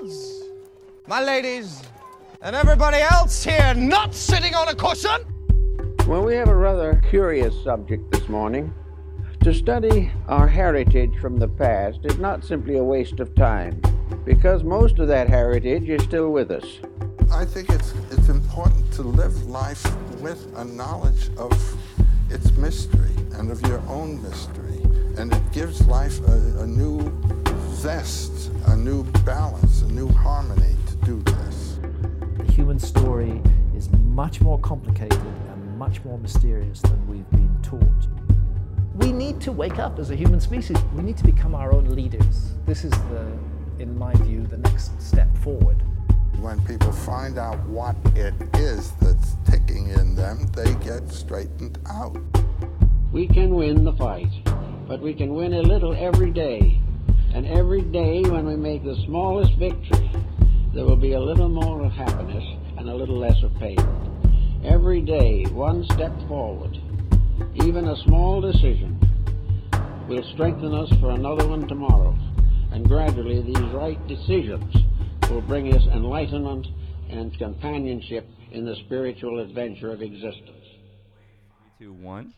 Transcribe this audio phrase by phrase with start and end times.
[0.00, 0.44] lords,
[1.06, 1.82] my ladies,
[2.42, 5.20] and everybody else here not sitting on a cushion.
[6.06, 8.72] Well, we have a rather curious subject this morning.
[9.44, 13.80] To study our heritage from the past is not simply a waste of time,
[14.24, 16.78] because most of that heritage is still with us.
[17.32, 19.84] I think it's it's important to live life
[20.20, 21.52] with a knowledge of
[22.28, 24.82] its mystery and of your own mystery,
[25.16, 27.10] and it gives life a, a new
[27.80, 31.78] zest, a new balance, a new harmony to do this.
[32.36, 33.40] The human story
[33.74, 35.18] is much more complicated
[35.50, 38.06] and much more mysterious than we've been taught.
[38.96, 40.76] We need to wake up as a human species.
[40.94, 42.50] We need to become our own leaders.
[42.66, 43.32] This is the,
[43.78, 45.82] in my view, the next step forward.
[46.38, 52.18] When people find out what it is that's ticking in them, they get straightened out.
[53.10, 54.32] We can win the fight,
[54.86, 56.78] but we can win a little every day.
[57.32, 60.10] And every day when we make the smallest victory,
[60.74, 62.44] there will be a little more of happiness
[62.76, 63.78] and a little less of pain.
[64.64, 66.76] Every day, one step forward,
[67.54, 68.98] even a small decision,
[70.08, 72.18] will strengthen us for another one tomorrow.
[72.72, 74.74] And gradually, these right decisions
[75.30, 76.66] will bring us enlightenment
[77.08, 80.66] and companionship in the spiritual adventure of existence.
[81.78, 82.34] Three, two, one.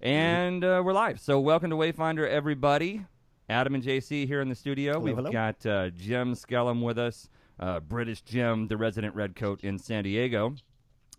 [0.00, 1.20] And uh, we're live.
[1.20, 3.06] So, welcome to Wayfinder, everybody.
[3.48, 4.98] Adam and JC here in the studio.
[4.98, 5.30] We've hello.
[5.30, 7.28] got uh, Jim Skellum with us,
[7.60, 10.54] uh, British Jim, the resident redcoat in San Diego,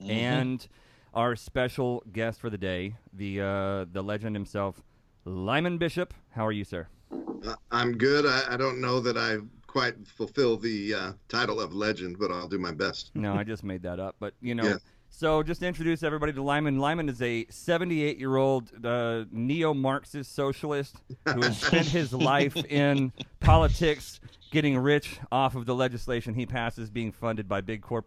[0.08, 0.68] and
[1.14, 4.82] our special guest for the day, the uh, the legend himself,
[5.26, 6.14] Lyman Bishop.
[6.32, 6.88] How are you, sir?
[7.12, 8.26] Uh, I'm good.
[8.26, 9.38] I, I don't know that I
[9.68, 13.12] quite fulfill the uh, title of legend, but I'll do my best.
[13.14, 14.16] No, I just made that up.
[14.20, 14.78] But you know, Yeah.
[15.10, 16.80] So just to introduce everybody to Lyman.
[16.80, 22.56] Lyman is a 78 year old uh, neo Marxist socialist who has spent his life
[22.66, 24.20] in politics,
[24.52, 28.06] getting rich off of the legislation he passes, being funded by big corp.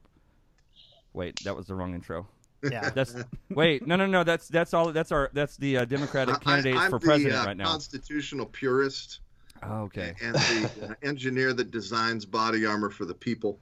[1.13, 2.27] Wait, that was the wrong intro.
[2.63, 2.91] Yeah.
[2.91, 3.15] That's
[3.51, 4.25] wait, no, no, no.
[4.25, 4.93] That's that's all.
[4.93, 7.67] That's our that's the uh, Democratic I- candidates I'm for the, president uh, right now.
[7.67, 9.21] Constitutional purist
[9.63, 13.59] Oh, okay, and the uh, engineer that designs body armor for the people.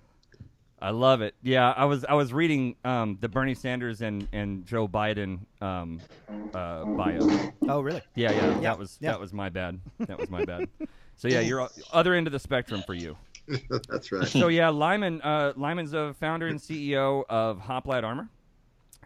[0.81, 1.35] I love it.
[1.43, 6.01] Yeah, I was I was reading um, the Bernie Sanders and and Joe Biden um,
[6.55, 7.27] uh, bio.
[7.69, 8.03] Oh, really?
[8.15, 9.13] Yeah, yeah, Yeah, that was yeah.
[9.13, 9.81] that was my bad.
[10.01, 10.69] That was my bad.
[11.17, 13.17] So yeah, you're other end of the spectrum for you.
[13.89, 14.29] That's right.
[14.29, 18.29] So yeah, Lyman uh, Lyman's a founder and CEO of Hoplite Armor,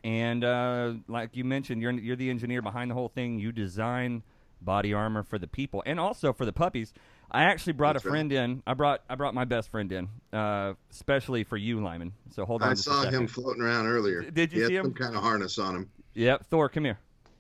[0.03, 3.39] and uh, like you mentioned, you're you're the engineer behind the whole thing.
[3.39, 4.25] You design
[4.63, 6.93] body armor for the people and also for the puppies.
[7.33, 8.15] I actually brought That's a right.
[8.15, 8.63] friend in.
[8.67, 12.13] I brought I brought my best friend in, uh, especially for you, Lyman.
[12.31, 12.69] So hold on.
[12.69, 13.21] I just saw second.
[13.21, 14.23] him floating around earlier.
[14.23, 14.85] Did you he had see him?
[14.87, 15.91] Some kind of harness on him.
[16.15, 16.99] Yep, Thor, come here.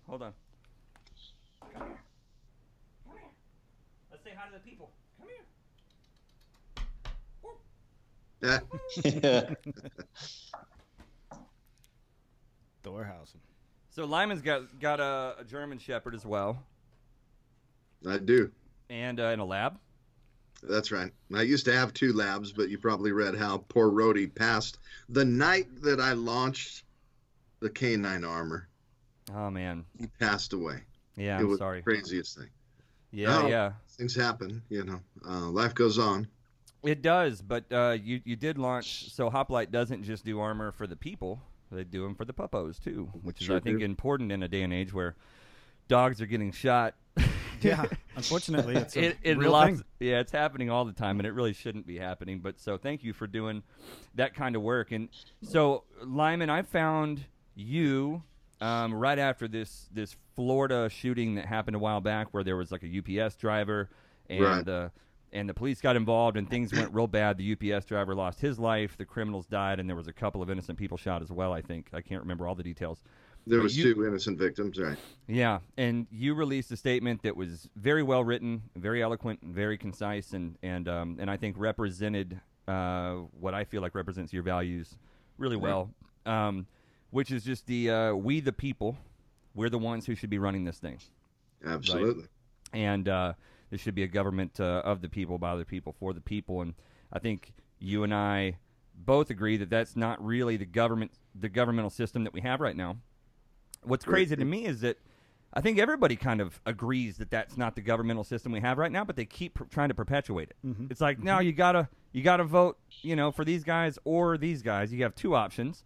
[0.08, 0.32] Hold on.
[1.72, 1.96] Come here.
[3.04, 3.30] Come here.
[4.12, 4.90] Let's say hi to the people.
[5.18, 5.28] Come
[8.42, 8.60] here.
[9.02, 9.54] Yeah.
[12.84, 13.40] Thorhausen.
[13.90, 16.62] So Lyman's got got a, a German Shepherd as well,
[18.08, 18.50] I do.
[18.90, 19.78] And uh, in a lab.
[20.62, 21.10] That's right.
[21.34, 24.76] I used to have two labs, but you probably read how poor Rhodey passed
[25.08, 26.84] the night that I launched
[27.60, 28.68] the canine armor.
[29.34, 30.80] Oh man, He passed away.
[31.16, 31.78] yeah, it I'm was sorry.
[31.78, 32.48] the craziest thing.
[33.12, 33.48] Yeah, No.
[33.48, 35.00] yeah, Things happen, you know.
[35.26, 36.28] Uh, life goes on.
[36.82, 37.40] it does.
[37.40, 39.10] But uh, you you did launch.
[39.12, 41.40] So Hoplite doesn't just do armor for the people;
[41.72, 43.84] they do them for the puppos too, which is Sure I think do.
[43.84, 45.16] important in a day and age where
[45.88, 46.94] dogs are getting shot.
[47.68, 47.84] Yeah.
[48.16, 49.84] Unfortunately, it's a it, it real lots- thing.
[50.00, 52.40] Yeah, it's happening all the time, and it really shouldn't be happening.
[52.40, 53.62] But so thank you for doing
[54.14, 54.92] that kind of work.
[54.92, 55.08] And
[55.42, 58.22] so Lyman, I found you
[58.60, 62.72] um, right after this this Florida shooting that happened a while back, where there was
[62.72, 63.88] like a UPS driver,
[64.28, 64.64] and Right.
[64.64, 64.90] the
[65.32, 67.38] and the police got involved, and things went real bad.
[67.38, 68.96] The UPS driver lost his life.
[68.96, 71.52] The criminals died, and there was a couple of innocent people shot as well.
[71.52, 73.00] I think I can't remember all the details.
[73.50, 74.96] There was you- two innocent victims, right?
[75.26, 79.76] Yeah, and you released a statement that was very well written, very eloquent, and very
[79.76, 84.42] concise, and and um, and I think represented uh, what I feel like represents your
[84.42, 84.96] values
[85.38, 85.90] really well,
[86.26, 86.66] um,
[87.10, 88.96] which is just the uh, we the people,
[89.54, 90.98] we're the ones who should be running this thing,
[91.64, 92.24] Absolutely.
[92.72, 93.32] and uh,
[93.70, 96.60] this should be a government uh, of the people, by the people, for the people,
[96.60, 96.74] and
[97.12, 98.58] I think you and I
[98.94, 102.76] both agree that that's not really the government, the governmental system that we have right
[102.76, 102.96] now.
[103.82, 104.98] What's crazy to me is that
[105.52, 108.92] I think everybody kind of agrees that that's not the governmental system we have right
[108.92, 110.56] now, but they keep pr- trying to perpetuate it.
[110.90, 114.62] It's like no, you gotta you gotta vote, you know, for these guys or these
[114.62, 114.92] guys.
[114.92, 115.84] You have two options,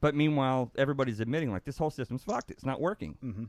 [0.00, 2.50] but meanwhile, everybody's admitting like this whole system's fucked.
[2.50, 3.16] It's not working.
[3.22, 3.48] Mhm.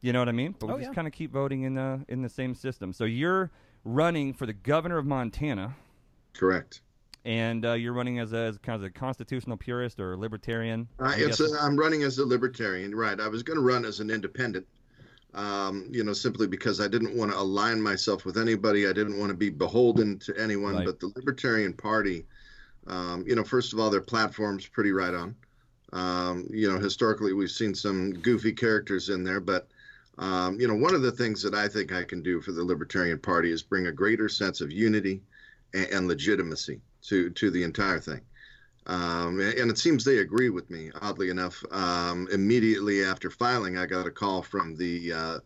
[0.00, 0.54] You know what I mean?
[0.58, 0.94] But we Oh, just yeah.
[0.94, 2.92] kind of keep voting in the in the same system.
[2.92, 3.50] So you're
[3.84, 5.76] running for the governor of Montana.
[6.34, 6.80] Correct.
[7.24, 10.88] And uh, you're running as a as kind of a constitutional purist or libertarian.
[10.98, 11.58] Uh, I'm it's a, guessing?
[11.60, 13.20] I'm running as a libertarian, right?
[13.20, 14.66] I was going to run as an independent,
[15.34, 18.86] um, you know, simply because I didn't want to align myself with anybody.
[18.86, 20.76] I didn't want to be beholden to anyone.
[20.76, 20.86] Right.
[20.86, 22.24] But the Libertarian Party,
[22.86, 25.34] um, you know, first of all, their platform's pretty right on.
[25.92, 29.68] Um, you know, historically, we've seen some goofy characters in there, but
[30.18, 32.64] um, you know, one of the things that I think I can do for the
[32.64, 35.22] Libertarian Party is bring a greater sense of unity
[35.72, 38.20] and, and legitimacy to to the entire thing.
[38.86, 40.90] Um, and it seems they agree with me.
[41.02, 45.38] Oddly enough, um, immediately after filing, I got a call from the uh,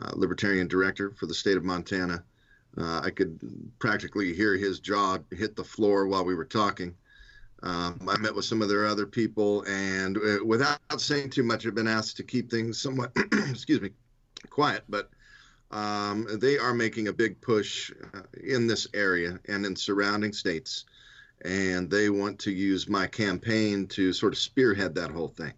[0.00, 2.22] uh, Libertarian director for the state of Montana.
[2.76, 3.40] Uh, I could
[3.80, 6.94] practically hear his jaw hit the floor while we were talking.
[7.64, 11.66] Um, I met with some of their other people, and uh, without saying too much,
[11.66, 13.90] I've been asked to keep things somewhat, excuse me,
[14.50, 14.84] quiet.
[14.88, 15.10] But
[15.70, 20.86] um, they are making a big push uh, in this area and in surrounding states,
[21.42, 25.52] and they want to use my campaign to sort of spearhead that whole thing,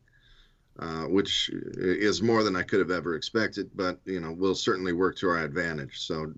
[0.79, 3.71] uh, which is more than I could have ever expected.
[3.75, 6.01] But you know, will certainly work to our advantage.
[6.01, 6.33] So,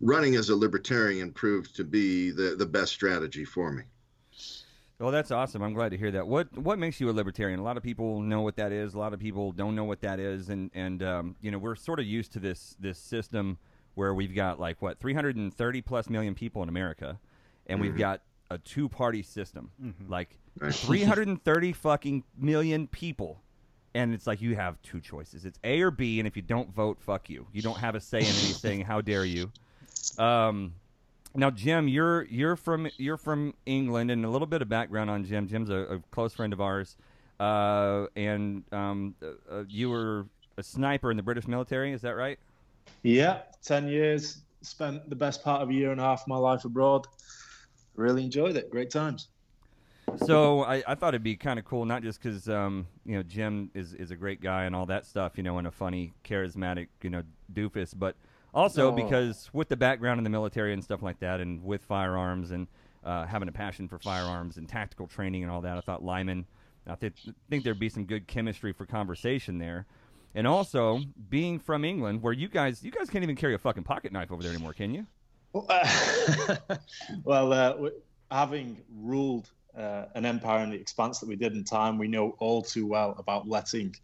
[0.00, 3.82] running as a libertarian proved to be the the best strategy for me.
[5.00, 5.62] Well, that's awesome.
[5.62, 6.26] I'm glad to hear that.
[6.26, 7.58] What what makes you a libertarian?
[7.58, 8.92] A lot of people know what that is.
[8.92, 11.74] A lot of people don't know what that is, and and um, you know we're
[11.74, 13.56] sort of used to this this system
[13.94, 17.18] where we've got like what 330 plus million people in America,
[17.66, 18.20] and we've got
[18.50, 19.70] a two party system,
[20.06, 20.38] like
[20.70, 23.40] 330 fucking million people.
[23.92, 25.44] And it's like you have two choices.
[25.44, 27.46] It's A or B, and if you don't vote, fuck you.
[27.52, 28.82] You don't have a say in anything.
[28.82, 29.50] How dare you?
[30.16, 30.74] Um,
[31.34, 35.24] now, Jim, you're you're from you're from England, and a little bit of background on
[35.24, 35.46] Jim.
[35.46, 36.96] Jim's a, a close friend of ours,
[37.38, 41.92] uh, and um, uh, uh, you were a sniper in the British military.
[41.92, 42.38] Is that right?
[43.02, 44.42] Yeah, 10 years.
[44.62, 47.06] Spent the best part of a year and a half of my life abroad.
[47.94, 48.70] Really enjoyed it.
[48.70, 49.28] Great times.
[50.26, 53.22] So I, I thought it'd be kind of cool, not just because um, you know
[53.22, 56.12] Jim is, is a great guy and all that stuff, you know, and a funny,
[56.24, 57.22] charismatic, you know,
[57.54, 58.16] doofus, but
[58.54, 58.92] also Oh.
[58.92, 62.66] because with the background in the military and stuff like that, and with firearms and
[63.04, 66.46] uh, having a passion for firearms and tactical training and all that, I thought Lyman,
[66.86, 69.86] I th- think there'd be some good chemistry for conversation there,
[70.34, 73.84] and also being from England, where you guys you guys can't even carry a fucking
[73.84, 75.06] pocket knife over there anymore, can you?
[75.52, 75.66] well,
[77.52, 77.94] uh, w-
[78.30, 82.36] having ruled uh, an empire in the expanse that we did in time, we know
[82.38, 83.94] all too well about letting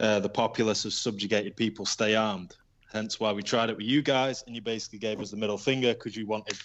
[0.00, 2.56] uh, the populace of subjugated people stay armed.
[2.94, 5.58] Hence why we tried it with you guys, and you basically gave us the middle
[5.58, 6.56] finger because you wanted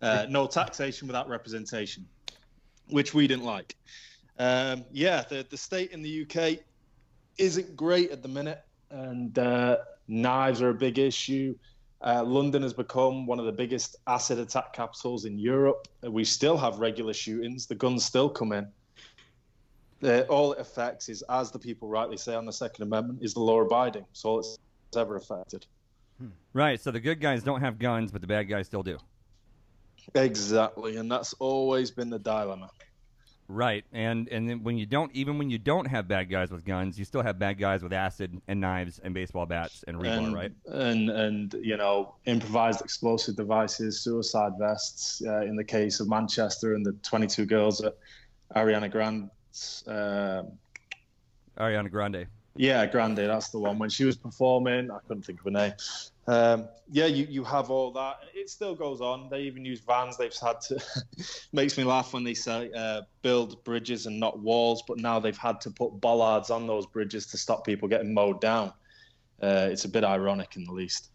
[0.00, 2.06] uh, no taxation without representation,
[2.88, 3.76] which we didn't like.
[4.38, 6.64] Um, yeah, the, the state in the UK
[7.36, 9.76] isn't great at the minute, and uh,
[10.08, 11.54] knives are a big issue.
[12.00, 15.88] Uh, London has become one of the biggest acid attack capitals in Europe.
[16.02, 17.66] We still have regular shootings.
[17.66, 18.66] The guns still come in.
[20.02, 23.34] Uh, all it affects is, as the people rightly say on the Second Amendment, is
[23.34, 24.06] the law abiding.
[24.12, 24.58] So it's
[24.96, 25.66] ever affected.
[26.52, 26.80] Right.
[26.80, 28.98] So the good guys don't have guns, but the bad guys still do.
[30.14, 32.70] Exactly, and that's always been the dilemma.
[33.48, 36.64] Right, and and then when you don't, even when you don't have bad guys with
[36.64, 40.34] guns, you still have bad guys with acid and knives and baseball bats and rebar,
[40.34, 40.52] right?
[40.66, 45.22] And and you know, improvised explosive devices, suicide vests.
[45.24, 47.96] Uh, in the case of Manchester and the 22 girls at
[48.56, 49.84] Ariana Grande's.
[49.86, 50.42] Uh,
[51.56, 52.26] Ariana Grande.
[52.56, 53.78] Yeah, Grande, that's the one.
[53.78, 55.72] When she was performing, I couldn't think of her name.
[56.28, 58.18] Um, yeah, you, you have all that.
[58.34, 59.28] It still goes on.
[59.30, 60.16] They even use vans.
[60.16, 60.82] They've had to.
[61.52, 65.36] makes me laugh when they say uh, build bridges and not walls, but now they've
[65.36, 68.72] had to put bollards on those bridges to stop people getting mowed down.
[69.40, 71.10] Uh, it's a bit ironic, in the least.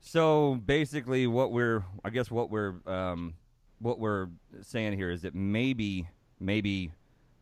[0.00, 3.34] So basically, what we're, I guess, what we're, um,
[3.80, 4.28] what we're
[4.62, 6.08] saying here is that maybe,
[6.40, 6.92] maybe,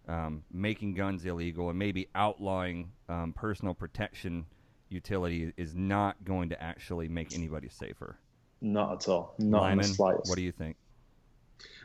[0.09, 4.47] um, making guns illegal and maybe outlawing um, personal protection
[4.89, 8.17] utility is not going to actually make anybody safer.
[8.61, 9.35] Not at all.
[9.39, 10.29] Not in Lyman, the slightest.
[10.29, 10.77] what do you think?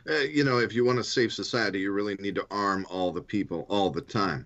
[0.10, 3.12] Uh, you know, if you want a safe society, you really need to arm all
[3.12, 4.46] the people all the time.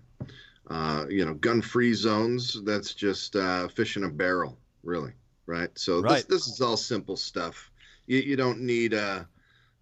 [0.68, 5.12] Uh, you know, gun-free zones, that's just uh, fish in a barrel, really,
[5.46, 5.70] right?
[5.78, 6.28] So this, Right.
[6.28, 7.70] this is all simple stuff.
[8.06, 9.28] You, you don't need a,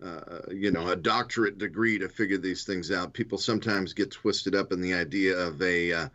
[0.04, 3.14] uh, you know, a doctorate degree to figure these things out.
[3.14, 6.08] People sometimes get twisted up in the idea of a, uh,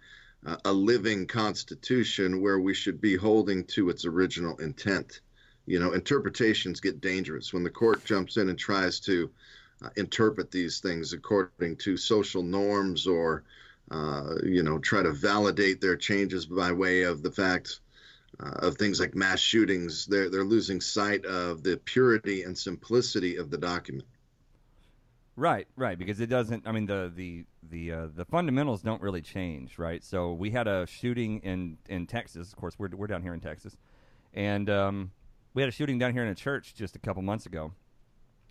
[0.65, 5.21] a living constitution where we should be holding to its original intent.
[5.65, 9.29] You know, interpretations get dangerous when the court jumps in and tries to
[9.83, 13.43] uh, interpret these things according to social norms or
[13.91, 17.79] uh, you know try to validate their changes by way of the fact
[18.41, 23.35] uh, of things like mass shootings, they're they're losing sight of the purity and simplicity
[23.35, 24.07] of the document.
[25.35, 26.67] Right, right, because it doesn't.
[26.67, 30.03] I mean, the the the uh, the fundamentals don't really change, right?
[30.03, 32.51] So we had a shooting in in Texas.
[32.51, 33.77] Of course, we're we're down here in Texas,
[34.33, 35.11] and um,
[35.53, 37.71] we had a shooting down here in a church just a couple months ago,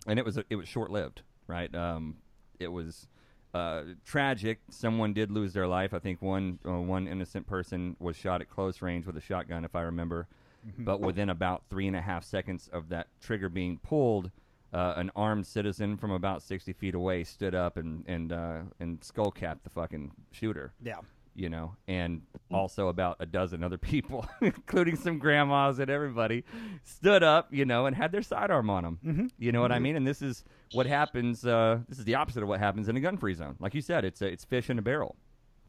[0.07, 1.73] and it was it was short lived, right?
[1.75, 2.17] Um,
[2.59, 3.07] it was
[3.53, 4.59] uh, tragic.
[4.69, 5.93] Someone did lose their life.
[5.93, 9.65] I think one uh, one innocent person was shot at close range with a shotgun,
[9.65, 10.27] if I remember.
[10.77, 14.29] But within about three and a half seconds of that trigger being pulled,
[14.73, 19.03] uh, an armed citizen from about sixty feet away stood up and and uh, and
[19.03, 20.73] skull capped the fucking shooter.
[20.83, 20.99] Yeah.
[21.39, 26.43] You know, and also about a dozen other people, including some grandmas and everybody,
[26.83, 28.99] stood up, you know, and had their sidearm on them.
[29.05, 29.27] Mm-hmm.
[29.37, 29.95] You know what I mean?
[29.95, 30.43] And this is
[30.73, 31.45] what happens.
[31.45, 33.55] Uh, this is the opposite of what happens in a gun-free zone.
[33.59, 35.15] Like you said, it's a, it's fish in a barrel.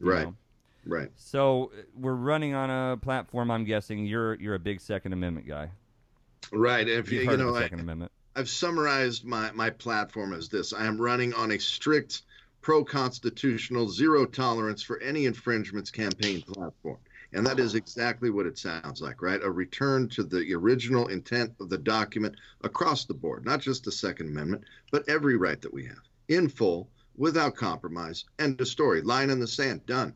[0.01, 0.25] Right.
[0.25, 0.35] know?
[0.85, 1.09] Right.
[1.15, 3.49] So uh, we're running on a platform.
[3.49, 5.71] I'm guessing you're you're a big Second Amendment guy.
[6.51, 6.85] Right.
[6.85, 8.11] If you, You've you heard know, of the I, Second Amendment.
[8.35, 12.23] I've summarized my, my platform as this I am running on a strict
[12.61, 16.97] pro constitutional, zero tolerance for any infringements campaign platform.
[17.33, 19.41] And that is exactly what it sounds like, right?
[19.41, 23.91] A return to the original intent of the document across the board, not just the
[23.91, 28.25] Second Amendment, but every right that we have in full, without compromise.
[28.39, 29.01] End of story.
[29.01, 29.85] Line in the sand.
[29.85, 30.13] Done.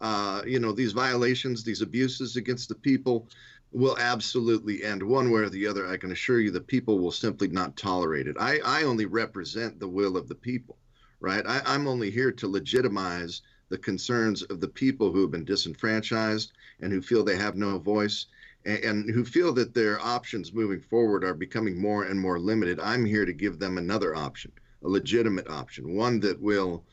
[0.00, 3.28] Uh, you know, these violations, these abuses against the people
[3.72, 5.86] will absolutely end one way or the other.
[5.86, 8.36] I can assure you the people will simply not tolerate it.
[8.38, 10.78] I, I only represent the will of the people,
[11.20, 11.44] right?
[11.46, 16.52] I, I'm only here to legitimize the concerns of the people who have been disenfranchised
[16.80, 18.26] and who feel they have no voice
[18.64, 22.78] and, and who feel that their options moving forward are becoming more and more limited.
[22.80, 24.52] I'm here to give them another option,
[24.84, 26.84] a legitimate option, one that will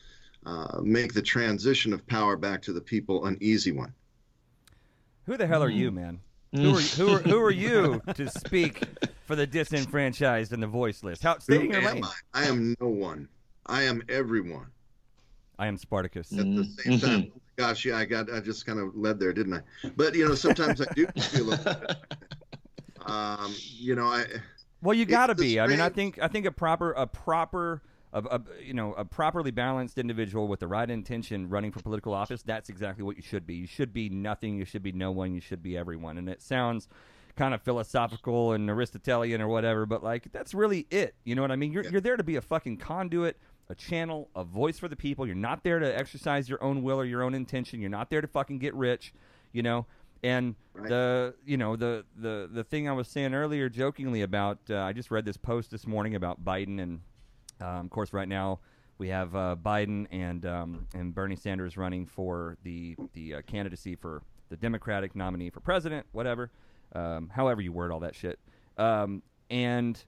[0.46, 3.94] uh, make the transition of power back to the people an easy one.
[5.26, 6.20] Who the hell are you, man?
[6.54, 8.84] Who are who are who are you to speak
[9.26, 11.22] for the disenfranchised and the voiceless?
[11.22, 11.98] How stay in your Who lane.
[11.98, 12.14] am I?
[12.34, 13.28] I am no one.
[13.66, 14.68] I am everyone.
[15.60, 16.32] I am Spartacus.
[16.32, 19.54] At the same time, gosh, yeah, I got, I just kind of led there, didn't
[19.54, 19.90] I?
[19.96, 21.98] But you know, sometimes I do feel a.
[23.06, 24.26] Um, you know, I.
[24.82, 25.60] Well, you got to the be.
[25.60, 29.06] I mean, I think I think a proper a proper a, a, you know a
[29.06, 32.42] properly balanced individual with the right intention running for political office.
[32.44, 33.56] That's exactly what you should be.
[33.56, 34.58] You should be nothing.
[34.58, 35.34] You should be no one.
[35.34, 36.18] You should be everyone.
[36.18, 36.88] And it sounds
[37.36, 41.16] kind of philosophical and Aristotelian or whatever, but like that's really it.
[41.24, 41.72] You know what I mean?
[41.72, 43.38] You're you're there to be a fucking conduit.
[43.70, 45.26] A channel, a voice for the people.
[45.26, 47.80] You're not there to exercise your own will or your own intention.
[47.80, 49.14] You're not there to fucking get rich,
[49.52, 49.86] you know.
[50.22, 50.90] And Right.
[50.90, 54.92] the you know the the the thing I was saying earlier, jokingly about, uh, I
[54.94, 57.02] just read this post this morning about Biden, and
[57.62, 58.60] um, of course, right now
[58.98, 63.96] we have uh, Biden and um, and Bernie Sanders running for the the uh, candidacy
[63.96, 66.52] for the Democratic nominee for president, whatever,
[66.96, 68.40] um, however you word all that shit.
[68.78, 70.04] Um, and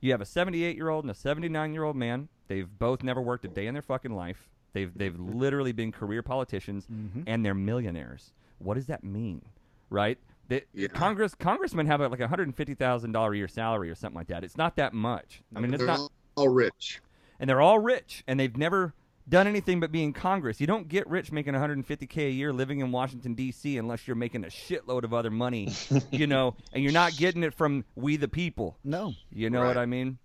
[0.00, 2.28] you have a 78 year old and a 79 year old man.
[2.48, 4.48] They've both never worked a day in their fucking life.
[4.72, 7.22] They've they've literally been career politicians, mm-hmm.
[7.26, 8.32] and they're millionaires.
[8.58, 9.42] What does that mean,
[9.90, 10.18] right?
[10.48, 10.88] They, Yeah.
[10.88, 13.94] Congress congressmen have a, like a hundred and fifty thousand dollar a year salary or
[13.94, 14.44] something like that.
[14.44, 15.42] It's not that much.
[15.54, 17.00] I mean, it's They're not, all, all rich.
[17.40, 18.94] and they're all rich, and they've never
[19.28, 20.60] done anything but be in Congress.
[20.60, 23.78] You don't get rich making 150k a year living in Washington D.C.
[23.78, 25.72] unless you're making a shitload of other money,
[26.10, 28.78] you know, and you're not getting it from we the people.
[28.84, 29.14] No.
[29.32, 30.18] You know what I mean?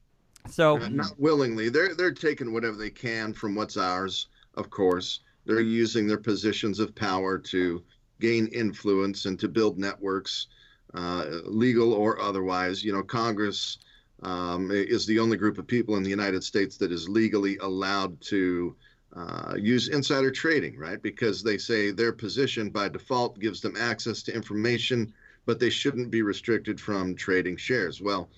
[0.50, 1.70] So not willingly.
[1.70, 4.28] They're they're taking whatever they can from what's ours.
[4.56, 7.84] Of course, they're using their positions of power to
[8.20, 10.48] gain influence and to build networks,
[10.94, 12.84] uh, legal or otherwise.
[12.84, 13.78] You know, Congress
[14.24, 18.20] um, is the only group of people in the United States that is legally allowed
[18.22, 18.76] to
[19.16, 21.02] uh, use insider trading, right?
[21.02, 25.14] Because they say their position by default gives them access to information,
[25.46, 28.02] but they shouldn't be restricted from trading shares.
[28.02, 28.30] Well,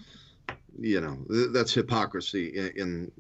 [0.80, 3.12] you know th- that's hypocrisy in, in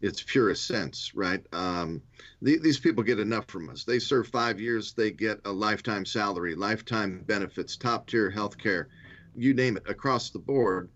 [0.00, 2.02] its purest sense right um,
[2.42, 6.04] the, these people get enough from us they serve five years they get a lifetime
[6.04, 8.88] salary lifetime benefits top tier health care
[9.34, 10.90] you name it across the board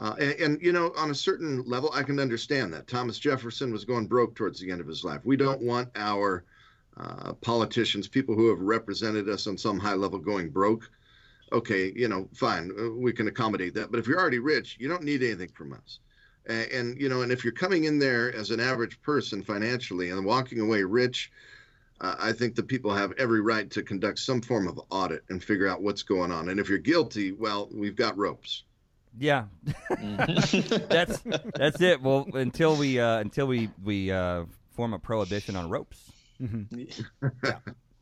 [0.00, 3.72] uh, and, and you know on a certain level i can understand that thomas jefferson
[3.72, 6.44] was going broke towards the end of his life we don't want our
[6.96, 10.90] uh, politicians people who have represented us on some high level going broke
[11.52, 13.90] okay, you know, fine, uh, we can accommodate that.
[13.90, 15.98] But if you're already rich, you don't need anything from us.
[16.46, 20.10] And, and you know, and if you're coming in there as an average person financially
[20.10, 21.30] and walking away rich,
[22.00, 25.42] uh, I think the people have every right to conduct some form of audit and
[25.42, 26.48] figure out what's going on.
[26.48, 28.64] And if you're guilty, well, we've got ropes.
[29.18, 29.44] Yeah,
[29.90, 31.20] that's
[31.54, 32.00] that's it.
[32.02, 36.10] Well, until we uh, until we we uh, form a prohibition on ropes.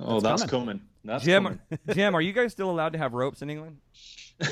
[0.01, 0.67] Oh, that's, that's coming.
[0.67, 0.81] coming.
[1.05, 1.61] That's Jim, coming.
[1.93, 3.79] Jim, are you guys still allowed to have ropes in England?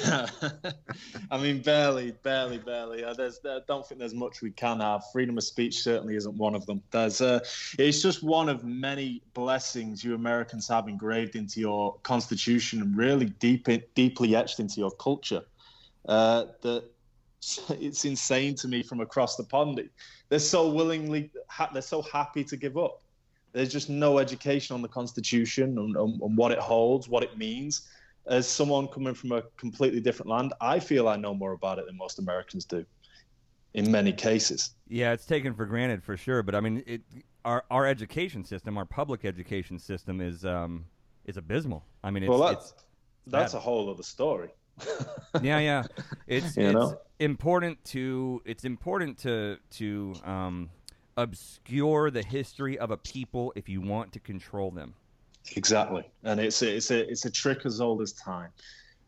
[1.30, 3.04] I mean, barely, barely, barely.
[3.04, 5.04] Uh, there's, I don't think there's much we can have.
[5.12, 6.82] Freedom of speech certainly isn't one of them.
[6.90, 7.40] There's, uh,
[7.78, 13.26] it's just one of many blessings you Americans have engraved into your constitution and really
[13.26, 15.42] deep, deeply etched into your culture.
[16.06, 16.84] Uh, that
[17.80, 19.80] it's insane to me from across the pond.
[20.28, 21.30] They're so willingly,
[21.72, 23.02] they're so happy to give up.
[23.52, 27.38] There's just no education on the Constitution and, and, and what it holds, what it
[27.38, 27.88] means
[28.26, 31.86] as someone coming from a completely different land, I feel I know more about it
[31.86, 32.84] than most Americans do
[33.74, 34.70] in many cases.
[34.88, 37.02] Yeah, it's taken for granted for sure, but I mean, it,
[37.44, 40.86] our our education system, our public education system is um,
[41.26, 41.84] is abysmal.
[42.02, 42.84] I mean, it's, well, that's, it's
[43.26, 44.48] that's a whole other story.
[45.42, 45.84] Yeah, yeah,
[46.26, 46.98] it's you it's know?
[47.18, 50.70] important to it's important to to um,
[51.16, 54.94] obscure the history of a people if you want to control them.
[55.54, 58.50] Exactly, and it's a, it's a it's a trick as old as time.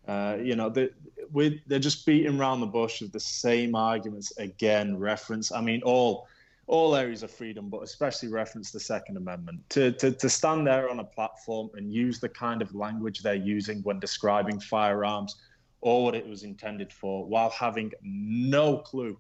[0.07, 0.89] Uh, you know, they,
[1.33, 4.99] we, they're just beating around the bush with the same arguments again.
[4.99, 6.27] Reference, I mean, all
[6.69, 9.61] all areas of freedom, but especially reference the Second Amendment.
[9.71, 13.35] To, to, to stand there on a platform and use the kind of language they're
[13.35, 15.37] using when describing firearms
[15.81, 19.17] or what it was intended for, while having no clue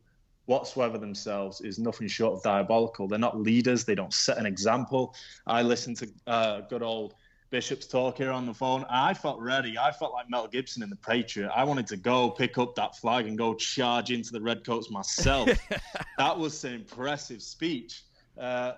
[0.46, 3.06] whatsoever themselves is nothing short of diabolical.
[3.06, 3.84] They're not leaders.
[3.84, 5.14] They don't set an example.
[5.46, 7.14] I listened to uh, good old
[7.50, 8.84] Bishop's talk here on the phone.
[8.90, 9.78] I felt ready.
[9.78, 11.50] I felt like Mel Gibson in The Patriot.
[11.54, 15.48] I wanted to go pick up that flag and go charge into the Redcoats myself.
[16.18, 18.02] that was an impressive speech.
[18.38, 18.72] Uh,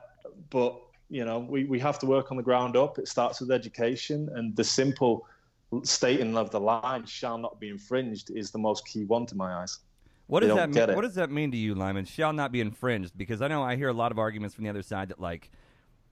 [0.50, 2.99] but, you know, we, we have to work on the ground up.
[2.99, 5.26] It starts with education, and the simple
[5.85, 9.55] stating of the line shall not be infringed is the most key one to my
[9.55, 9.79] eyes.
[10.27, 10.95] What does that mean?
[10.95, 12.05] What does that mean to you, Lyman?
[12.05, 14.71] Shall not be infringed because I know I hear a lot of arguments from the
[14.71, 15.50] other side that like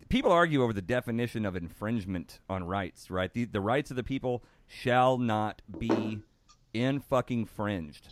[0.09, 3.11] people argue over the definition of infringement on rights.
[3.11, 6.21] Right, the the rights of the people shall not be
[6.75, 8.09] in fucking fringed.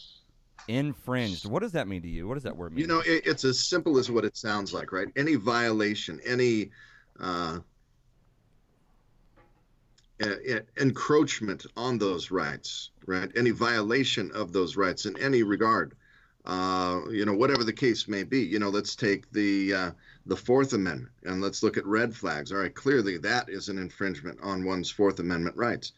[0.69, 1.47] Infringed.
[1.47, 2.27] What does that mean to you?
[2.27, 2.83] What does that word mean?
[2.83, 5.09] You know, it, it's as simple as what it sounds like, right?
[5.17, 6.71] Any violation, any
[7.21, 7.59] uh,
[10.21, 13.31] encroachment on those rights, right?
[13.37, 15.95] Any violation of those rights in any regard,
[16.45, 18.41] uh, you know, whatever the case may be.
[18.41, 19.91] You know, let's take the uh,
[20.27, 22.53] the Fourth Amendment and let's look at red flags.
[22.53, 25.93] All right, clearly that is an infringement on one's Fourth Amendment rights.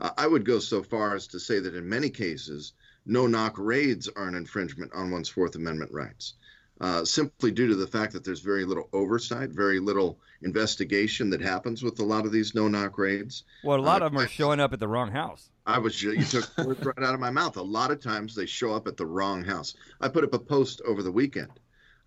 [0.00, 2.72] Uh, I would go so far as to say that in many cases,
[3.06, 6.34] no knock raids are an infringement on one's Fourth Amendment rights
[6.82, 11.40] uh, simply due to the fact that there's very little oversight, very little investigation that
[11.40, 13.44] happens with a lot of these no-knock raids.
[13.62, 15.48] Well, a lot uh, of them are showing up at the wrong house.
[15.64, 17.56] I was you took words right out of my mouth.
[17.56, 19.74] A lot of times they show up at the wrong house.
[20.00, 21.52] I put up a post over the weekend.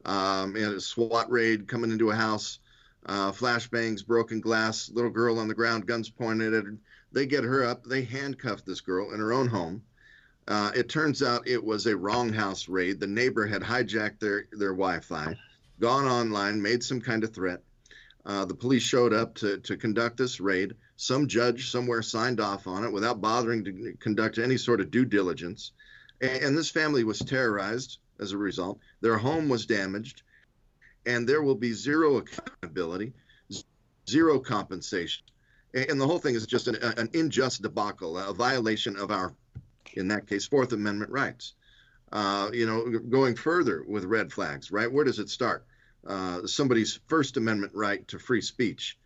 [0.04, 2.60] Um, and a SWAT raid coming into a house,
[3.06, 6.78] uh, flashbangs, broken glass, little girl on the ground, guns pointed at her.
[7.14, 7.86] They get her up.
[7.86, 9.84] They handcuff this girl in her own home
[10.48, 13.00] uh, it turns out it was a wrong house raid.
[13.00, 15.36] The neighbor had hijacked their, their Wi Fi,
[15.80, 17.62] gone online, made some kind of threat.
[18.26, 20.76] Uh, the police showed up to, to conduct this raid.
[20.98, 25.06] Some judge somewhere signed off on it without bothering to conduct any sort of due
[25.06, 25.72] diligence.
[26.22, 28.80] And, and this family was terrorized as a result.
[29.02, 30.24] Their home was damaged,
[31.06, 33.14] and there will be zero accountability,
[34.10, 35.24] zero compensation.
[35.74, 39.34] And the whole thing is just an, an unjust debacle, a violation of our
[39.98, 41.54] in that case, Fourth Amendment rights.
[42.12, 44.92] Uh, you know, going further with red flags, right?
[44.92, 45.66] Where does it start?
[46.06, 48.98] Uh, somebody's First Amendment right to free speech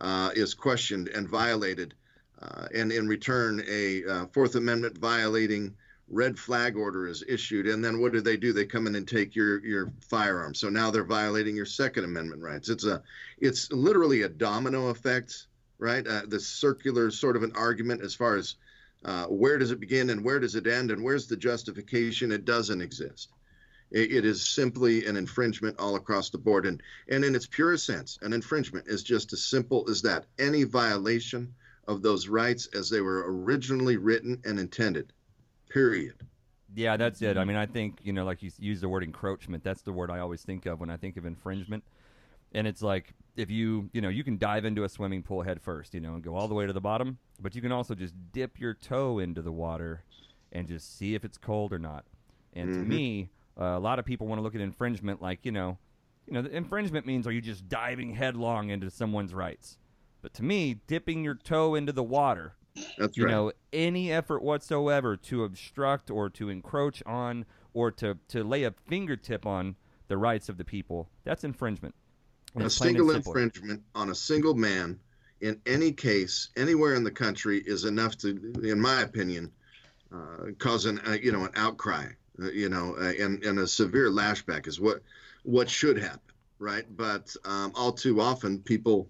[0.00, 1.94] uh, is questioned and violated,
[2.42, 5.74] uh, and in return, a uh, Fourth Amendment violating
[6.10, 7.66] red flag order is issued.
[7.66, 8.52] And then what do they do?
[8.52, 10.54] They come in and take your your firearm.
[10.54, 12.68] So now they're violating your Second Amendment rights.
[12.68, 13.02] It's a,
[13.38, 15.46] it's literally a domino effect,
[15.78, 16.06] right?
[16.06, 18.56] Uh, the circular sort of an argument as far as
[19.04, 22.32] uh, where does it begin and where does it end and where's the justification?
[22.32, 23.30] It doesn't exist.
[23.90, 26.66] It, it is simply an infringement all across the board.
[26.66, 30.26] And, and in its purest sense, an infringement is just as simple as that.
[30.38, 31.54] Any violation
[31.86, 35.12] of those rights as they were originally written and intended,
[35.70, 36.14] period.
[36.74, 37.38] Yeah, that's it.
[37.38, 40.10] I mean, I think, you know, like you use the word encroachment, that's the word
[40.10, 41.82] I always think of when I think of infringement
[42.52, 45.60] and it's like if you you know you can dive into a swimming pool head
[45.60, 47.94] first you know and go all the way to the bottom but you can also
[47.94, 50.02] just dip your toe into the water
[50.52, 52.04] and just see if it's cold or not
[52.54, 52.82] and mm-hmm.
[52.82, 53.30] to me
[53.60, 55.78] uh, a lot of people want to look at infringement like you know
[56.26, 59.78] you know infringement means are you just diving headlong into someone's rights
[60.20, 62.54] but to me dipping your toe into the water
[62.96, 63.30] that's you right.
[63.30, 68.70] know any effort whatsoever to obstruct or to encroach on or to to lay a
[68.70, 69.76] fingertip on
[70.08, 71.94] the rights of the people that's infringement
[72.56, 74.98] a single infringement on a single man
[75.40, 78.28] in any case anywhere in the country is enough to,
[78.62, 79.52] in my opinion,
[80.12, 82.06] uh, cause an uh, you know an outcry,
[82.42, 85.02] uh, you know, uh, and and a severe lashback is what
[85.42, 86.20] what should happen,
[86.58, 86.84] right?
[86.96, 89.08] But um, all too often people.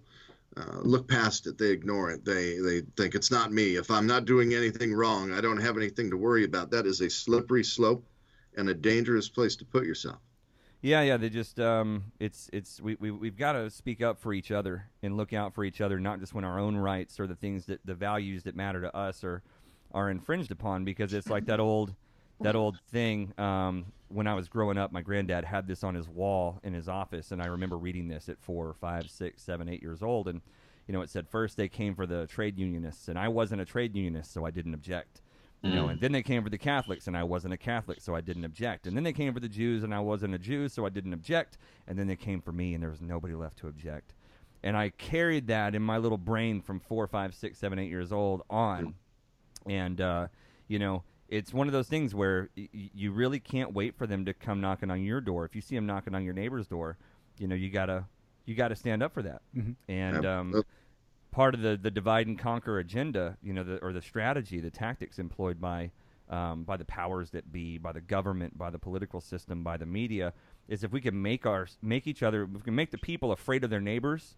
[0.57, 1.57] Uh, look past it.
[1.57, 2.25] They ignore it.
[2.25, 3.75] They they think it's not me.
[3.75, 6.71] If I'm not doing anything wrong, I don't have anything to worry about.
[6.71, 8.03] That is a slippery slope
[8.57, 10.17] and a dangerous place to put yourself.
[10.81, 11.17] Yeah, yeah.
[11.17, 14.85] They just um, it's it's we we we've got to speak up for each other
[15.03, 17.65] and look out for each other, not just when our own rights or the things
[17.65, 19.43] that the values that matter to us are
[19.93, 20.85] are infringed upon.
[20.85, 21.93] Because it's like that old
[22.39, 23.33] that old thing.
[23.37, 26.87] Um, when I was growing up, my granddad had this on his wall in his
[26.87, 30.41] office, and I remember reading this at four, five, six, seven, eight years old, and
[30.87, 33.65] you know it said first they came for the trade unionists, and I wasn't a
[33.65, 35.21] trade unionist, so I didn't object
[35.61, 38.15] you know, and then they came for the Catholics, and I wasn't a Catholic, so
[38.15, 38.87] I didn't object.
[38.87, 41.13] And then they came for the Jews, and I wasn't a Jew, so I didn't
[41.13, 41.57] object.
[41.87, 44.13] And then they came for me, and there was nobody left to object.
[44.63, 48.11] And I carried that in my little brain from four, five, six, seven, eight years
[48.11, 48.95] old on.
[49.65, 50.27] And uh,
[50.67, 54.07] you know, it's one of those things where y- y- you really can't wait for
[54.07, 55.45] them to come knocking on your door.
[55.45, 56.97] If you see them knocking on your neighbor's door,
[57.37, 58.05] you know, you gotta
[58.45, 59.41] you gotta stand up for that.
[59.87, 60.51] And um,
[61.31, 64.71] part of the, the divide and conquer agenda, you know, the, or the strategy, the
[64.71, 65.91] tactics employed by
[66.29, 69.85] um, by the powers that be, by the government, by the political system, by the
[69.87, 70.31] media,
[70.67, 73.31] is if we can make our make each other, if we can make the people
[73.31, 74.35] afraid of their neighbors,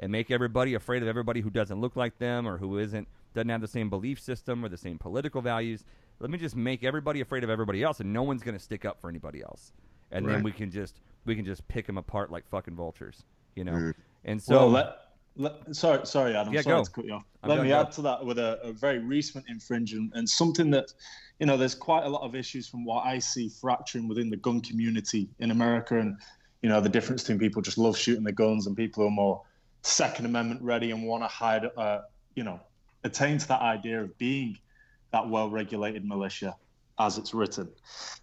[0.00, 3.48] and make everybody afraid of everybody who doesn't look like them or who isn't doesn't
[3.48, 5.84] have the same belief system or the same political values.
[6.20, 8.84] Let me just make everybody afraid of everybody else, and no one's going to stick
[8.84, 9.72] up for anybody else.
[10.10, 13.24] And then we can just we can just pick them apart like fucking vultures,
[13.56, 13.72] you know.
[13.72, 13.94] Mm.
[14.24, 14.96] And so well, let,
[15.36, 16.52] let, sorry, sorry, Adam.
[16.52, 16.84] Yeah, sorry go.
[16.84, 17.24] to cut you off.
[17.42, 17.80] I'm Let me go.
[17.80, 20.92] add to that with a, a very recent infringement and something that,
[21.40, 24.36] you know, there's quite a lot of issues from what I see fracturing within the
[24.36, 26.16] gun community in America, and
[26.62, 29.12] you know, the difference between people just love shooting their guns and people who are
[29.12, 29.42] more
[29.82, 32.00] Second Amendment ready and want to hide, uh,
[32.36, 32.60] you know,
[33.02, 34.56] attain to that idea of being
[35.12, 36.56] that well-regulated militia
[36.98, 37.68] as it's written.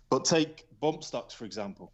[0.10, 1.92] But take bump stocks for example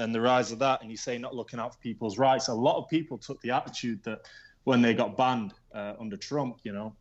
[0.00, 2.48] and the rise of that, and you say not looking out for people's rights.
[2.48, 4.20] A lot of people took the attitude that
[4.64, 6.94] when they got banned uh, under Trump, you know,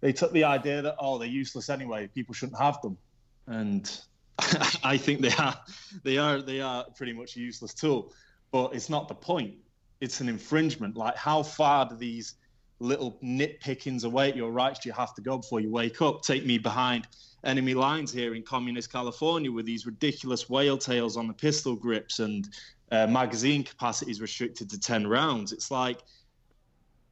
[0.00, 2.98] they took the idea that oh they're useless anyway, people shouldn't have them,
[3.46, 4.00] and
[4.84, 5.54] I think they are,
[6.02, 8.12] they are, they are pretty much a useless tool.
[8.50, 9.54] But it's not the point.
[10.00, 10.96] It's an infringement.
[10.96, 12.34] Like how far do these
[12.82, 16.22] little nitpickings away at your rights you have to go before you wake up?
[16.22, 17.06] Take me behind
[17.44, 22.18] enemy lines here in communist California with these ridiculous whale tails on the pistol grips
[22.18, 22.48] and
[22.90, 25.52] uh, magazine capacities restricted to 10 rounds.
[25.52, 25.98] It's like,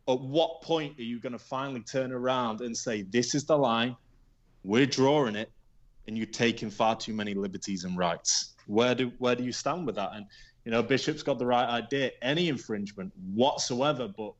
[0.09, 3.57] at what point are you going to finally turn around and say, this is the
[3.57, 3.97] line,
[4.65, 5.51] we're drawing it,
[6.07, 8.55] and you're taking far too many liberties and rights?
[8.67, 10.11] Where do, where do you stand with that?
[10.15, 10.27] And,
[10.65, 12.11] you know, Bishop's got the right idea.
[12.23, 14.33] Any infringement whatsoever, but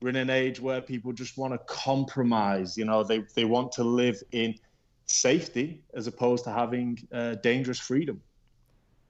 [0.00, 2.76] we're in an age where people just want to compromise.
[2.76, 4.54] You know, they, they want to live in
[5.06, 8.20] safety as opposed to having uh, dangerous freedom.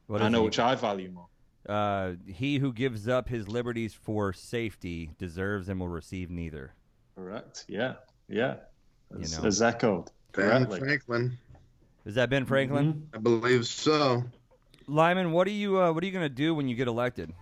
[0.06, 0.46] What I know it?
[0.46, 1.26] which I value more.
[1.68, 6.74] Uh, he who gives up his liberties for safety deserves and will receive neither.
[7.14, 7.64] Correct.
[7.68, 7.94] Yeah.
[8.28, 8.56] Yeah.
[9.12, 9.46] You know.
[9.46, 10.10] as echoed.
[10.32, 11.36] Ben Franklin,
[12.04, 12.92] Is that Ben Franklin?
[12.92, 13.16] Mm-hmm.
[13.16, 14.24] I believe so.
[14.86, 17.32] Lyman, what are you uh, what are you going to do when you get elected?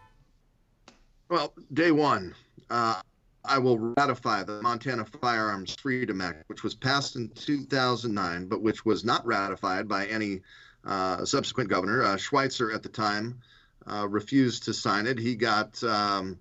[1.29, 2.35] Well, day one,
[2.71, 3.01] uh,
[3.45, 8.85] I will ratify the Montana Firearms Freedom Act, which was passed in 2009, but which
[8.85, 10.41] was not ratified by any
[10.85, 12.03] uh, subsequent governor.
[12.03, 13.41] Uh, Schweitzer at the time
[13.87, 15.19] uh, refused to sign it.
[15.19, 16.39] He got um,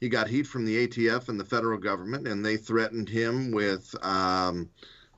[0.00, 3.94] he got heat from the ATF and the federal government, and they threatened him with
[4.04, 4.68] um,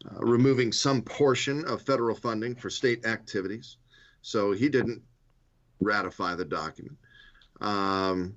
[0.05, 3.77] uh, removing some portion of federal funding for state activities.
[4.21, 5.03] So he didn't
[5.81, 6.99] ratify the document.
[7.61, 8.37] Um,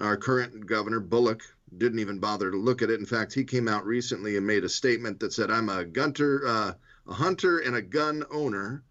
[0.00, 1.42] our current governor Bullock
[1.76, 3.00] didn't even bother to look at it.
[3.00, 6.46] In fact, he came out recently and made a statement that said, "I'm a gunter,
[6.46, 6.72] uh,
[7.08, 8.82] a hunter, and a gun owner,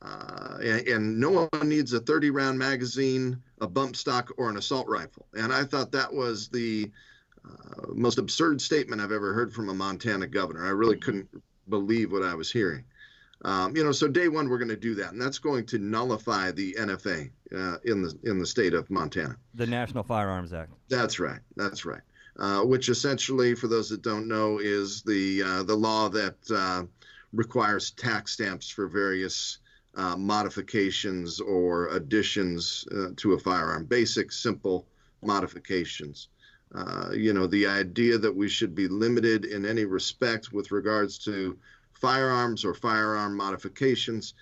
[0.00, 4.88] uh, and, and no one needs a 30-round magazine, a bump stock, or an assault
[4.88, 6.90] rifle." And I thought that was the
[7.44, 10.66] uh, most absurd statement I've ever heard from a Montana governor.
[10.66, 11.28] I really couldn't
[11.68, 12.84] believe what I was hearing.
[13.44, 15.78] Um, you know, so day one we're going to do that, and that's going to
[15.78, 19.36] nullify the NFA uh, in the in the state of Montana.
[19.54, 20.72] The National Firearms Act.
[20.88, 21.40] That's right.
[21.56, 22.02] That's right.
[22.38, 26.84] Uh, which essentially, for those that don't know, is the uh, the law that uh,
[27.32, 29.58] requires tax stamps for various
[29.94, 33.84] uh, modifications or additions uh, to a firearm.
[33.84, 34.86] Basic, simple
[35.22, 36.28] modifications.
[36.74, 41.18] Uh, you know, the idea that we should be limited in any respect with regards
[41.18, 41.58] to
[42.02, 44.34] firearms or firearm modifications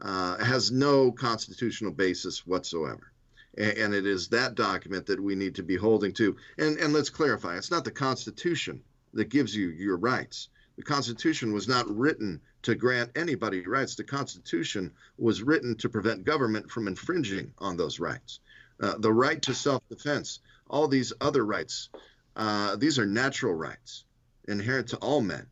[0.00, 3.12] uh, has no constitutional basis whatsoever.
[3.58, 6.36] And, and it is that document that we need to be holding to.
[6.56, 10.48] And, and let's clarify it's not the Constitution that gives you your rights.
[10.76, 13.94] The Constitution was not written to grant anybody rights.
[13.94, 18.40] The Constitution was written to prevent government from infringing on those rights.
[18.80, 21.90] Uh, the right to self defense, all these other rights,
[22.36, 24.04] uh, these are natural rights
[24.48, 25.46] inherent to all men.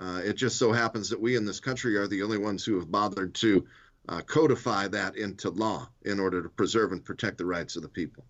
[0.00, 2.76] Uh, it just so happens that we in this country are the only ones who
[2.76, 3.66] have bothered to
[4.08, 7.88] uh, codify that into law in order to preserve and protect the rights of the
[7.88, 8.24] people.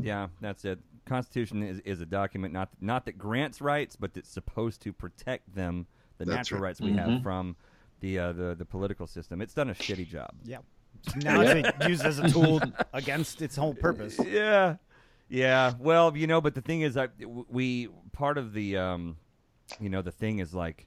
[0.00, 0.78] Yeah, that's it.
[1.04, 5.52] Constitution is, is a document not not that grants rights, but that's supposed to protect
[5.54, 5.86] them,
[6.18, 6.68] the That's natural right.
[6.68, 7.56] rights we have from
[8.00, 9.40] the, uh, the the political system.
[9.40, 10.30] It's done a shitty job.
[10.44, 10.58] Yeah.
[11.16, 12.60] Now it's used as a tool
[12.92, 14.18] against its whole purpose.
[14.26, 14.76] yeah,
[15.28, 15.72] yeah.
[15.78, 19.16] Well, you know, but the thing is, I w- we part of the, um,
[19.80, 20.86] you know, the thing is like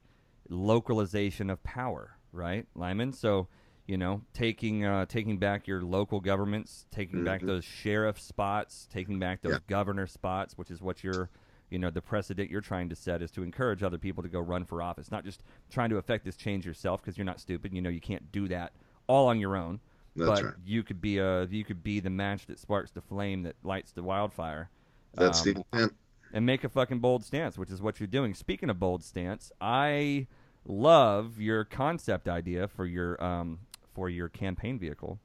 [0.50, 3.13] localization of power, right, Lyman?
[3.13, 3.48] So,
[3.88, 7.48] you know, taking uh, taking back your local governments, taking back Mhm.
[7.48, 9.60] those sheriff spots, taking back those Yeah.
[9.67, 11.30] governor spots, which is what you're.
[11.70, 14.41] You know the precedent you're trying to set is to encourage other people to go
[14.41, 17.74] run for office, not just trying to affect this change yourself because you're not stupid.
[17.74, 18.74] You know you can't do that
[19.08, 19.80] all on your own
[20.17, 20.54] That's but right.
[20.65, 23.94] you could be a you could be the match that sparks the flame that lights
[23.94, 24.70] the wildfire.
[25.13, 25.94] That's um, the intent.
[26.34, 28.34] And make a fucking bold stance, which is what you're doing.
[28.34, 30.28] Speaking of bold stance, I
[30.65, 33.60] love your concept idea for your um
[33.94, 35.20] for your campaign vehicle,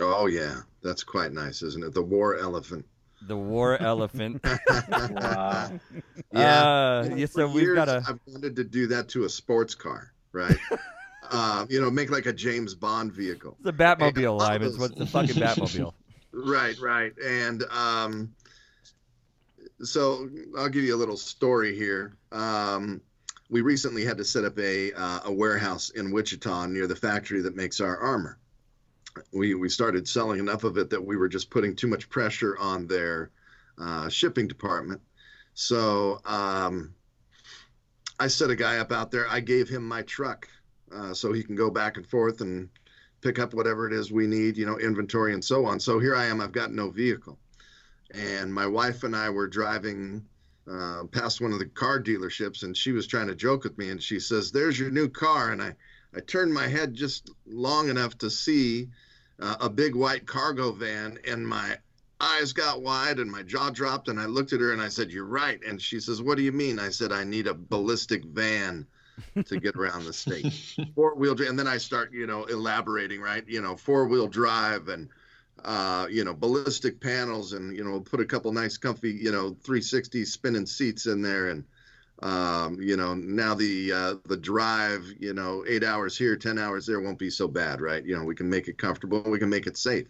[0.00, 0.56] Oh, yeah.
[0.82, 1.94] That's quite nice, isn't it?
[1.94, 2.84] The war elephant.
[3.28, 4.40] the war elephant.
[4.44, 5.70] Wow.
[5.70, 5.70] Uh,
[6.32, 9.24] You know, yeah, for so we've years, got a I've wanted to do that to
[9.24, 10.56] a sports car, right?
[11.30, 13.56] uh, you know, make like a James Bond vehicle.
[13.62, 14.62] the Batmobile And all live.
[14.62, 15.92] It's those- what's the fucking Batmobile?
[16.32, 17.12] Right, right.
[17.24, 18.34] And um,
[19.84, 22.16] so I'll give you a little story here.
[22.32, 23.00] Um,
[23.50, 27.40] we recently had to set up a uh, a warehouse in Wichita near the factory
[27.42, 28.38] that makes our armor.
[29.32, 32.56] We we started selling enough of it that we were just putting too much pressure
[32.58, 33.30] on their
[33.78, 35.00] uh, shipping department.
[35.54, 36.94] So um,
[38.18, 39.28] I set a guy up out there.
[39.28, 40.48] I gave him my truck
[40.94, 42.68] uh, so he can go back and forth and
[43.20, 45.80] pick up whatever it is we need, you know, inventory and so on.
[45.80, 46.40] So here I am.
[46.40, 47.38] I've got no vehicle,
[48.12, 50.24] and my wife and I were driving
[50.70, 53.90] uh, past one of the car dealerships, and she was trying to joke with me,
[53.90, 55.74] and she says, "There's your new car," and I
[56.14, 58.88] I turned my head just long enough to see
[59.40, 61.78] uh, a big white cargo van, and my
[62.20, 65.10] eyes got wide and my jaw dropped, and I looked at her and I said,
[65.10, 68.24] "You're right," and she says, "What do you mean?" I said, "I need a ballistic
[68.24, 68.86] van."
[69.44, 70.52] to get around the state.
[70.96, 73.44] Four wheel drive, and then I start, you know, elaborating, right?
[73.46, 75.08] You know, four wheel drive and,
[75.64, 79.56] uh, you know, ballistic panels, and you know, put a couple nice, comfy, you know,
[79.64, 81.64] 360 spinning seats in there, and
[82.22, 86.86] um, you know, now the uh, the drive, you know, eight hours here, ten hours
[86.86, 88.04] there won't be so bad, right?
[88.04, 90.08] You know, we can make it comfortable, we can make it safe.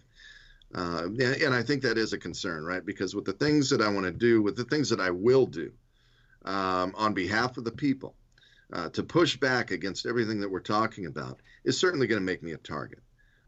[0.74, 2.84] Uh, and, and I think that is a concern, right?
[2.84, 5.46] Because with the things that I want to do, with the things that I will
[5.46, 5.70] do
[6.44, 8.16] um, on behalf of the people,
[8.72, 12.42] uh, to push back against everything that we're talking about is certainly going to make
[12.42, 13.03] me a target.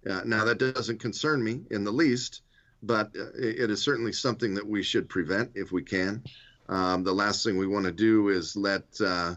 [0.09, 2.42] Uh, now, that doesn't concern me in the least,
[2.83, 6.23] but uh, it it is certainly something that we should prevent if we can.
[6.69, 9.35] Um, the last thing we want to do is let uh,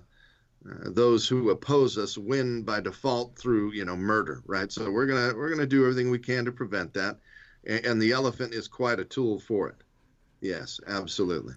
[0.70, 4.72] uh, those who oppose us win by default through, you know, murder, right?
[4.72, 7.18] So we're gonna we're gonna do everything we can to prevent that,
[7.66, 9.78] and, and the elephant is quite a tool for it.
[10.42, 11.56] Yes, absolutely.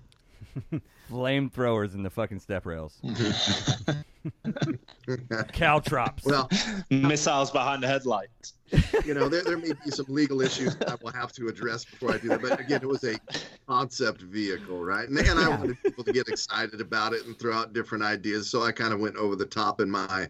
[1.10, 3.00] Flamethrowers in the fucking step rails.
[5.52, 6.24] Caltrops.
[6.24, 6.48] Well,
[6.90, 8.54] Missiles behind the headlights.
[9.04, 11.84] you know, there, there may be some legal issues that I will have to address
[11.84, 12.40] before I do that.
[12.40, 13.18] But again, it was a
[13.66, 15.08] concept vehicle, right?
[15.08, 18.48] And, and I wanted people to get excited about it and throw out different ideas.
[18.48, 20.28] So I kind of went over the top in my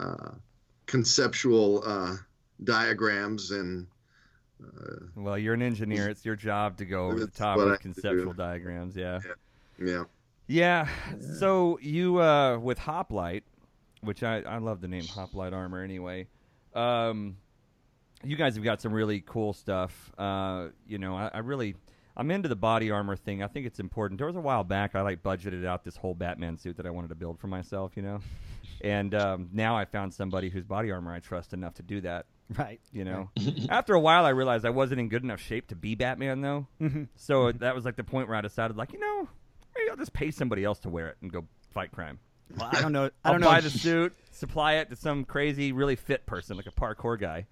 [0.00, 0.30] uh,
[0.86, 2.16] conceptual uh,
[2.62, 3.86] diagrams and.
[4.62, 6.08] Uh, well, you're an engineer.
[6.08, 8.94] It's your job to go over the top of conceptual diagrams.
[8.94, 9.18] Yeah.
[9.24, 9.32] yeah.
[9.84, 10.04] Yeah.
[11.34, 13.44] So you uh, with Hoplite,
[14.02, 16.28] which I I love the name Hoplite Armor anyway.
[16.74, 17.36] Um,
[18.24, 20.12] you guys have got some really cool stuff.
[20.18, 21.74] Uh, you know, I, I really
[22.16, 23.42] I'm into the body armor thing.
[23.42, 24.18] I think it's important.
[24.18, 26.90] There was a while back I like budgeted out this whole Batman suit that I
[26.90, 27.92] wanted to build for myself.
[27.96, 28.20] You know,
[28.82, 32.26] and um, now I found somebody whose body armor I trust enough to do that.
[32.58, 32.80] Right.
[32.92, 33.30] You know,
[33.70, 36.66] after a while, I realized I wasn't in good enough shape to be Batman, though.
[36.80, 37.08] Mhm.
[37.16, 39.28] So that was like the point where I decided, like, you know,
[39.76, 42.18] maybe I'll just pay somebody else to wear it and go fight crime.
[42.56, 43.06] Well, I don't know.
[43.06, 43.46] I I'll don't know.
[43.48, 47.46] buy the suit, supply it to some crazy, really fit person, like a parkour guy,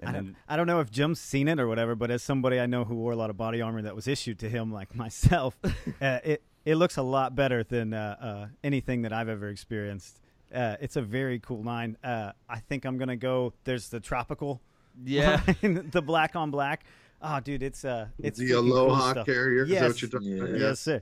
[0.00, 2.22] and I then don't, I don't know if Jim's seen it or whatever, but as
[2.22, 4.72] somebody I know who wore a lot of body armor that was issued to him,
[4.72, 5.56] like myself,
[6.00, 10.18] uh, it it looks a lot better than uh, uh, anything that I've ever experienced.
[10.54, 11.96] Uh, it's a very cool line.
[12.04, 13.52] Uh, I think I'm gonna go.
[13.64, 14.60] There's the tropical,
[15.04, 15.40] Yeah.
[15.62, 16.84] line, the black on black.
[17.20, 19.64] Oh, dude, it's uh, it's the freaking cool Aloha carrier.
[19.64, 20.58] Yes, Is that what you're talking about?
[20.60, 21.00] yes, sir.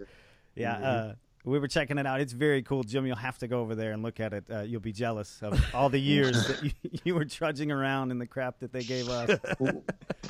[0.54, 1.10] Yeah, Mhm.
[1.10, 2.20] uh, we were checking it out.
[2.20, 3.06] It's very cool, Jim.
[3.06, 4.44] You'll have to go over there and look at it.
[4.50, 6.70] Uh, you'll be jealous of all the years that you,
[7.04, 9.38] you were trudging around in the crap that they gave us.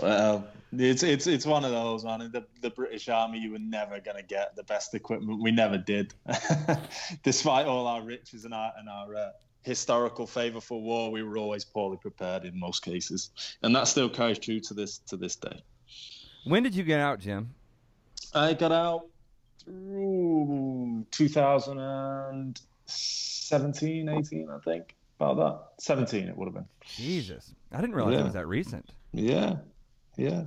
[0.01, 2.31] Well, it's it's it's one of those, man.
[2.33, 5.43] The the British Army, you were never gonna get the best equipment.
[5.43, 6.15] We never did,
[7.23, 9.31] despite all our riches and our and our uh,
[9.63, 11.11] historical favour for war.
[11.11, 13.31] We were always poorly prepared in most cases,
[13.63, 15.63] and that still carries true to this to this day.
[16.45, 17.51] When did you get out, Jim?
[18.33, 19.07] I got out
[19.71, 24.95] through 2017, 18, I think.
[25.19, 25.61] About that.
[25.85, 26.65] 17, it would have been.
[26.97, 28.91] Jesus, I didn't realize it was that recent.
[29.13, 29.57] Yeah.
[30.17, 30.45] Yeah.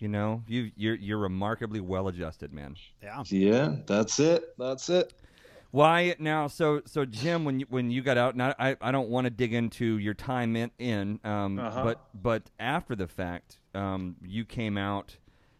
[0.00, 2.74] You know, you you're you're remarkably well adjusted, man.
[3.02, 3.22] Yeah.
[3.28, 3.76] Yeah.
[3.86, 4.52] That's it.
[4.58, 5.12] That's it.
[5.70, 6.48] Why now?
[6.48, 9.30] So so Jim, when you when you got out, now I, I don't want to
[9.30, 11.84] dig into your time in, in um, Uh-huh.
[11.84, 15.16] but but after the fact, um, you came out.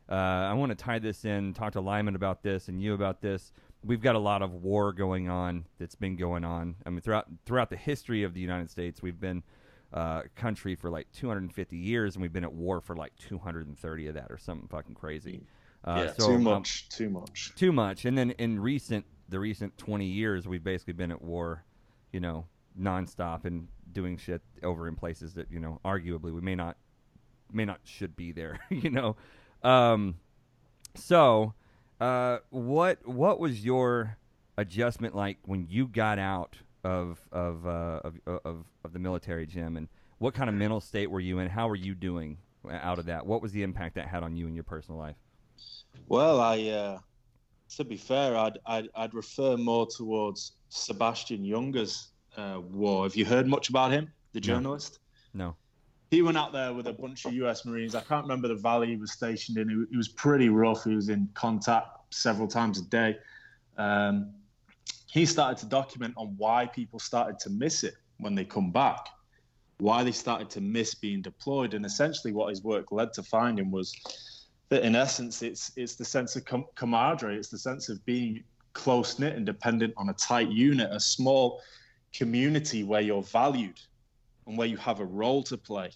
[0.09, 3.21] Uh, I want to tie this in, talk to Lyman about this, and you about
[3.21, 3.53] this.
[3.85, 6.77] We've got a lot of war going on that's been going on.
[6.85, 9.43] I mean, throughout throughout the history of the United States, we've been
[9.93, 14.07] uh, a country for like 250 years, and we've been at war for like 230
[14.09, 15.43] of that, or something fucking crazy.
[15.85, 16.13] Uh, yeah.
[16.19, 16.89] so, too um, much.
[16.89, 17.53] too much.
[17.57, 18.05] too much.
[18.05, 21.65] And then in recent the recent 20 years, we've basically been at war,
[22.13, 22.47] you know,
[22.81, 26.77] nonstop and doing shit over in places that you know, arguably we may not
[27.53, 28.59] may not should be there.
[28.71, 29.17] you know,
[29.67, 30.17] um,
[30.95, 31.55] so
[32.01, 34.17] uh, what what was your
[34.57, 39.77] adjustment like when you got out of of uh, of, of of the military, Jim?
[39.77, 41.49] And what kind of mental state were you in?
[41.49, 42.39] How were you doing
[42.71, 43.27] out of that?
[43.27, 45.17] What was the impact that had on you in your personal life?
[46.09, 46.99] Well, I, uh,
[47.77, 53.05] to be fair, I'd, I'd, I'd refer more towards Sebastian Junger's uh, war.
[53.05, 54.99] Have you heard much about him, the journalist?
[55.35, 55.57] No.
[56.11, 57.65] He went out there with a bunch of U.S.
[57.65, 57.95] Marines.
[57.95, 59.87] I can't remember the valley he was stationed in.
[59.91, 60.85] He was pretty rough.
[60.85, 63.17] He was in contact several times a day.
[63.77, 64.33] Um,
[65.11, 69.09] he started to document on why people started to miss it when they come back,
[69.79, 73.71] why they started to miss being deployed, and essentially what his work led to finding
[73.71, 73.93] was
[74.69, 78.43] that in essence it's it's the sense of com- camaraderie it's the sense of being
[78.73, 81.63] close knit and dependent on a tight unit a small
[82.13, 83.79] community where you're valued
[84.47, 85.91] and where you have a role to play.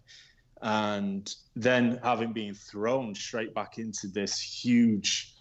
[0.62, 5.34] And then having been thrown straight back into this huge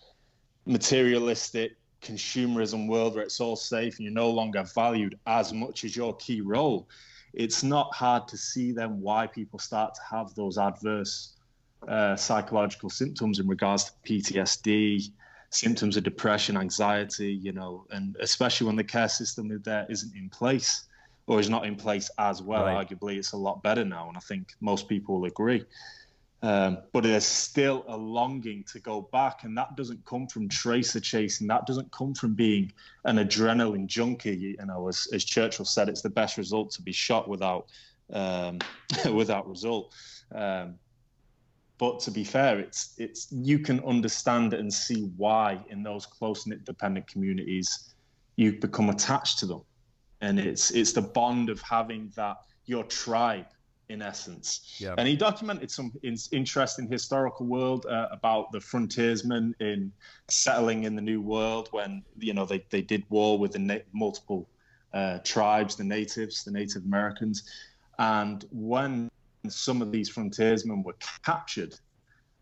[0.66, 5.96] materialistic consumerism world where it's all safe and you're no longer valued as much as
[5.96, 6.88] your key role
[7.34, 11.36] it's not hard to see then why people start to have those adverse
[11.88, 15.12] uh, psychological symptoms in regards to PTSD,
[15.50, 20.30] symptoms of depression, anxiety, you know, and especially when the care system there isn't in
[20.30, 20.86] place
[21.30, 22.66] or is not in place as well.
[22.66, 22.88] Right.
[22.88, 25.64] Arguably, it's a lot better now, and I think most people will agree.
[26.42, 31.00] Um, but there's still a longing to go back, and that doesn't come from tracer
[31.00, 31.46] chasing.
[31.46, 32.74] That doesn't come from being
[33.06, 34.36] an adrenaline junkie.
[34.36, 37.68] You know, as, as Churchill said, it's the best result to be shot without
[38.12, 38.58] um,
[39.14, 39.94] without result.
[40.34, 40.80] Um,
[41.78, 46.48] but to be fair, it's it's you can understand and see why in those close
[46.48, 47.94] knit dependent communities
[48.36, 49.62] you become attached to them,
[50.22, 53.48] and it's it's the bond of having that your tribe
[53.90, 54.78] in essence.
[54.78, 54.94] Yeah.
[54.98, 59.92] And he documented some in, interesting historical world uh, about the frontiersmen in
[60.30, 63.86] settling in the New World when you know they, they did war with the na-
[63.92, 64.48] multiple
[64.94, 67.44] uh, tribes, the natives, the Native Americans,
[67.98, 69.10] and when
[69.48, 71.74] some of these frontiersmen were captured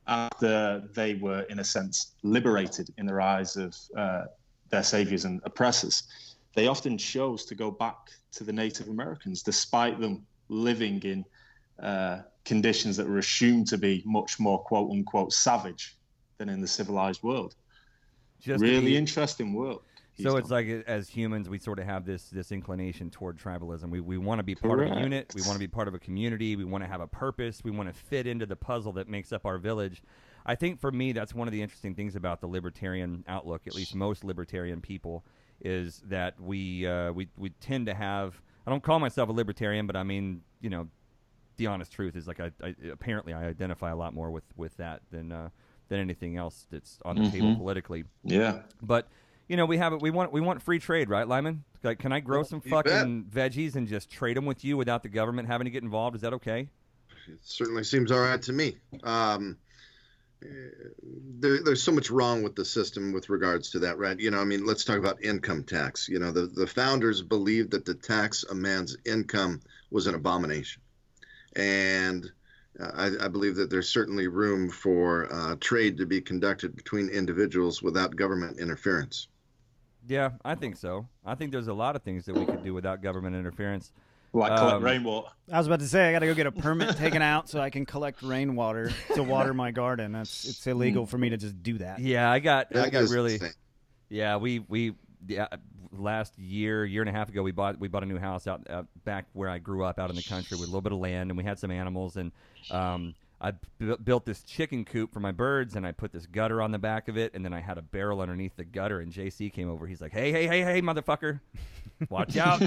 [0.08, 4.24] after they were, in a sense, liberated in the eyes of uh,
[4.70, 6.04] their saviors and oppressors,
[6.58, 11.24] they often chose to go back to the Native Americans, despite them living in
[11.80, 15.96] uh, conditions that were assumed to be much more quote unquote savage
[16.40, 17.54] than in the civilized world.
[18.42, 19.84] Just really be- interesting world.
[20.20, 20.58] So it's done.
[20.58, 23.92] like uh, as humans, we sort of have this this inclination toward tribalism.
[23.92, 25.32] We we want to be part of a unit.
[25.36, 26.56] We want to be part of a community.
[26.56, 27.62] We want to have a purpose.
[27.64, 30.02] We want to fit into the puzzle that makes up our village.
[30.44, 33.68] I think for me, that's one of the interesting things about the libertarian outlook.
[33.68, 35.24] At least most libertarian people
[35.62, 38.40] is that we uh, we we tend to have.
[38.66, 40.88] I don't call myself a libertarian, but I mean, you know,
[41.58, 44.76] the honest truth is like I, I apparently I identify a lot more with with
[44.78, 45.50] that than uh,
[45.90, 47.58] than anything else that's on the table Mhm.
[47.58, 48.04] politically.
[48.24, 48.62] yeah.
[48.82, 49.08] But
[49.48, 50.02] you know, we have it.
[50.02, 51.64] We want we want free trade, right, Lyman?
[51.84, 52.86] Like, can I grow some you bet.
[52.88, 56.16] fucking veggies and just trade them with you without the government having to get involved?
[56.18, 56.68] Is that okay?
[57.30, 58.76] It certainly seems all right to me.
[59.04, 59.58] Um,
[60.42, 64.20] there, there's so much wrong with the system with regards to that, right?
[64.20, 66.08] You know, I mean, let's talk about income tax.
[66.08, 70.82] You know, the, the founders believed that the tax a man's income was an abomination.
[71.56, 72.30] And
[72.80, 77.10] uh, I, I, believe that there's certainly room for uh, trade to be conducted between
[77.10, 79.28] individuals without government interference.
[80.08, 81.08] Yeah, I think so.
[81.26, 83.92] I think there's a lot of things that we could do without government interference.
[84.42, 85.28] Like collect um, rainwater.
[85.52, 87.60] I was about to say I got to go get a permit taken out so
[87.60, 90.12] I can collect rainwater to water my garden.
[90.12, 92.00] That's it's illegal for me to just do that.
[92.00, 93.40] Yeah, I got I got really.
[94.10, 94.94] Yeah, we we
[95.28, 95.48] yeah
[95.92, 98.68] last year year and a half ago we bought we bought a new house out,
[98.70, 101.00] out back where I grew up out in the country with a little bit of
[101.00, 102.32] land and we had some animals and
[102.72, 106.62] um, I b- built this chicken coop for my birds, and I put this gutter
[106.62, 109.00] on the back of it, and then I had a barrel underneath the gutter.
[109.00, 109.86] And JC came over.
[109.86, 111.40] He's like, "Hey, hey, hey, hey, motherfucker,
[112.10, 112.62] watch out!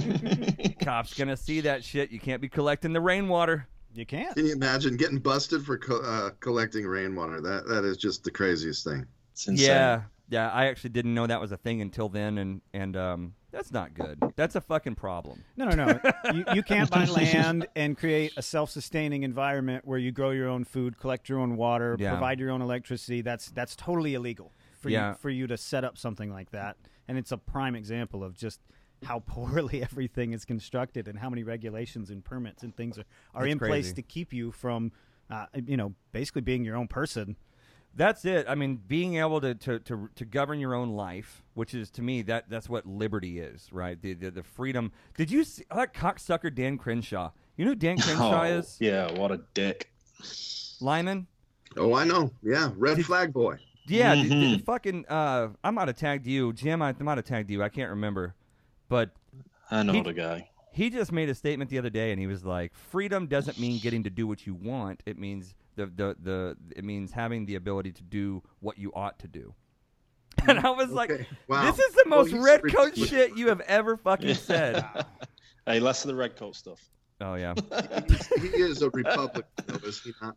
[0.80, 2.10] Cops gonna see that shit.
[2.10, 3.66] You can't be collecting the rainwater.
[3.92, 4.36] You can't.
[4.36, 7.40] Can you imagine getting busted for co- uh, collecting rainwater?
[7.40, 9.06] That that is just the craziest thing.
[9.48, 10.50] Yeah, yeah.
[10.50, 13.94] I actually didn't know that was a thing until then, and and um, that's not
[13.94, 14.18] good.
[14.36, 15.44] That's a fucking problem.
[15.56, 16.00] No, no, no.
[16.32, 20.64] you, you can't buy land and create a self-sustaining environment where you grow your own
[20.64, 22.10] food, collect your own water, yeah.
[22.10, 23.22] provide your own electricity.
[23.22, 25.10] That's that's totally illegal for yeah.
[25.10, 26.76] you for you to set up something like that.
[27.08, 28.60] And it's a prime example of just
[29.04, 33.46] how poorly everything is constructed and how many regulations and permits and things are, are
[33.46, 33.70] in crazy.
[33.70, 34.92] place to keep you from,
[35.30, 37.36] uh, you know, basically being your own person
[37.94, 38.46] that's it.
[38.48, 42.02] I mean, being able to, to, to, to, govern your own life, which is to
[42.02, 44.00] me that that's what liberty is, right?
[44.00, 44.92] The the, the freedom.
[45.16, 47.32] Did you see that cocksucker Dan Crenshaw?
[47.56, 48.76] You know who Dan Crenshaw oh, is?
[48.80, 49.90] Yeah, what a dick.
[50.80, 51.26] Lyman.
[51.76, 52.32] Oh, I know.
[52.42, 53.58] Yeah, red did, flag boy.
[53.86, 54.28] Yeah, mm-hmm.
[54.28, 55.06] did, did fucking.
[55.08, 56.82] Uh, I might have tagged you, Jim.
[56.82, 57.62] I might have tagged you.
[57.62, 58.34] I can't remember,
[58.88, 59.10] but
[59.70, 60.48] I know he, the guy.
[60.72, 63.80] He just made a statement the other day, and he was like, "Freedom doesn't mean
[63.80, 65.02] getting to do what you want.
[65.06, 69.18] It means." The, the the it means having the ability to do what you ought
[69.20, 69.54] to do.
[70.48, 70.94] And I was okay.
[70.94, 71.70] like, wow.
[71.70, 74.84] "This is the most well, red coat shit you have ever fucking said."
[75.66, 76.80] hey, less of the red coat stuff.
[77.20, 77.54] Oh yeah,
[78.40, 80.36] he is a Republican, though, is he not?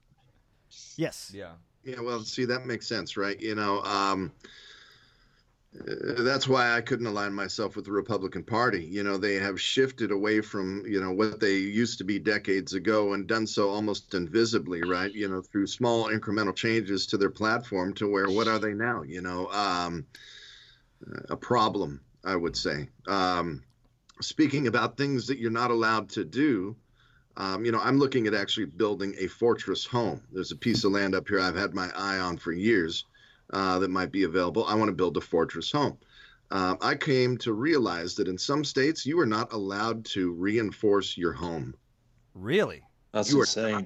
[0.97, 1.31] Yes.
[1.33, 1.51] Yeah.
[1.83, 2.01] Yeah.
[2.01, 3.39] Well, see, that makes sense, right?
[3.39, 4.47] You know, um, uh,
[5.73, 8.83] that's why I couldn't align myself with the Republican Party.
[8.83, 12.73] You know, they have shifted away from, you know, what they used to be decades
[12.73, 15.11] ago and done so almost invisibly, right?
[15.11, 19.01] You know, through small incremental changes to their platform to where what are they now?
[19.01, 20.05] You know, um,
[21.29, 22.89] a problem, I would say.
[23.07, 23.63] Um,
[24.21, 26.75] speaking about things that you're not allowed to do,
[27.35, 30.21] um, you know, I'm looking at actually building a fortress home.
[30.31, 33.05] There's a piece of land up here I've had my eye on for years
[33.51, 34.65] uh, that might be available.
[34.65, 35.97] I want to build a fortress home.
[36.51, 41.17] Uh, I came to realize that in some states you are not allowed to reinforce
[41.17, 41.73] your home.
[42.35, 42.83] Really?
[43.11, 43.71] That's you insane.
[43.71, 43.85] Not,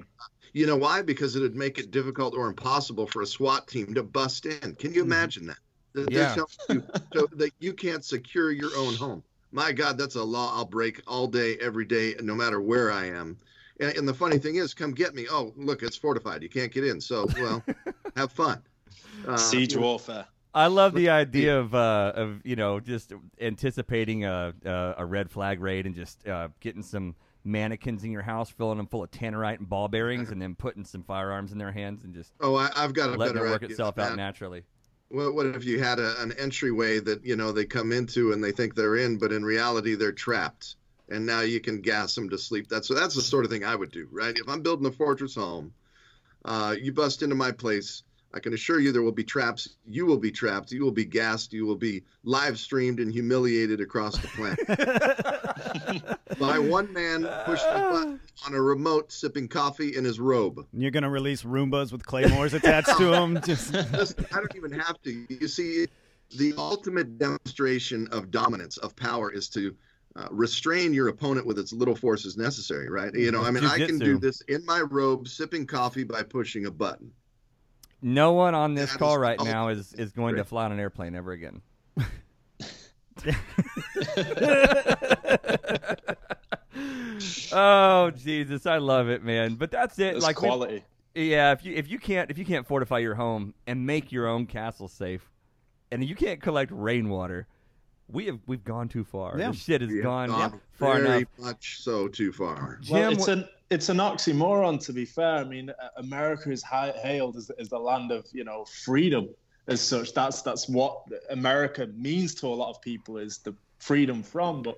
[0.52, 1.02] you know why?
[1.02, 4.74] Because it would make it difficult or impossible for a SWAT team to bust in.
[4.74, 5.12] Can you mm-hmm.
[5.12, 5.58] imagine that?
[5.94, 6.34] that yeah.
[6.68, 6.82] You,
[7.14, 9.22] so that you can't secure your own home.
[9.50, 13.06] My God, that's a law I'll break all day, every day, no matter where I
[13.06, 13.38] am.
[13.80, 15.26] And, and the funny thing is, come get me.
[15.30, 16.42] Oh, look, it's fortified.
[16.42, 17.00] You can't get in.
[17.00, 17.64] So, well,
[18.16, 18.62] have fun.
[19.26, 20.26] Uh, Siege warfare.
[20.54, 25.30] I love the idea of uh, of you know just anticipating a a, a red
[25.30, 27.14] flag raid and just uh, getting some
[27.44, 30.84] mannequins in your house, filling them full of tannerite and ball bearings, and then putting
[30.84, 33.50] some firearms in their hands and just oh, I, have got a letting better it
[33.50, 34.64] work itself out naturally.
[35.10, 38.42] Well, what if you had a, an entryway that you know they come into and
[38.42, 40.76] they think they're in, but in reality they're trapped,
[41.08, 42.68] and now you can gas them to sleep.
[42.68, 44.36] That's so that's the sort of thing I would do, right?
[44.36, 45.72] If I'm building a fortress home,
[46.44, 48.02] uh, you bust into my place
[48.34, 49.76] I can assure you there will be traps.
[49.86, 50.70] You will be trapped.
[50.70, 51.52] You will be gassed.
[51.52, 54.66] You will be live streamed and humiliated across the planet
[56.38, 60.66] by one man pushing a button on a remote, sipping coffee in his robe.
[60.74, 63.40] You're going to release Roombas with claymores attached to them.
[63.46, 63.72] Just...
[63.72, 65.26] Listen, I don't even have to.
[65.30, 65.86] You see,
[66.36, 69.74] the ultimate demonstration of dominance of power is to
[70.16, 72.90] uh, restrain your opponent with as little force as necessary.
[72.90, 73.14] Right?
[73.14, 76.66] You know, I mean, I can do this in my robe, sipping coffee by pushing
[76.66, 77.10] a button.
[78.00, 80.78] No one on this that call right now is, is going to fly on an
[80.78, 81.62] airplane ever again.
[87.52, 89.56] oh Jesus, I love it, man.
[89.56, 90.14] But that's it.
[90.14, 90.84] That's like quality.
[91.14, 94.12] We, yeah, if you if you can't if you can't fortify your home and make
[94.12, 95.28] your own castle safe,
[95.90, 97.48] and you can't collect rainwater,
[98.08, 99.36] we have we've gone too far.
[99.38, 99.50] Yeah.
[99.50, 101.28] This shit has gone, gone far very enough.
[101.38, 102.78] much so too far.
[102.82, 105.36] Jim, well, it's an it's an oxymoron to be fair.
[105.36, 109.28] I mean, America is hailed as, as the land of you know freedom
[109.66, 110.14] as such.
[110.14, 114.62] That's that's what America means to a lot of people is the freedom from.
[114.62, 114.76] But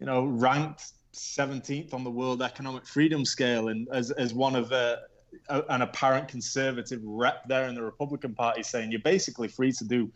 [0.00, 4.72] you know, ranked 17th on the World Economic Freedom Scale, and as as one of
[4.72, 4.96] uh,
[5.48, 9.84] a, an apparent conservative rep there in the Republican Party saying you're basically free to
[9.84, 10.10] do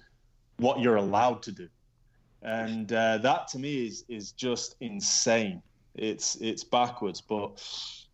[0.57, 1.69] what you're allowed to do,
[2.43, 5.63] and uh, that to me is is just insane
[6.01, 7.21] it's it's backwards.
[7.21, 7.63] But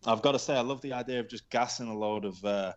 [0.05, 2.43] I've got to say, I love the idea of just gassing a load of.
[2.45, 2.73] Uh,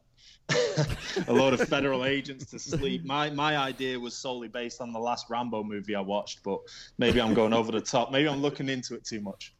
[1.28, 3.04] a load of federal agents to sleep.
[3.04, 6.58] My my idea was solely based on the last Rambo movie I watched, but
[6.98, 8.11] maybe I'm going over the top.
[8.11, 9.54] Maybe I'm looking into it too much.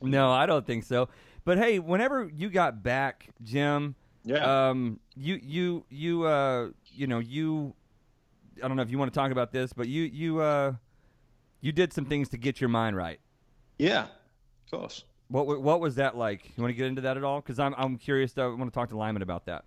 [0.00, 1.08] No, I don't think so.
[1.44, 4.68] But hey, whenever you got back, Jim, Yeah.
[4.68, 7.74] um, you you you uh, you know you,
[8.62, 10.74] I don't know if you want to talk about this, but you you uh,
[11.60, 13.18] you did some things to get your mind right.
[13.78, 14.06] yeah,
[14.72, 15.04] of course.
[15.28, 16.52] What what was that like?
[16.56, 17.40] You want to get into that at all?
[17.40, 18.32] Because I'm I'm curious.
[18.34, 19.64] To, I want to talk to Lyman about that.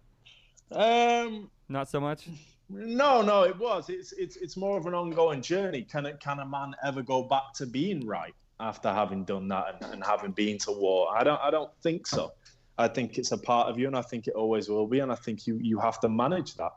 [0.71, 2.27] Um, Not so much.
[2.69, 3.89] no, no, it was.
[3.89, 5.81] It's it's it's more of an ongoing journey.
[5.83, 9.77] Can it can a man ever go back to being right after having done that
[9.81, 11.07] and, and having been to war?
[11.15, 12.33] I don't I don't think so.
[12.77, 14.99] I think it's a part of you, and I think it always will be.
[14.99, 16.73] And I think you you have to manage that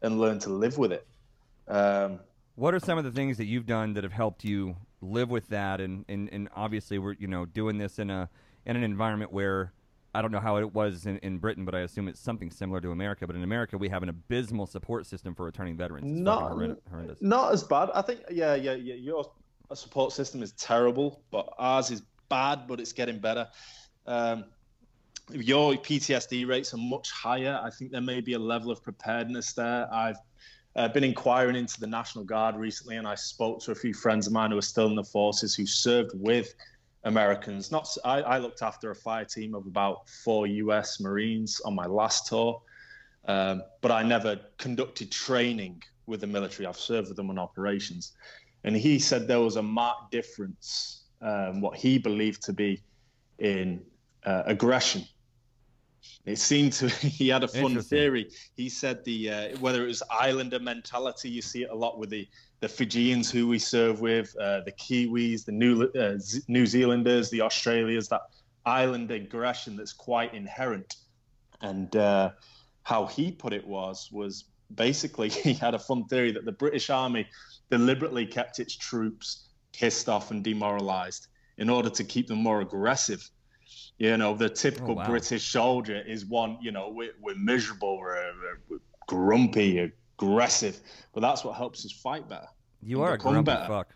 [0.00, 1.06] and learn to live with it.
[1.68, 2.20] Um,
[2.54, 5.48] What are some of the things that you've done that have helped you live with
[5.48, 5.80] that?
[5.80, 8.28] And, and, and obviously, we're you know doing this in a
[8.64, 9.72] in an environment where
[10.14, 12.80] I don't know how it was in, in Britain, but I assume it's something similar
[12.82, 13.26] to America.
[13.26, 16.10] But in America, we have an abysmal support system for returning veterans.
[16.10, 17.18] It's Not- horrend- horrendous.
[17.20, 17.90] Not as bad.
[17.94, 18.94] I think, yeah, yeah, yeah.
[18.94, 19.30] Your
[19.74, 23.48] support system is terrible, but ours is bad, but it's getting better.
[24.06, 24.44] Um,
[25.30, 27.58] your PTSD rates are much higher.
[27.62, 29.88] I think there may be a level of preparedness there.
[29.92, 30.16] I've
[30.76, 34.26] uh, been inquiring into the National Guard recently, and I spoke to a few friends
[34.26, 36.54] of mine who are still in the forces who served with
[37.04, 37.70] Americans.
[37.70, 41.00] Not, I, I looked after a fire team of about four U.S.
[41.00, 42.62] Marines on my last tour,
[43.26, 46.66] um, but I never conducted training with the military.
[46.66, 48.12] I've served with them on operations,
[48.64, 52.82] and he said there was a marked difference, um, what he believed to be
[53.38, 53.82] in
[54.24, 55.04] uh, aggression.
[56.24, 58.30] It seemed to he had a fun theory.
[58.54, 62.10] He said the uh, whether it was islander mentality, you see it a lot with
[62.10, 62.28] the
[62.60, 67.28] the Fijians who we serve with, uh, the Kiwis, the New uh, Z- New Zealanders,
[67.30, 68.08] the Australians.
[68.08, 68.22] That
[68.64, 70.96] island aggression that's quite inherent.
[71.60, 72.30] And uh,
[72.84, 74.44] how he put it was was
[74.74, 77.26] basically he had a fun theory that the British Army
[77.70, 83.28] deliberately kept its troops pissed off and demoralized in order to keep them more aggressive.
[83.98, 85.06] You know, the typical Oh, wow.
[85.06, 88.32] British soldier is one, you know, we're, we're miserable, we're,
[88.68, 89.78] we're grumpy,
[90.18, 90.80] aggressive,
[91.12, 92.48] but that's what helps us fight better.
[92.82, 93.66] You are a grumpy better.
[93.66, 93.94] fuck.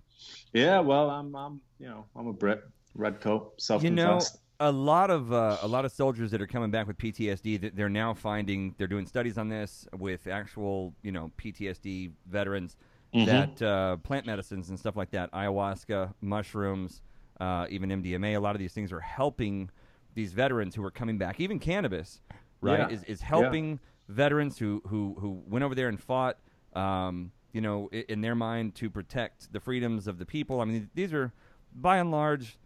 [0.53, 2.63] Yeah, well, I'm, I'm, you know, I'm a Brit,
[2.95, 4.35] red coat, self-confessed.
[4.35, 7.75] know, a lot of uh, a lot of soldiers that are coming back with PTSD,
[7.75, 12.77] they're now finding they're doing studies on this with actual, you know, PTSD veterans
[13.15, 13.27] Mhm.
[13.27, 17.03] that uh, plant medicines and stuff like that, ayahuasca, mushrooms,
[17.41, 19.69] uh, even MDMA, a lot of these things are helping
[20.17, 21.39] these veterans who are coming back.
[21.39, 22.21] Even cannabis,
[22.61, 22.89] right, Yeah.
[22.89, 26.39] is, is helping veterans who, who who went over there and fought.
[26.73, 30.61] Um, you know, i- in their mind to protect the freedoms of the people.
[30.61, 31.33] I mean, these are
[31.75, 32.59] by and large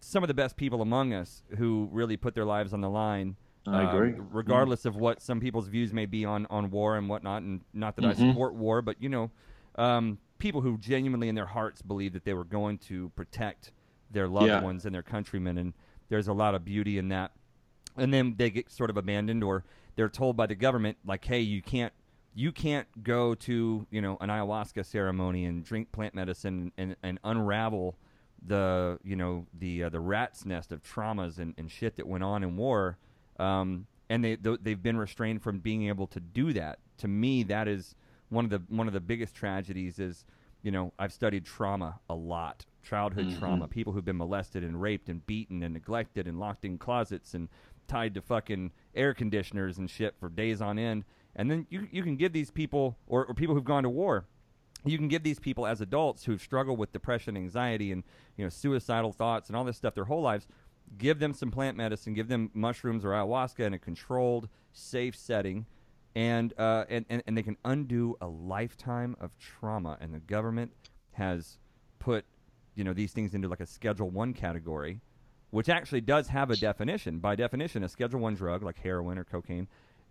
[0.00, 3.36] some of the best people among us who really put their lives on the line.
[3.68, 4.14] I uh, agree.
[4.32, 7.42] regardless of what some people's views may be on, on war and whatnot.
[7.42, 8.30] And not that I Mhm.
[8.30, 9.30] support war, but you know,
[9.76, 13.70] um, people who genuinely in their hearts believe that they were going to protect
[14.10, 14.60] their loved Yeah.
[14.60, 15.72] ones and their countrymen, and
[16.12, 17.32] there's a lot of beauty in that.
[17.96, 19.64] And then they get sort of abandoned, or
[19.96, 21.92] they're told by the government, like, "Hey, you can't."
[22.34, 27.18] You can't go to you know an ayahuasca ceremony and drink plant medicine and, and
[27.24, 27.98] unravel
[28.46, 32.24] the you know the uh, the rat's nest of traumas and, and shit that went
[32.24, 32.96] on in war,
[33.38, 36.78] um, and they th- they've been restrained from being able to do that.
[36.98, 37.96] To me, that is
[38.30, 39.98] one of the one of the biggest tragedies.
[39.98, 40.24] Is
[40.62, 43.38] you know I've studied trauma a lot, childhood Mhm.
[43.38, 47.34] trauma, people who've been molested and raped and beaten and neglected and locked in closets
[47.34, 47.48] and
[47.88, 51.04] tied to fucking air conditioners and shit for days on end.
[51.34, 54.26] And then you you can give these people or, or people who've gone to war
[54.84, 58.02] you can give these people as adults who've struggled with depression, anxiety, and
[58.36, 60.48] you know suicidal thoughts and all this stuff their whole lives.
[60.98, 65.66] Give them some plant medicine, give them mushrooms or ayahuasca in a controlled, safe setting,
[66.14, 69.98] and uh, and, and and they can undo a lifetime of trauma.
[70.00, 70.72] And the government
[71.12, 71.58] has
[71.98, 72.24] put
[72.74, 75.00] you know these things into like a Schedule One category,
[75.50, 77.18] which actually does have a definition.
[77.18, 79.68] By definition, a Schedule One drug like heroin or cocaine,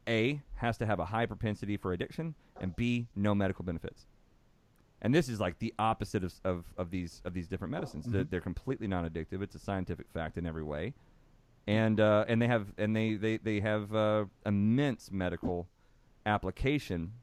[0.07, 4.05] A has to have a high propensity for addiction, and B no medical benefits
[5.01, 8.05] and this is like the opposite of, of, of these of these different medicines.
[8.05, 9.41] They're, they're completely non-addictive.
[9.41, 10.93] It's a scientific fact in every way,
[11.67, 15.67] and uh, and they have and they they they have uh, immense medical
[16.25, 17.13] application.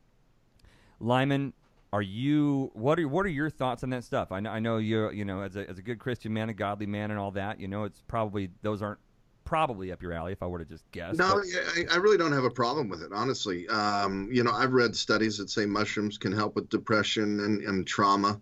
[1.00, 1.52] Lyman,
[1.92, 4.32] are you what are what are your thoughts on that stuff?
[4.32, 6.54] I know I know you you know as a as a good Christian man, a
[6.54, 7.60] godly man, and all that.
[7.60, 8.98] You know, it's probably those aren't
[9.44, 11.16] probably up your alley if I were to just guess.
[11.16, 11.42] No,
[11.74, 13.66] I, I really don't have a problem with it, honestly.
[13.68, 17.86] Um, you know, I've read studies that say mushrooms can help with depression and, and
[17.86, 18.38] trauma.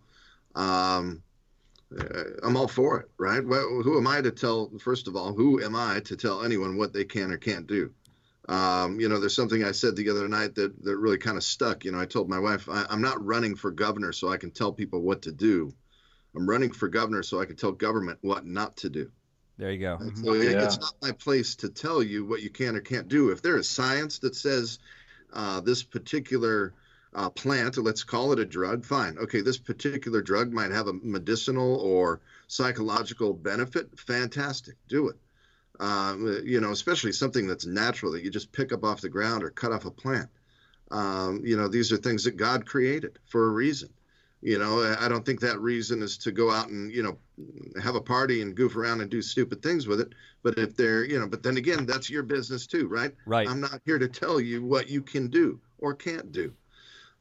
[0.56, 1.22] Um,
[1.96, 3.46] uh, I'm all for it, right?
[3.46, 4.72] Well, who am I to tell?
[4.80, 7.92] First of all, who am I to tell anyone what they can or can't do?
[8.48, 11.42] Um, you know, there's something I said the other night that that really kind of
[11.42, 11.84] stuck.
[11.84, 14.52] You know, I told my wife I, I'm not running for governor so I can
[14.52, 15.74] tell people what to do.
[16.34, 19.10] I'm running for governor so I can tell government what not to do.
[19.58, 19.98] There you go.
[20.22, 20.64] So yeah.
[20.64, 23.30] it's not my place to tell you what you can or can't do.
[23.30, 24.78] If there is science that says
[25.32, 26.74] uh, this particular
[27.14, 29.16] uh, plant, let's call it a drug, fine.
[29.18, 33.98] Okay, this particular drug might have a medicinal or psychological benefit.
[33.98, 35.16] Fantastic, do it.
[35.78, 39.42] Um, you know, especially something that's natural that you just pick up off the ground
[39.42, 40.28] or cut off a plant.
[40.90, 43.90] Um, you know, these are things that God created for a reason.
[44.42, 47.18] You know, I don't think that reason is to go out and, you know,
[47.82, 50.12] have a party and goof around and do stupid things with it.
[50.42, 53.12] But if they're, you know, but then again, that's your business too, right?
[53.24, 53.48] Right.
[53.48, 56.52] I'm not here to tell you what you can do or can't do.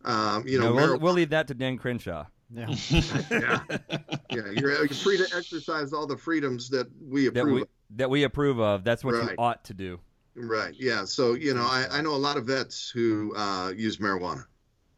[0.04, 2.26] Um, you know, no, we'll, we'll, leave that to Dan Crenshaw.
[2.54, 2.68] Yeah.
[3.32, 3.60] yeah.
[3.72, 4.18] yeah.
[4.30, 7.68] You're, you're, free to exercise all the freedoms that we approve that we, of.
[7.92, 8.84] That we approve of.
[8.84, 9.32] That's what right.
[9.32, 10.00] you ought to do.
[10.36, 10.74] Right.
[10.78, 11.06] Yeah.
[11.06, 14.46] So, you know, I, I know a lot of vets who uh, use marijuana.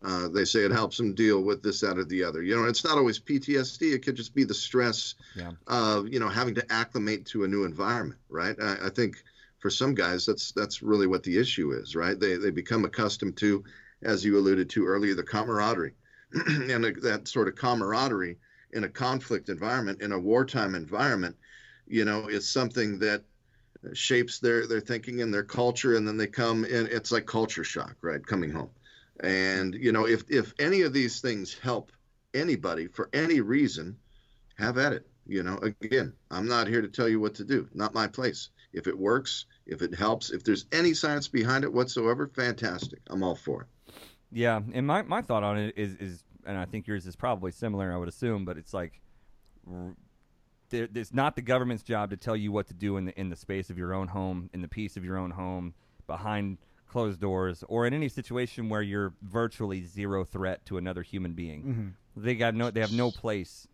[0.04, 2.44] Uh, they say it helps them deal with this, that, or the other.
[2.44, 3.94] You know, it's not always PTSD.
[3.94, 5.52] It could just be the stress yeah.
[5.66, 8.56] of you know having to acclimate to a new environment, right?
[8.62, 9.24] I, I, think
[9.58, 12.20] for some guys, that's that's really what the issue is, right?
[12.20, 13.64] They they become accustomed to,
[14.04, 15.96] as you alluded to earlier, the camaraderie,
[16.34, 18.38] and that sort of camaraderie
[18.74, 21.36] in a conflict environment, in a wartime environment,
[21.88, 23.24] you know, is something that
[23.94, 27.64] shapes their their thinking and their culture, and then they come and It's like culture
[27.64, 28.26] shock, right?
[28.26, 28.70] Coming home
[29.22, 31.92] and you know, if if any of these things help
[32.34, 33.98] anybody for any reason,
[34.58, 35.08] have at it.
[35.26, 37.68] You know, again, I'm not here to tell you what to do.
[37.74, 38.50] Not my place.
[38.74, 43.00] If it works, if it helps, if there's any science behind it whatsoever, fantastic.
[43.10, 43.94] I'm all for it.
[44.32, 47.52] Yeah, and my, my thought on it is is, and I think yours is probably
[47.52, 47.92] similar.
[47.92, 49.02] I would assume, but it's like,
[50.70, 53.30] there, it's not the government's job to tell you what to do in the in
[53.30, 55.74] the space of your own home, in the peace of your own home,
[56.06, 56.58] behind
[56.88, 61.62] closed doors or in any situation where you're virtually zero threat to another human being.
[61.62, 62.24] Mm-hmm.
[62.24, 63.68] They got no they have no place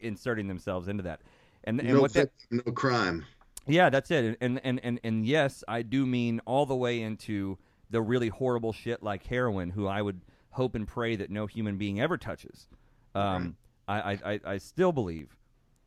[0.00, 1.20] inserting themselves into that.
[1.64, 3.24] And and no what that no crime.
[3.66, 4.36] Yeah, that's it.
[4.40, 7.58] And and and and yes, I do mean all the way into
[7.90, 10.20] the really horrible shit like heroin who I would
[10.50, 12.66] hope and pray that no human being ever touches.
[13.14, 13.56] Um,
[13.88, 14.20] right.
[14.24, 15.36] I, I, I still believe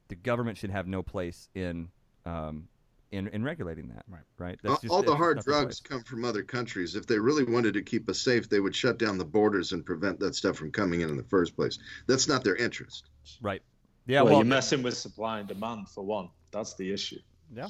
[0.08, 1.90] the government should have no place in
[2.26, 2.68] um,
[3.12, 4.04] in, in regulating that.
[4.08, 4.22] Right.
[4.38, 4.60] Right.
[4.64, 6.96] That's just, all the hard drugs come from other countries.
[6.96, 9.86] If they really wanted to keep us safe, they would shut down the borders and
[9.86, 11.80] prevent that stuff from coming in in the first place.
[12.08, 13.10] That's not their interest.
[13.42, 13.62] Right.
[14.06, 14.22] Yeah.
[14.22, 16.30] Well, Well, you're messing with supply and demand for one.
[16.52, 17.20] That's the issue.
[17.54, 17.68] Yeah.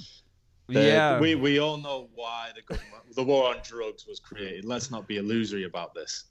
[0.67, 1.19] The- yeah.
[1.19, 4.65] we we all know why the government, the war on drugs was created.
[4.65, 6.25] Let's not be illusory about this.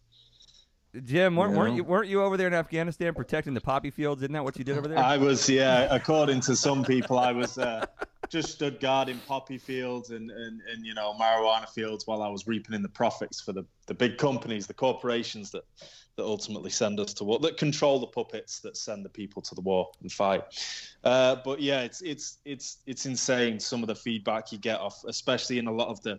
[1.05, 4.23] Jim, weren't, You weren't you weren't you over there in Afghanistan protecting the poppy fields?
[4.23, 4.99] Isn't that what you did over there?
[4.99, 7.87] I was, yeah, according to some people, I was uh,
[8.29, 12.29] just stood guard in poppy fields and, and, and, you know, marijuana fields while I
[12.29, 15.65] was reaping in the profits for the, the big companies, the corporations that,
[16.17, 19.55] that ultimately send us to war, that control the puppets that send the people to
[19.55, 20.43] the war and fight.
[21.05, 25.05] Uh, but yeah, it's, it's, it's, it's insane some of the feedback you get off,
[25.07, 26.19] especially in a lot of the,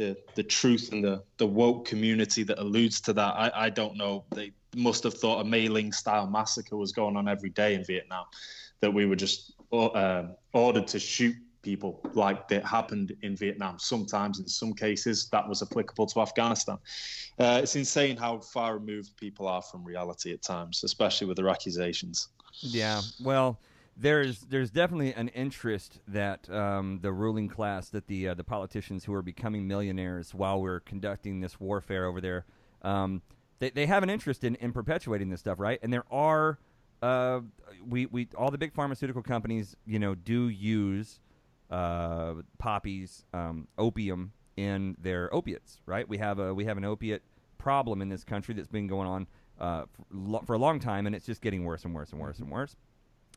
[0.00, 3.34] the, the truth and the, the woke community that alludes to that.
[3.36, 4.24] I, I don't know.
[4.30, 7.84] They must have thought a My Lai style massacre was going on every day in
[7.84, 8.24] Vietnam,
[8.80, 10.22] that we were just uh,
[10.54, 13.78] ordered to shoot people like that happened in Vietnam.
[13.78, 16.78] Sometimes, in some cases, that was applicable to Afghanistan.
[17.38, 21.50] Uh, it's insane how far removed people are from reality at times, especially with their
[21.50, 22.28] accusations.
[22.60, 23.60] Yeah, well,
[24.00, 29.04] there's there's definitely an interest that um, the ruling class, that the uh, the politicians
[29.04, 32.46] who are becoming millionaires while we're conducting this warfare over there,
[32.82, 33.20] um,
[33.58, 35.78] they they have an interest in, in perpetuating this stuff, right?
[35.82, 36.58] And there are
[37.02, 37.40] uh,
[37.86, 41.20] we we all the big pharmaceutical companies, you know, do use
[41.70, 46.08] uh, poppies, um, opium in their opiates, right?
[46.08, 47.22] We have a we have an opiate
[47.58, 49.26] problem in this country that's been going on
[49.60, 52.38] uh, for, for a long time, and it's just getting worse and worse and worse
[52.38, 52.76] and worse.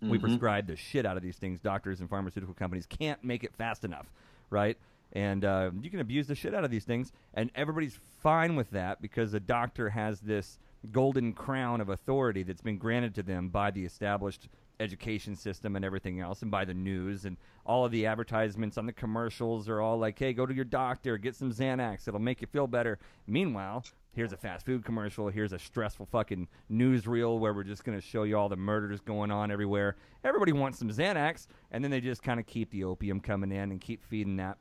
[0.09, 1.59] We prescribe the shit out of these things.
[1.59, 4.11] Doctors and pharmaceutical companies can't make it fast enough,
[4.49, 4.77] right?
[5.13, 8.71] And uh, you can abuse the shit out of these things, and everybody's fine with
[8.71, 10.57] that because the doctor has this
[10.91, 14.49] golden crown of authority that's been granted to them by the established
[14.79, 18.85] education system and everything else, and by the news and all of the advertisements on
[18.85, 22.41] the commercials are all like, "Hey, go to your doctor, get some Xanax, it'll make
[22.41, 22.97] you feel better."
[23.27, 27.99] Meanwhile, here's a fast food commercial, here's a stressful fucking newsreel where we're just going
[27.99, 29.95] to show you all the murders going on everywhere.
[30.23, 33.71] Everybody wants some Xanax, and then they just kind of keep the opium coming in
[33.71, 34.57] and keep feeding that.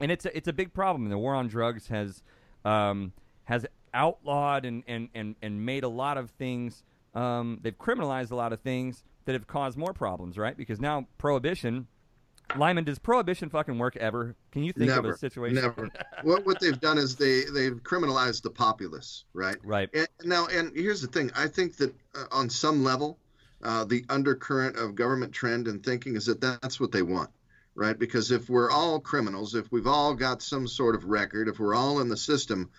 [0.00, 1.08] And it's a, it's a big problem.
[1.08, 2.22] The war on drugs has
[2.64, 3.12] um,
[3.44, 6.84] has outlawed and, and, and, and made a lot of things.
[7.14, 10.56] Um, they've criminalized a lot of things that have caused more problems, right?
[10.56, 11.88] Because now prohibition.
[12.56, 14.36] Lyman, does prohibition fucking work ever?
[14.52, 15.62] Can you think never, of a situation?
[15.62, 15.90] Never.
[16.22, 19.56] what what they've done is they they've criminalized the populace, right?
[19.62, 19.88] Right.
[19.94, 23.18] And now, and here's the thing: I think that uh, on some level,
[23.62, 27.30] uh, the undercurrent of government trend and thinking is that that's what they want,
[27.74, 27.98] right?
[27.98, 31.74] Because if we're all criminals, if we've all got some sort of record, if we're
[31.74, 32.70] all in the system,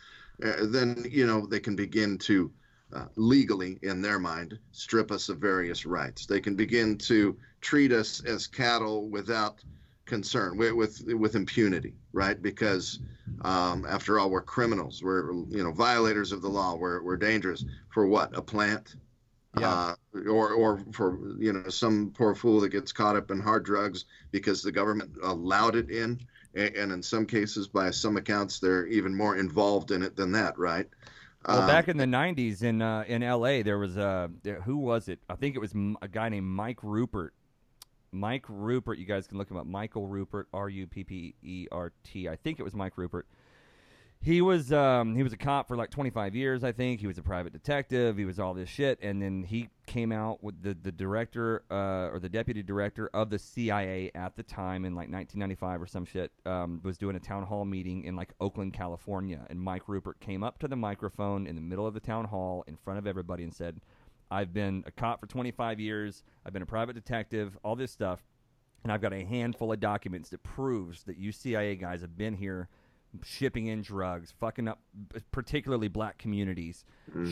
[0.43, 2.51] uh, then you know they can begin to
[2.93, 6.25] uh, legally, in their mind, strip us of various rights.
[6.25, 9.63] They can begin to treat us as cattle without
[10.05, 12.41] concern, with with, with impunity, right?
[12.41, 12.99] Because
[13.41, 15.01] um, after all, we're criminals.
[15.03, 16.75] We're you know violators of the law.
[16.75, 17.63] We're we're dangerous
[17.93, 18.37] for what?
[18.37, 18.95] A plant.
[19.59, 19.69] Yeah.
[19.69, 19.95] Uh,
[20.29, 24.05] or, or for you know some poor fool that gets caught up in hard drugs
[24.31, 26.19] because the government allowed it in,
[26.55, 30.31] and, and in some cases, by some accounts, they're even more involved in it than
[30.33, 30.87] that, right?
[31.47, 34.29] Well, Um, back in the '90s in uh, in L.A., there was a
[34.65, 35.19] who was it?
[35.29, 37.29] I think it was a guy named Mike Ruppert.
[38.11, 39.65] Mike Ruppert, you guys can look him up.
[39.65, 42.27] Michael Ruppert, R U P P E R T.
[42.27, 43.23] I think it was Mike Ruppert.
[44.23, 46.99] He was um, he was a cop for like 25 years, I think.
[46.99, 48.17] He was a private detective.
[48.17, 52.13] He was all this shit, and then he came out with the the director uh,
[52.13, 56.05] or the deputy director of the CIA at the time in like 1995 or some
[56.05, 60.19] shit um, was doing a town hall meeting in like Oakland, California, and Mike Ruppert
[60.19, 63.07] came up to the microphone in the middle of the town hall in front of
[63.07, 63.81] everybody and said,
[64.29, 66.21] "I've been a cop for 25 years.
[66.45, 67.57] I've been a private detective.
[67.63, 68.21] All this stuff."
[68.83, 72.33] and I've got a handful of documents that proves that you CIA guys have been
[72.33, 72.67] here
[73.23, 74.79] shipping in drugs, fucking up
[75.31, 76.85] particularly black communities,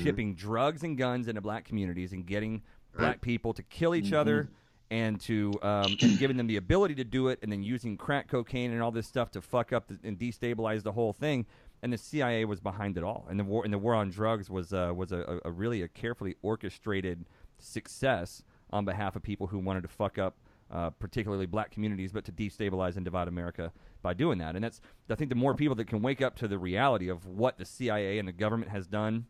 [0.03, 2.61] shipping drugs and guns into black communities and getting
[2.97, 4.49] black people to kill each other
[4.91, 8.27] and to um, and giving them the ability to do it and then using crack
[8.27, 11.45] cocaine and all this stuff to fuck up the, and destabilize the whole thing.
[11.81, 14.49] And the CIA was behind it all, and the war and the war on drugs
[14.49, 17.25] was uh, was a, a really a carefully orchestrated
[17.57, 20.35] success on behalf of people who wanted to fuck up
[20.71, 24.55] uh, particularly black communities, but to destabilize and divide America by doing that.
[24.55, 27.25] And that's, I think, the more people that can wake up to the reality of
[27.25, 29.25] what the CIA and the government has done,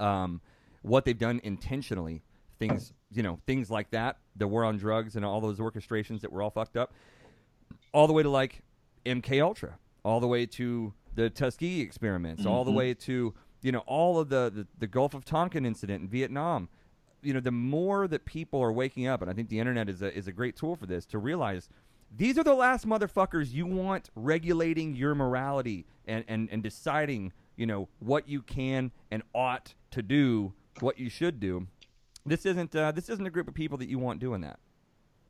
[0.00, 0.40] um,
[0.82, 2.22] what they've done intentionally,
[2.58, 6.32] things, you know, things like that, the war on drugs and all those orchestrations that
[6.32, 6.92] were all fucked up,
[7.92, 8.62] all the way to like
[9.06, 13.82] MK Ultra, all the way to the Tuskegee experiments, all the way to you know
[13.86, 16.68] all of the, the the Gulf of Tonkin incident in Vietnam.
[17.24, 20.02] You know, the more that people are waking up, and I think the internet is
[20.02, 21.68] a is a great tool for this to realize
[22.16, 27.66] these are the last motherfuckers you want regulating your morality and and and deciding you
[27.66, 31.66] know what you can and ought to do, what you should do.
[32.26, 34.58] This isn't uh, this isn't a group of people that you want doing that.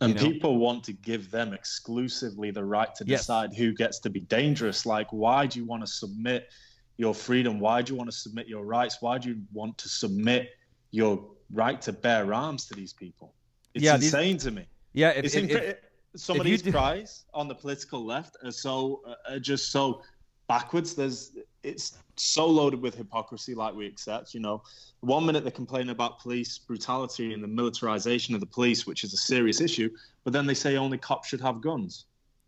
[0.00, 0.32] And you know?
[0.32, 3.20] people want to give them exclusively the right to Yes.
[3.20, 4.84] decide who gets to be dangerous.
[4.84, 6.48] Like, why do you want to submit
[6.96, 7.60] your freedom?
[7.60, 8.98] Why do you want to submit your rights?
[9.00, 10.50] Why do you want to submit
[10.90, 13.34] your right to bear arms to these people?
[13.74, 14.66] It's Yeah, these- insane to me.
[14.92, 15.78] Yeah, if, it's if- incre- if-
[16.16, 20.02] some of these do- cries on the political left are so uh, are just so
[20.48, 20.94] backwards.
[20.94, 21.32] There's
[21.64, 24.32] it's so loaded with hypocrisy, like we accept.
[24.34, 24.62] You know,
[25.00, 29.12] one minute they're complaining about police brutality and the militarization of the police, which is
[29.12, 29.90] a serious issue,
[30.22, 32.04] but then they say only cops should have guns.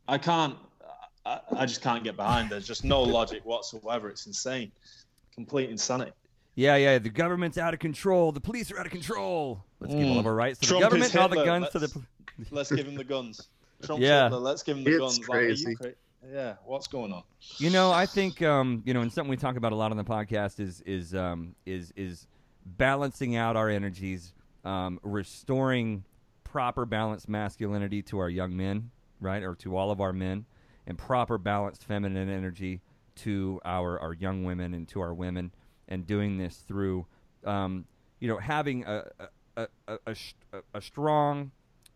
[0.07, 0.57] I can't.
[1.25, 2.51] I, I just can't get behind.
[2.51, 4.09] There's just no logic whatsoever.
[4.11, 4.71] It's insane,
[5.35, 6.13] complete insanity.
[6.57, 6.99] Yeah, yeah.
[6.99, 8.33] The government's out of control.
[8.33, 9.63] The police are out of control.
[9.79, 11.45] Let's give all of our rights to Trump the government all the Hitler.
[11.61, 11.87] guns to the.
[12.39, 13.49] Let's- Let's give him the guns.
[13.83, 14.25] Trump's Yeah.
[14.25, 15.19] Hitler, let's give him the It's guns.
[15.21, 15.71] Like, crazy.
[15.71, 15.93] you cra-
[16.31, 17.23] yeah, what's going on?
[17.59, 19.97] You know, I think um, you know, and something we talk about a lot on
[19.97, 22.27] the podcast is is um, is is
[22.65, 24.33] balancing out our energies,
[24.65, 26.05] um, restoring
[26.45, 28.91] proper balanced masculinity to our young men,
[29.21, 30.45] right, or to all of our men,
[30.87, 32.81] and proper balanced feminine energy
[33.17, 35.53] to our our young women and to our women,
[35.89, 37.07] and doing this through,
[37.45, 37.85] um,
[38.21, 39.05] you know, having a
[39.57, 40.17] a, a, a,
[40.75, 41.51] a, strong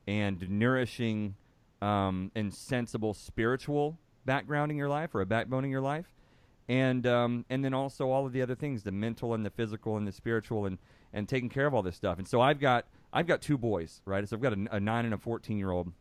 [0.06, 1.34] and nourishing
[1.82, 6.06] um, and sensible spiritual background in your life or a backbone in your life.
[6.68, 9.96] And um, and then also all of the other things the mental and the physical
[9.96, 10.78] and the spiritual and
[11.12, 12.18] and taking care of all this stuff.
[12.18, 14.26] And so I've got I've got two boys right?
[14.28, 15.92] So I've got a, nine and a 14 year old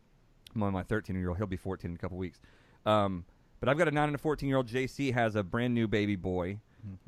[0.60, 2.40] on my 13 year old he'll be 14 in a couple weeks.
[2.86, 3.24] Um,
[3.58, 5.88] but I've got a nine and a 14 year old JC has a brand new
[5.88, 6.60] baby boy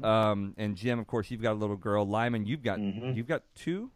[0.02, 3.42] um, and Jim of course you've got a little girl Lyman you've got you've got
[3.54, 3.90] two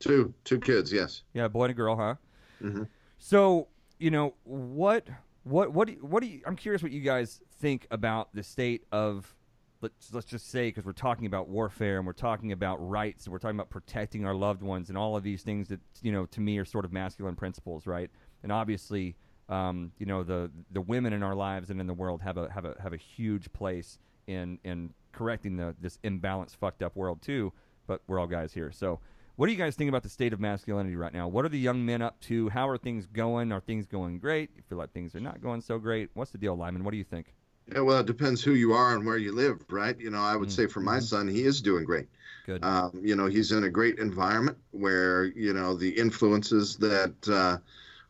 [0.00, 1.22] Two two kids, yes.
[1.34, 2.14] yeah, a boy and a girl, huh?
[2.62, 2.86] Mhm.
[3.18, 3.66] So
[3.98, 5.08] you know what?
[5.42, 5.72] What?
[5.72, 5.88] What?
[5.88, 6.40] Do you, what do you?
[6.46, 9.34] I'm curious what you guys think about the state of.
[9.80, 13.32] Let's let's just say because we're talking about warfare and we're talking about rights and
[13.32, 16.26] we're talking about protecting our loved ones and all of these things that you know
[16.26, 18.10] to me are sort of masculine principles, right?
[18.44, 19.16] And obviously,
[19.48, 22.48] um, you know the the women in our lives and in the world have a
[22.52, 23.98] have a have a huge place
[24.28, 27.52] in in correcting the this imbalanced, fucked up world too.
[27.86, 29.00] But we're all guys here, so
[29.36, 31.28] What do you guys think about the state of masculinity right now?
[31.28, 32.48] What are the young men up to?
[32.48, 33.52] How are things going?
[33.52, 34.50] Are things going great?
[34.56, 36.10] You feel like things are not going so great?
[36.14, 36.82] What's the deal, Lyman?
[36.84, 37.34] What do you think?
[37.72, 39.98] Yeah, well, it depends who you are and where you live, right?
[40.00, 42.08] You know, I would say for my son, he is doing great.
[42.46, 42.64] Good.
[42.64, 47.58] Um, you know, he's in a great environment where you know the influences that uh,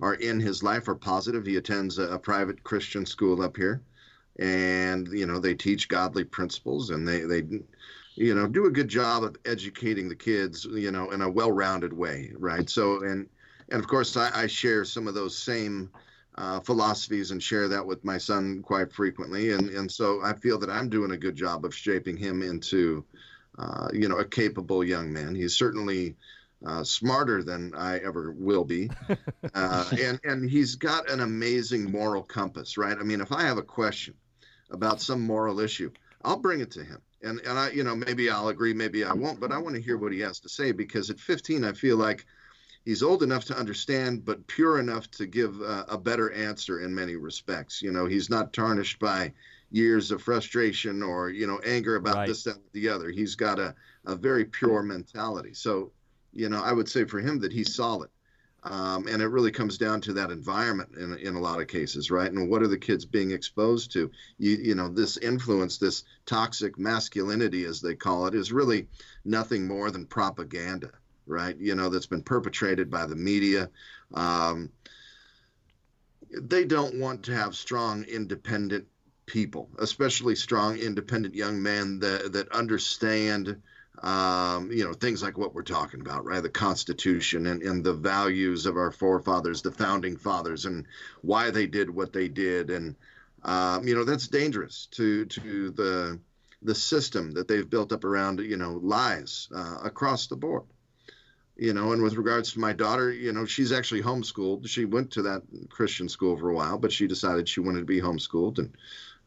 [0.00, 1.44] are in his life are positive.
[1.44, 3.82] He attends a, a private Christian school up here,
[4.38, 7.42] and you know they teach godly principles, and they they
[8.16, 11.92] you know do a good job of educating the kids, you know, in a well-rounded
[11.92, 12.68] way, right?
[12.68, 13.28] So and
[13.70, 15.90] and of course I, I share some of those same.
[16.36, 20.56] Uh, philosophies and share that with my son quite frequently, and and so I feel
[20.60, 23.04] that I'm doing a good job of shaping him into
[23.58, 25.34] uh, you know, a capable young man.
[25.34, 26.14] He's certainly
[26.64, 28.90] uh, smarter than I ever will be,
[29.54, 32.96] uh, and and he's got an amazing moral compass, right?
[32.96, 34.14] I mean, if I have a question
[34.70, 35.90] about some moral issue,
[36.22, 39.12] I'll bring it to him, and and I, you know, maybe I'll agree, maybe I
[39.14, 41.72] won't, but I want to hear what he has to say because at 15, I
[41.72, 42.24] feel like
[42.84, 46.94] he's old enough to understand, but pure enough to give a, a better answer in
[46.94, 47.82] many respects.
[47.82, 49.32] You know, he's not tarnished by
[49.70, 52.24] years of frustration or you know anger about Right.
[52.24, 53.74] this that the other he's got a,
[54.06, 55.92] a very pure mentality so
[56.32, 58.08] you know i would say for him that he's solid
[58.64, 62.10] um, and it really comes down to that environment in, in a lot of cases
[62.10, 62.30] right?
[62.30, 64.10] And what are the kids being exposed to?
[64.38, 68.88] You, you know this influence this toxic masculinity as they call it is really
[69.24, 70.90] nothing more than propaganda
[71.28, 71.56] right?
[71.58, 73.70] You know that's been perpetrated by the media.
[74.14, 74.70] Um,
[76.30, 78.86] they don't want to have strong independent
[79.26, 83.60] people, especially strong, independent young men that that understand,
[84.02, 86.42] um, you know, things like what we're talking about, right?
[86.42, 90.86] The Constitution and, and the values of our forefathers, the founding fathers, and
[91.22, 92.94] why they did what they did, and
[93.44, 96.18] um, you know, that's dangerous to to the
[96.62, 100.64] the system that they've built up around, you know, lies uh, across the board.
[101.56, 104.68] You know and with regards to my daughter you know she's actually homeschooled.
[104.68, 107.84] She went to that christian school for a while but she decided she wanted to
[107.84, 108.72] be homeschooled and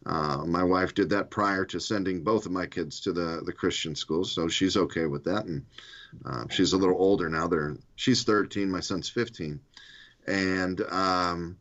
[0.05, 3.53] uh, my wife did that prior to sending both of my kids to the the
[3.53, 5.65] christian school so she's okay with that and
[6.25, 9.59] uh, she's a little older now they're she's 13 my son's 15
[10.27, 11.57] and um,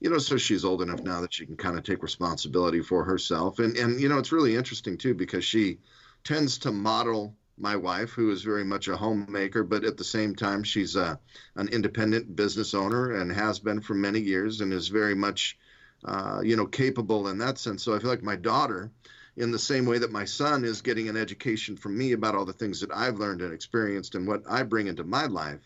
[0.00, 3.04] you know so she's old enough now that she can kind of take responsibility for
[3.04, 5.78] herself and and you know it's really interesting too because she
[6.24, 10.34] tends to model my wife, who is very much a homemaker, but at the same
[10.34, 11.18] time, she's a,
[11.56, 15.58] an independent business owner and has been for many years and is very much,
[16.04, 17.82] uh, you know, capable in that sense.
[17.82, 18.90] So I feel like my daughter,
[19.36, 22.44] in the same way that my son is getting an education from me about all
[22.44, 25.60] the things that I've learned and experienced and what I bring into my life,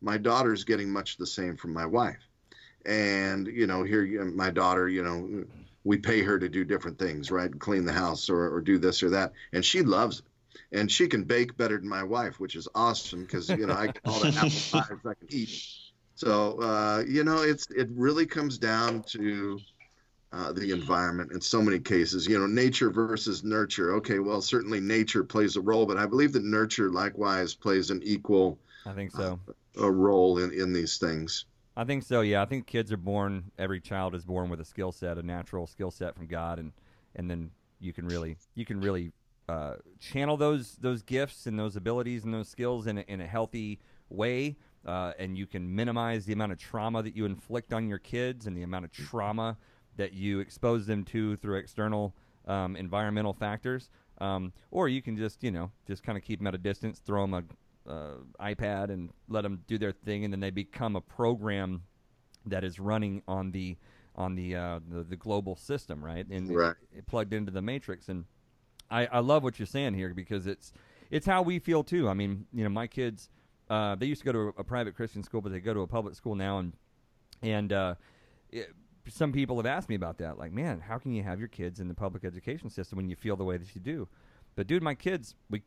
[0.00, 2.28] my daughter's getting much the same from my wife.
[2.86, 5.44] And, you know, here, my daughter, you know,
[5.84, 7.58] we pay her to do different things, right?
[7.58, 9.32] Clean the house or, or do this or that.
[9.52, 10.24] And she loves it
[10.72, 13.86] and she can bake better than my wife, which is awesome because you know I
[13.86, 15.62] get all the apple pies I can eat.
[16.14, 19.58] So uh, you know, it's it really comes down to
[20.32, 22.26] uh, the environment in so many cases.
[22.26, 23.94] You know, nature versus nurture.
[23.94, 28.00] Okay, well, certainly nature plays a role, but I believe that nurture likewise plays an
[28.04, 29.38] equal I think so.
[29.80, 31.46] a role in in these things.
[31.76, 32.20] I think so.
[32.20, 33.50] Yeah, I think kids are born.
[33.58, 36.72] Every child is born with a skill set, a natural skill set from God, and
[37.16, 37.50] and then
[37.80, 39.12] you can really you can really
[39.48, 43.26] uh, channel those those gifts and those abilities and those skills in a, in a
[43.26, 44.56] healthy way,
[44.86, 48.46] uh, and you can minimize the amount of trauma that you inflict on your kids
[48.46, 49.56] and the amount of trauma
[49.96, 52.14] that you expose them to through external
[52.46, 53.90] um, environmental factors.
[54.18, 57.00] Um, or you can just you know just kind of keep them at a distance,
[57.00, 60.96] throw them a uh, iPad and let them do their thing, and then they become
[60.96, 61.82] a program
[62.46, 63.76] that is running on the
[64.16, 66.26] on the uh, the, the global system, right?
[66.28, 66.76] And Right.
[66.92, 68.08] It, it plugged into the matrix.
[68.08, 68.24] And
[68.90, 70.72] I, I love what you're saying here because it's
[71.10, 72.08] it's how we feel too.
[72.08, 73.28] I mean, you know, my kids
[73.70, 75.80] uh, they used to go to a, a private Christian school, but they go to
[75.80, 76.72] a public school now, and
[77.42, 77.94] and uh,
[78.50, 78.72] it,
[79.08, 80.38] some people have asked me about that.
[80.38, 83.16] Like, man, how can you have your kids in the public education system when you
[83.16, 84.08] feel the way that you do?
[84.56, 85.62] But dude, my kids, we,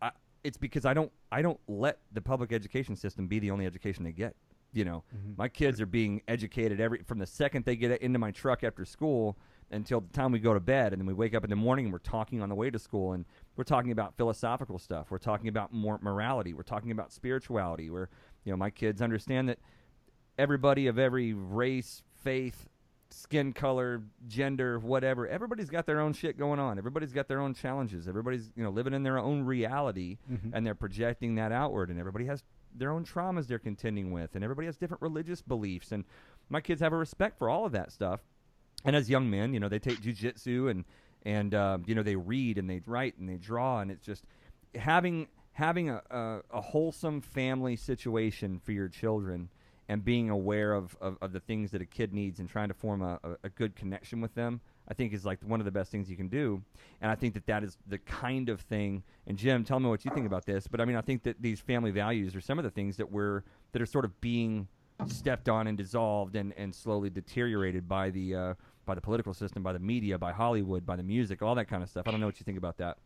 [0.00, 0.10] I,
[0.44, 4.04] it's because I don't I don't let the public education system be the only education
[4.04, 4.36] they get.
[4.72, 5.04] You know,
[5.36, 8.84] my kids are being educated every from the second they get into my truck after
[8.84, 9.38] school
[9.70, 11.86] until the time we go to bed, and then we wake up in the morning
[11.86, 13.24] and we're talking on the way to school, and
[13.56, 15.10] we're talking about philosophical stuff.
[15.10, 16.54] We're talking about more morality.
[16.54, 17.90] We're talking about spirituality.
[17.90, 18.08] Where
[18.44, 19.58] you know my kids understand that
[20.38, 22.68] everybody of every race, faith,
[23.10, 26.78] skin color, gender, whatever, everybody's got their own shit going on.
[26.78, 28.08] Everybody's got their own challenges.
[28.08, 30.50] Everybody's, you know, living in their own reality mm-hmm.
[30.52, 32.42] and they're projecting that outward and everybody has
[32.74, 36.04] their own traumas they're contending with and everybody has different religious beliefs and
[36.50, 38.20] my kids have a respect for all of that stuff.
[38.84, 40.84] And as young men, you know, they take jujitsu and
[41.24, 44.24] and um, you know they read and they write and they draw and it's just
[44.74, 49.48] having having a, a, a wholesome family situation for your children
[49.88, 52.74] and being aware of, of, of the things that a kid needs and trying to
[52.74, 55.72] form a, a, a good connection with them I think is like one of the
[55.72, 56.62] best things you can do.
[57.00, 59.02] And I think that that is the kind of thing.
[59.26, 60.66] And Jim, tell me what you think about this.
[60.66, 63.10] But I mean, I think that these family values are some of the things that
[63.10, 63.42] we're
[63.72, 64.68] that are sort of being
[65.08, 68.54] stepped on and dissolved and, and slowly deteriorated by the uh,
[68.86, 71.82] by the political system, by the media, by Hollywood, by the music, all that kind
[71.82, 72.06] of stuff.
[72.06, 72.96] I don't know what you think about that.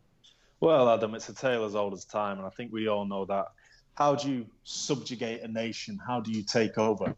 [0.59, 3.25] Well, Adam, it's a tale as old as time, and I think we all know
[3.25, 3.47] that.
[3.95, 5.99] How do you subjugate a nation?
[6.05, 7.15] How do you take over?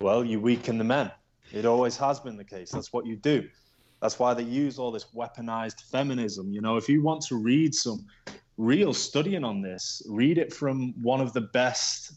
[0.00, 1.10] Well, you weaken the men.
[1.52, 2.70] It always has been the case.
[2.70, 3.48] That's what you do.
[4.02, 6.52] That's why they use all this weaponized feminism.
[6.52, 8.04] You know, if you want to read some
[8.58, 12.12] real studying on this, read it from one of the best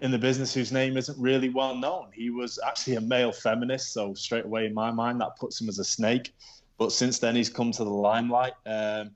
[0.00, 2.08] in the business whose name isn't really well known.
[2.12, 5.68] He was actually a male feminist, so straight away in my mind that puts him
[5.68, 6.34] as a snake.
[6.78, 8.54] But since then he's come to the limelight.
[8.66, 9.10] Um,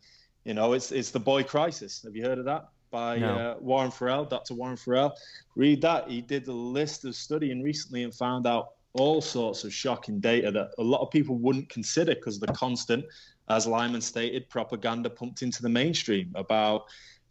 [0.45, 2.03] you know, it's it's the boy crisis.
[2.05, 2.69] Have you heard of that?
[2.91, 3.35] By No.
[3.39, 4.55] uh, Warren Farrell, Dr.
[4.55, 5.15] Warren Farrell.
[5.57, 6.09] Read that.
[6.11, 10.51] He did a list of studying recently and found out all sorts of shocking data
[10.53, 13.05] that a lot of people wouldn't consider because the constant,
[13.49, 16.85] as Lyman stated, propaganda pumped into the mainstream about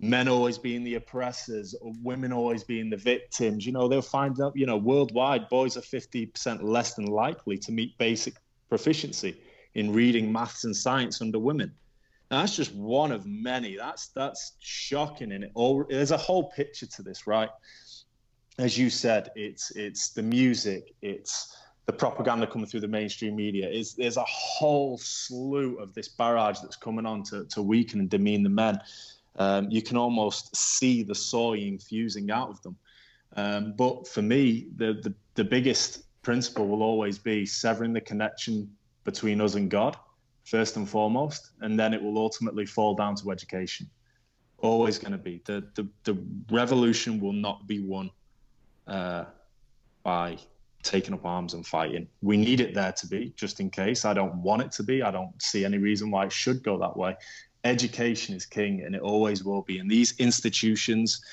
[0.03, 3.65] men always being the oppressors women always being the victims.
[3.65, 7.71] You know, they'll find out, you know, worldwide, boys are 50% less than likely to
[7.71, 8.35] meet basic
[8.69, 9.39] proficiency
[9.75, 11.71] in reading, maths, and science under women.
[12.29, 13.77] Now, that's just one of many.
[13.77, 17.49] That's that's shocking, and it all there's a whole picture to this, right?
[18.57, 23.69] As you said, it's it's the music, it's the propaganda coming through the mainstream media.
[23.69, 28.09] Is there's a whole slew of this barrage that's coming on to, to weaken and
[28.09, 28.79] demean the men.
[29.37, 32.75] Um, you can almost see the soying fusing out of them.
[33.35, 38.69] Um, but for me, the, the the biggest principle will always be severing the connection
[39.03, 39.97] between us and God,
[40.45, 43.89] first and foremost, and then it will ultimately fall down to education.
[44.59, 46.17] Always going to be the, the the
[46.51, 48.11] revolution will not be won
[48.87, 49.25] uh,
[50.03, 50.37] by
[50.83, 52.07] taking up arms and fighting.
[52.21, 54.05] We need it there to be, just in case.
[54.05, 55.01] I don't want it to be.
[55.01, 57.15] I don't see any reason why it should go that way.
[57.63, 59.79] Education is king, and it always will be.
[59.79, 61.23] And these institutions,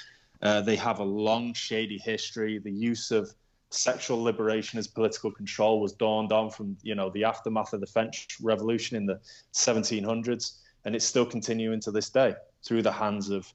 [0.42, 2.58] uh, they have a long, shady history.
[2.58, 3.34] The use of
[3.70, 7.86] sexual liberation as political control was dawned on from you know the aftermath of the
[7.86, 9.20] French Revolution in the
[9.52, 13.52] 1700s, and it's still continuing to this day through the hands of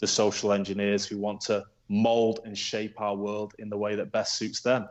[0.00, 4.12] the social engineers who want to mold and shape our world in the way that
[4.12, 4.88] best suits them.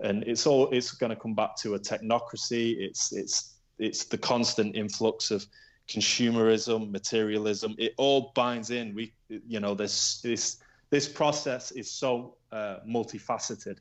[0.00, 2.76] And it's all it's going to come back to a technocracy.
[2.78, 5.46] It's it's it's the constant influx of
[5.88, 7.74] consumerism, materialism.
[7.78, 8.94] It all binds in.
[8.94, 10.58] We you know this this
[10.90, 13.78] this process is so uh, multifaceted.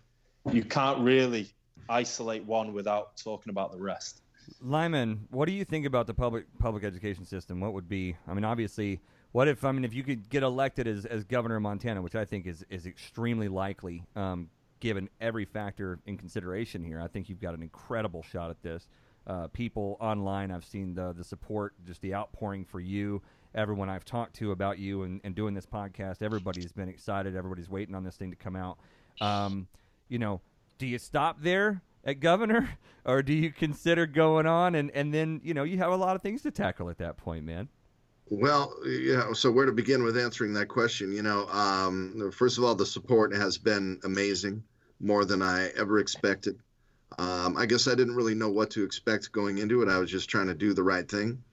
[0.51, 1.51] You can't really
[1.89, 4.21] isolate one without talking about the rest.
[4.61, 7.59] Lyman, what do you think about the public public education system?
[7.59, 8.15] What would be?
[8.27, 8.99] I mean, obviously,
[9.31, 12.15] what if I mean if you could get elected as, as governor of Montana, which
[12.15, 14.49] I think is is extremely likely, um,
[14.79, 17.01] given every factor in consideration here.
[17.01, 18.87] I think you've got an incredible shot at this.
[19.28, 23.21] Uh, people online, I've seen the the support, just the outpouring for you.
[23.53, 27.36] Everyone I've talked to about you and, and doing this podcast, everybody's been excited.
[27.36, 28.78] Everybody's waiting on this thing to come out.
[29.21, 29.67] Um,
[30.09, 30.41] you know,
[30.78, 35.41] do you stop there at governor, or do you consider going on and and then
[35.43, 37.67] you know you have a lot of things to tackle at that point, man.
[38.30, 39.34] Well, yeah.
[39.34, 41.11] So where to begin with answering that question?
[41.11, 44.63] You know, um, first of all, the support has been amazing,
[44.99, 46.57] more than I ever expected.
[47.17, 49.89] Um, I guess I didn't really know what to expect going into it.
[49.89, 51.43] I was just trying to do the right thing,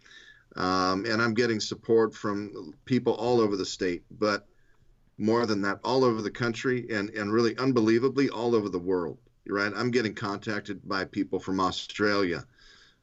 [0.56, 4.46] um, and I'm getting support from people all over the state, but
[5.18, 9.18] more than that, all over the country, and and really unbelievably all over the world.
[9.46, 9.72] Right.
[9.74, 12.44] I'm getting contacted by people from Australia,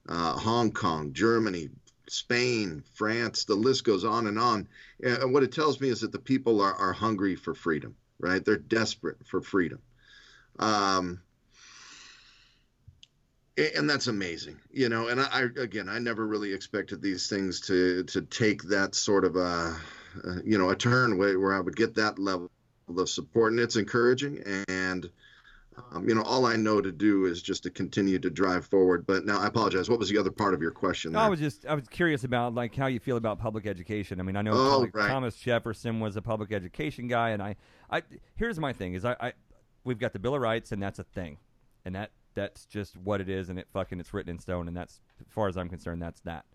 [0.07, 1.69] uh, Hong Kong, Germany,
[2.09, 4.67] Spain, France, the list goes on and on.
[5.03, 8.43] And what it tells me is that the people are, are hungry for freedom, right?
[8.43, 9.79] They're desperate for freedom.
[10.57, 11.21] Um,
[13.75, 15.07] and that's amazing, you know.
[15.07, 19.25] And I, I again, I never really expected these things to to take that sort
[19.25, 19.75] of a,
[20.43, 22.49] you know, a turn where, where I would get that level
[22.97, 24.43] of support, and it's encouraging.
[24.67, 25.09] And
[25.91, 29.05] um, you know, all I know to do is just to continue to drive forward.
[29.05, 29.89] But now I apologize.
[29.89, 31.13] What was the other part of your question?
[31.13, 34.19] No, I was just I was curious about like how you feel about public education.
[34.19, 35.07] I mean, I know Oh, like, right.
[35.07, 37.55] Thomas Jefferson was a public education guy, and I,
[37.89, 38.03] I
[38.35, 39.33] here's my thing is I, I
[39.83, 41.37] we've got the Bill of Rights, and that's a thing,
[41.85, 44.77] and that that's just what it is, and it fucking it's written in stone, and
[44.77, 46.45] that's as far as I'm concerned, that's that.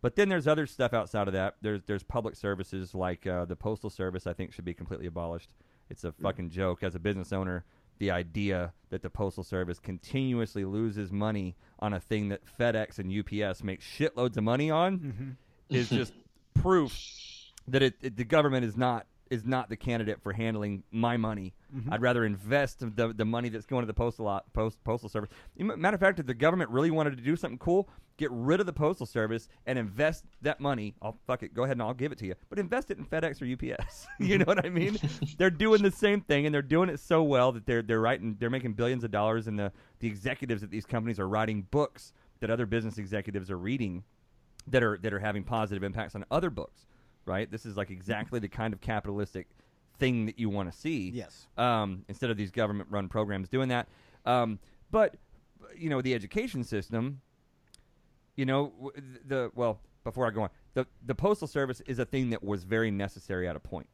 [0.00, 1.56] But then there's other stuff outside of that.
[1.60, 4.26] There's there's public services like uh, the postal service.
[4.26, 5.50] I think should be completely abolished.
[5.90, 6.82] It's a fucking joke.
[6.82, 7.64] As a business owner,
[7.98, 13.12] the idea that the postal service continuously loses money on a thing that FedEx and
[13.12, 15.36] UPS make shitloads of money on
[15.68, 16.12] is just
[16.54, 16.96] proof
[17.68, 21.54] that it, it, the government is not is not the candidate for handling my money.
[21.74, 21.90] Mm-hmm.
[21.90, 25.30] I'd rather invest the the money that's going to the postal lot, post postal service.
[25.56, 28.66] Matter of fact, if the government really wanted to do something cool, get rid of
[28.66, 30.94] the postal service and invest that money.
[31.00, 31.54] I'll fuck it.
[31.54, 34.06] Go ahead and I'll give it to you, but invest it in FedEx or UPS.
[34.18, 34.98] you know what I mean?
[35.38, 38.36] they're doing the same thing and they're doing it so well that they're they're writing
[38.38, 42.12] they're making billions of dollars, and the the executives at these companies are writing books
[42.40, 44.04] that other business executives are reading
[44.66, 46.84] that are that are having positive impacts on other books
[47.26, 47.50] right?
[47.50, 49.48] This is like exactly the kind of capitalistic
[49.98, 51.10] thing that you want to see.
[51.10, 51.46] Yes.
[51.56, 53.88] Um, instead of these government-run programs doing that,
[54.24, 54.58] um,
[54.90, 55.16] but
[55.76, 57.20] you know the education system.
[58.36, 58.92] You know
[59.26, 62.64] the well before I go on the the postal service is a thing that was
[62.64, 63.88] very necessary at a point.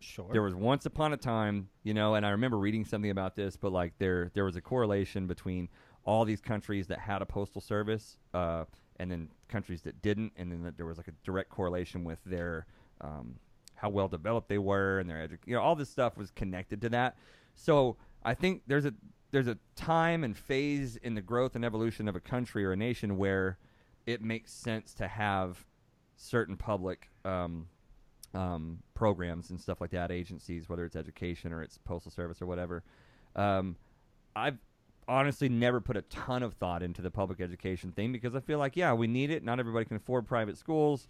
[0.00, 0.28] Sure.
[0.32, 3.56] There was once upon a time, you know, and I remember reading something about this,
[3.56, 5.68] but like there there was a correlation between
[6.04, 8.64] all these countries that had a postal service, uh,
[9.02, 12.66] and then countries that didn't, and then there was like a direct correlation with their
[13.00, 13.34] um,
[13.74, 16.80] how well developed they were and their edu- you know all this stuff was connected
[16.80, 17.16] to that.
[17.56, 18.94] So I think there's a
[19.32, 22.76] there's a time and phase in the growth and evolution of a country or a
[22.76, 23.58] nation where
[24.06, 25.64] it makes sense to have
[26.16, 27.66] certain public um,
[28.34, 32.46] um, programs and stuff like that, agencies, whether it's education or it's postal service or
[32.46, 32.84] whatever.
[33.34, 33.76] Um,
[34.36, 34.58] I've
[35.08, 38.58] honestly never put a ton of thought into the public education thing because I feel
[38.58, 39.44] like yeah, we need it.
[39.44, 41.08] Not everybody can afford private schools,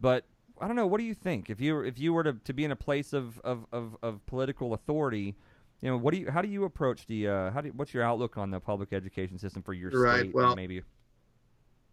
[0.00, 0.24] but
[0.60, 0.86] I don't know.
[0.86, 3.12] What do you think if you if you were to, to be in a place
[3.12, 5.34] of, of, of, of political authority?
[5.82, 8.02] You know, what do you how do you approach the uh, how do what's your
[8.02, 10.34] outlook on the public education system for your Right, state?
[10.34, 10.82] well- maybe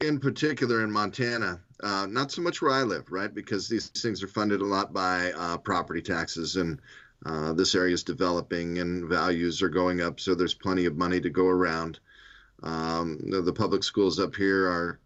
[0.02, 3.34] in particular in Montana, uh, not so much where I live, right?
[3.34, 6.82] Because these things are funded a lot by uh, property taxes, and
[7.26, 11.22] uh, this area is developing and values are going up, so there's plenty of money
[11.22, 12.00] to go around.
[12.62, 15.00] Um, the, the public schools up here are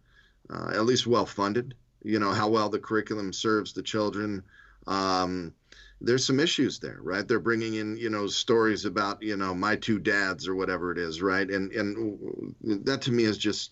[0.50, 1.76] uh, at least well funded.
[2.04, 4.44] You know how well the curriculum serves the children.
[4.86, 5.54] Um,
[6.00, 7.28] there's some issues there, right?
[7.28, 10.98] They're bringing in, you know, stories about, you know, my two dads or whatever it
[10.98, 11.50] is, right?
[11.50, 12.56] And and
[12.86, 13.72] that to me is just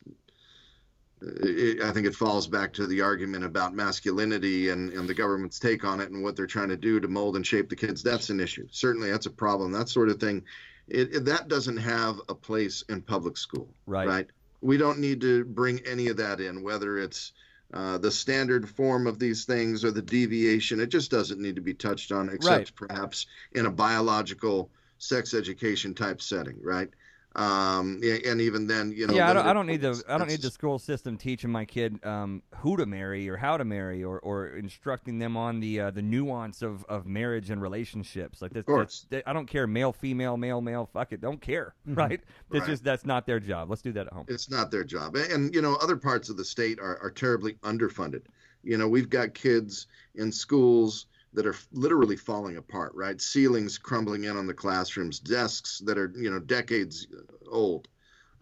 [1.22, 5.60] it, I think it falls back to the argument about masculinity and, and the government's
[5.60, 8.04] take on it and what they're trying to do to mold and shape the kids.
[8.04, 8.68] That's an issue.
[8.72, 9.72] Certainly, that's a problem.
[9.72, 10.44] That sort of thing.
[10.88, 13.74] It, it, that doesn't have a place in public school.
[13.88, 14.08] Right.
[14.08, 14.28] Right.
[14.62, 17.32] We don't need to bring any of that in, whether it's
[17.74, 20.80] uh, the standard form of these things or the deviation.
[20.80, 25.94] It just doesn't need to be touched on, except perhaps in a biological sex education
[25.94, 26.58] type setting.
[26.62, 26.90] Right.
[27.36, 29.14] Um, and even then, you know.
[29.14, 30.02] yeah, I don't, I don't need the.
[30.08, 33.58] I don't need the school system teaching my kid um, who to marry or how
[33.58, 37.62] to marry or, or instructing them on the uh, the nuance of, of marriage and
[37.62, 38.42] relationships.
[38.42, 39.06] Like this, course.
[39.26, 40.90] I don't care male, female, male, male.
[40.94, 41.76] Fuck it, don't care.
[41.86, 42.22] Right?
[42.52, 42.70] That's Right.
[42.70, 43.70] just that's not their job.
[43.70, 44.26] Let's do that at home.
[44.28, 45.16] It's not their job.
[45.16, 48.24] And, and, you know, other parts of the state are, are terribly underfunded.
[48.64, 51.06] You know, we've got kids in schools
[51.36, 53.22] that are literally falling apart, right?
[53.22, 57.08] Ceilings crumbling in on the classrooms, desks that are, you know, decades
[57.50, 57.88] old,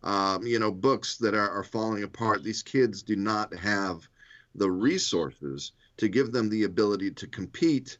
[0.04, 2.44] um, you know, books that are, are falling apart.
[2.44, 4.08] These kids do not have
[4.56, 7.98] the resources to give them the ability to compete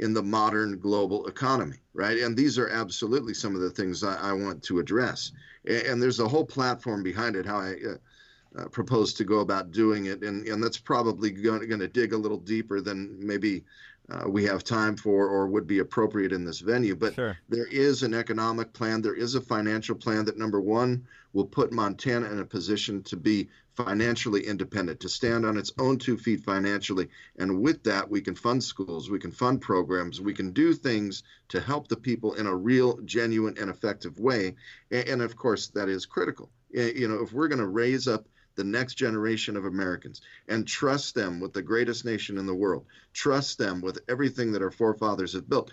[0.00, 2.18] in the modern global economy, right?
[2.18, 5.32] And these are absolutely some of the things I, I want to address.
[5.66, 9.40] A- And there's a whole platform behind it, how I uh, uh, propose to go
[9.40, 10.22] about doing it.
[10.22, 13.64] And, and that's probably going to dig a little deeper than maybe
[14.10, 16.94] uh, we have time for or would be appropriate in this venue.
[16.94, 17.38] But Sure.
[17.48, 21.72] there is an economic plan, there is a financial plan that, number one, will put
[21.72, 26.44] Montana in a position to be financially independent, to stand on its own two feet
[26.44, 27.08] financially.
[27.38, 31.24] And with that, we can fund schools, we can fund programs, we can do things
[31.48, 34.54] to help the people in a real, genuine, and effective way.
[34.90, 36.50] And, and of course, that is critical.
[36.70, 38.26] You know, if we're going to raise up
[38.56, 42.84] the next generation of Americans and trust them with the greatest nation in the world,
[43.12, 45.70] trust them with everything that our forefathers have built,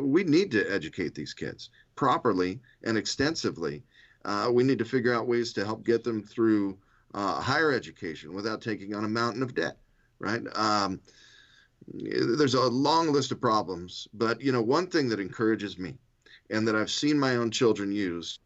[0.00, 3.82] we need to educate these kids properly and extensively.
[4.24, 6.78] Uh, we need to figure out ways to help get them through
[7.14, 9.76] uh, higher education without taking on a mountain of debt,
[10.18, 10.42] right?
[10.54, 11.00] Um,
[11.92, 15.98] there's a long list of problems, but you know, one thing that encourages me
[16.50, 18.38] and that I've seen my own children use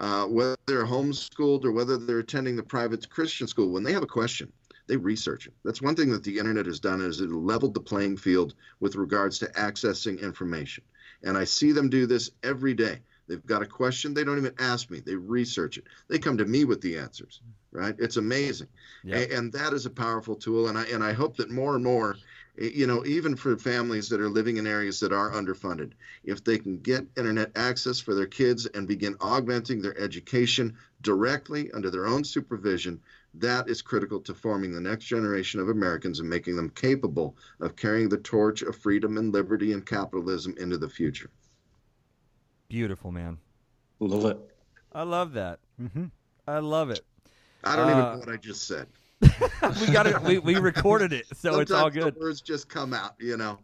[0.00, 4.02] uh, whether they're homeschooled or whether they're attending the private Christian school, when they have
[4.02, 4.52] a question,
[4.88, 5.54] they research it.
[5.64, 8.94] That's one thing that the internet has done is it leveled the playing field with
[8.94, 10.84] regards to accessing information.
[11.22, 13.00] And I see them do this every day.
[13.28, 15.00] They've got a question, they don't even ask me.
[15.00, 15.84] They research it.
[16.08, 17.40] They come to me with the answers,
[17.72, 17.96] right?
[17.98, 18.68] It's amazing.
[19.02, 19.16] Yeah.
[19.18, 20.68] A- And, that is a powerful tool.
[20.68, 22.16] And I, and I hope that more and more
[22.58, 25.92] You know, even for families that are living in areas that are underfunded,
[26.24, 31.70] if they can get internet access for their kids and begin augmenting their education directly
[31.72, 33.00] under their own supervision,
[33.34, 37.76] that is critical to forming the next generation of Americans and making them capable of
[37.76, 41.30] carrying the torch of freedom and liberty and capitalism into the future.
[42.68, 43.38] Beautiful, man.
[44.00, 44.38] Love it.
[44.92, 45.60] I love that.
[45.80, 46.10] Mhm.
[46.46, 47.04] I love it.
[47.64, 48.88] I don't even Uh, know what I just said.
[49.80, 50.20] we got it.
[50.22, 52.14] We, we recorded it, so it's all good.
[52.14, 53.58] The words just come out, you know.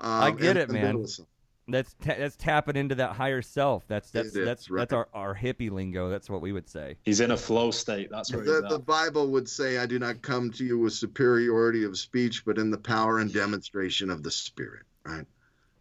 [0.00, 1.00] I Um, get and- it, man.
[1.00, 1.26] listen.
[1.68, 3.86] That's ta- that's tapping into that higher self.
[3.86, 4.80] That's that's It is, that's right.
[4.80, 6.10] that's our, our hippie lingo.
[6.10, 6.96] That's what we would say.
[7.04, 8.08] He's in a flow state.
[8.10, 8.78] That's where The, the.
[8.80, 12.70] Bible would say, I do not come to you with superiority of speech, but in
[12.72, 15.24] the power and demonstration of the Spirit, right?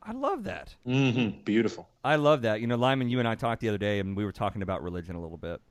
[0.03, 0.75] I love that.
[0.85, 1.89] hmm Beautiful.
[2.03, 2.61] I love that.
[2.61, 4.83] You know, Lyman, you and I talked the other day, and we were talking about
[4.83, 5.61] religion a little bit.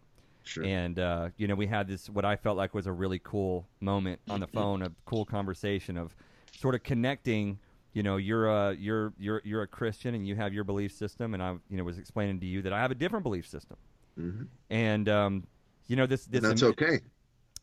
[0.45, 0.65] Sure.
[0.65, 3.67] And uh, you know, we had this what I felt like was a really cool
[3.81, 6.15] moment on the phone, a cool conversation of
[6.59, 7.59] sort of connecting.
[7.93, 11.35] You know, you're a you're you're you're a Christian and you have your belief system,
[11.35, 13.77] and I you know was explaining to you that I have a different belief system.
[14.19, 14.47] Mhm.
[14.71, 15.45] And um,
[15.89, 17.01] you know this this And that's okay.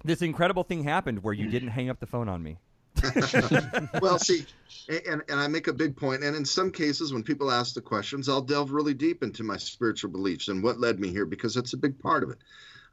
[0.04, 2.58] this incredible thing happened where you didn't hang up the phone on me.
[4.02, 4.46] well, see,
[4.90, 7.82] and, and I make a big point, and in some cases, when people ask the
[7.82, 11.54] questions, I'll delve really deep into my spiritual beliefs and what led me here because
[11.54, 12.38] that's a big part of it.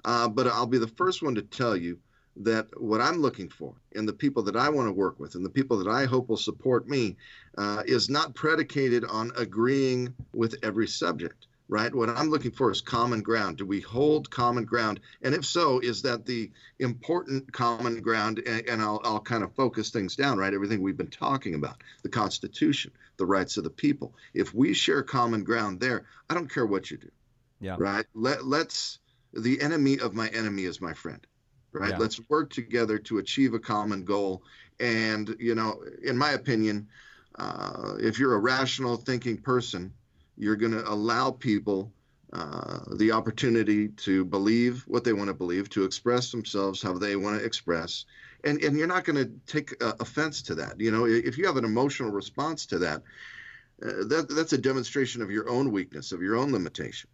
[0.05, 1.98] Uh, but I'll be the first one to tell you
[2.36, 5.44] that what I'm looking for and the people that I want to work with and
[5.44, 7.16] the people that I hope will support me
[7.56, 11.47] uh, is not predicated on agreeing with every subject.
[11.66, 11.95] Right?
[11.95, 13.57] What I'm looking for is common ground.
[13.57, 15.01] Do we hold common ground?
[15.23, 18.43] And if so, is that the important common ground?
[18.47, 20.53] And, and I'll, I'll kind of focus things down, right?
[20.53, 24.15] Everything we've been talking about the Constitution, the rights of the people.
[24.35, 27.11] If we share common ground there, I don't care what you do.
[27.61, 27.77] Yeah.
[27.78, 28.05] Right?
[28.15, 28.99] Let, let's,
[29.32, 31.27] the enemy of my enemy is my friend.
[31.73, 31.93] Right?
[31.93, 31.99] Yeah.
[31.99, 34.43] Let's work together to achieve a common goal.
[34.81, 36.89] And, you know, in my opinion,
[37.36, 39.95] uh, if you're a rational thinking person,
[40.36, 41.93] you're going to allow people
[42.32, 47.15] uh, the opportunity to believe what they want to believe, to express themselves how they
[47.15, 48.06] want to express,
[48.43, 50.81] and and you're not going to take uh, offense to that.
[50.81, 53.02] You know, if you have an emotional response to that,
[53.82, 57.09] uh, that that's a demonstration of your own weakness, of your own limitation.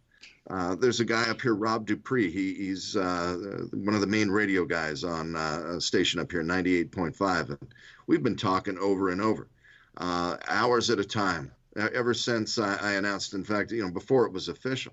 [0.48, 2.30] Uh, there's a guy up here, Rob Dupree.
[2.30, 6.42] He, he's uh, one of the main radio guys on uh, a station up here,
[6.42, 7.50] 98.5.
[7.50, 7.74] And
[8.06, 9.48] we've been talking over and over,
[9.96, 14.32] uh, hours at a time, ever since I, announced, in fact, you know, before it
[14.32, 14.92] was official.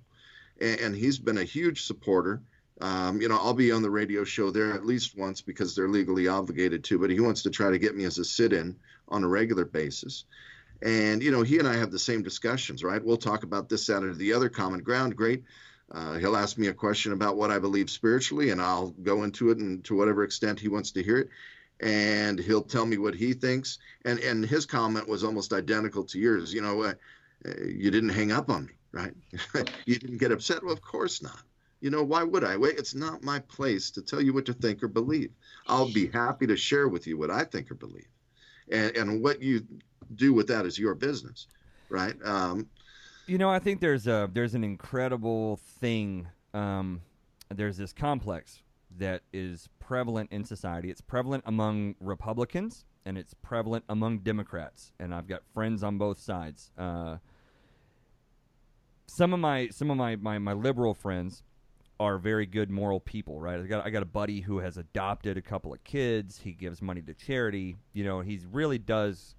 [0.60, 2.42] And, he's been a huge supporter.
[2.82, 5.88] Um, you know, I'll be on the radio show there at least once because they're
[5.88, 8.76] legally obligated to, but he wants to try to get me as a sit in
[9.08, 10.26] on a regular basis.
[10.82, 13.04] And, you know, he and I have the same discussions, right?
[13.04, 15.16] We'll talk about this, that, or the other common ground.
[15.16, 15.44] Great.
[15.92, 19.50] Uh, he'll ask me a question about what I believe spiritually, and I'll go into
[19.52, 21.30] it and to whatever extent he wants to hear it.
[21.82, 23.78] And he'll tell me what he thinks.
[24.06, 26.54] And, and his comment was almost identical to yours.
[26.54, 26.94] You know, uh,
[27.46, 29.14] uh, you didn't hang up on me, right?
[29.86, 30.64] you didn't get upset.
[30.64, 31.42] Well, of course not.
[31.80, 32.58] You know, why would I?
[32.58, 35.32] Wait, it's not my place to tell you what to think or believe.
[35.68, 38.08] I'll be happy to share with you what I think or believe.
[38.72, 39.66] And, and what you
[40.16, 41.48] do with that is your business,
[41.90, 42.16] right?
[42.26, 42.68] Um,
[43.28, 46.28] You know, I think there's a there's an incredible thing.
[46.54, 47.02] Um,
[47.54, 48.64] there's this complex
[48.98, 50.92] that is prevalent in society.
[50.92, 54.92] It's prevalent among Republicans and it's prevalent among Democrats.
[55.00, 56.72] And I've got friends on both sides.
[56.78, 57.18] Uh,
[59.08, 61.42] some of my some of my, my, my liberal friends
[62.00, 63.60] are very good moral people, right?
[63.60, 66.38] I got I got a buddy who has adopted a couple of kids.
[66.38, 67.78] He gives money to charity.
[67.94, 69.36] You know, he really does.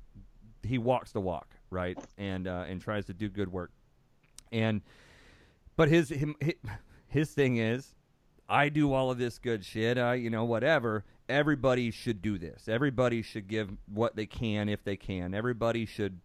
[0.63, 1.99] He walks the walk, right?
[2.17, 3.71] And uh, and tries to do good work.
[4.51, 4.81] And
[5.77, 6.55] but his him, hi-
[7.07, 7.95] his thing is,
[8.49, 9.99] I do all of this good shit.
[9.99, 11.05] I you know whatever.
[11.29, 12.69] Everybody should do this.
[12.69, 15.35] Everybody should give what they can if they can.
[15.35, 16.21] Everybody should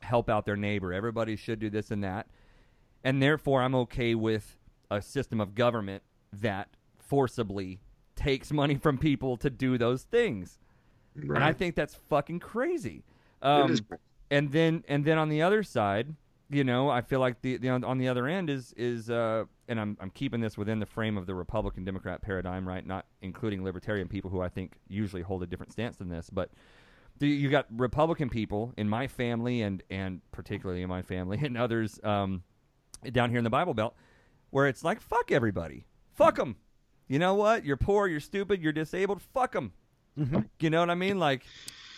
[0.00, 0.92] help out their neighbor.
[0.92, 2.26] Everybody should do this and that.
[3.04, 4.56] And therefore, I'm okay with
[4.90, 7.80] a system of government that forcibly
[8.14, 10.58] takes money from people to do those things.
[11.14, 13.04] And I think that's fucking crazy.
[13.42, 13.78] Um,
[14.30, 16.14] and then and then on the other side,
[16.48, 19.44] you know, I feel like the, the on, on the other end is is uh,
[19.68, 22.86] and I'm I'm keeping this within the frame of the Republican Democrat paradigm, right?
[22.86, 26.50] Not including libertarian people who I think usually hold a different stance than this, but
[27.18, 31.56] the, you got Republican people in my family and and particularly in my family and
[31.56, 32.42] others um,
[33.10, 33.94] down here in the Bible Belt,
[34.50, 36.56] where it's like fuck everybody, fuck them.
[37.08, 37.64] You know what?
[37.64, 39.22] You're poor, you're stupid, you're disabled.
[39.22, 39.72] Fuck them.
[40.58, 41.18] You know what I mean?
[41.18, 41.44] Like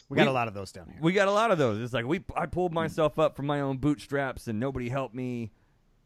[0.08, 0.98] We got a lot of those down here.
[1.02, 1.80] we got a lot of those.
[1.80, 5.50] It's like we I pulled myself up from my own bootstraps and nobody helped me.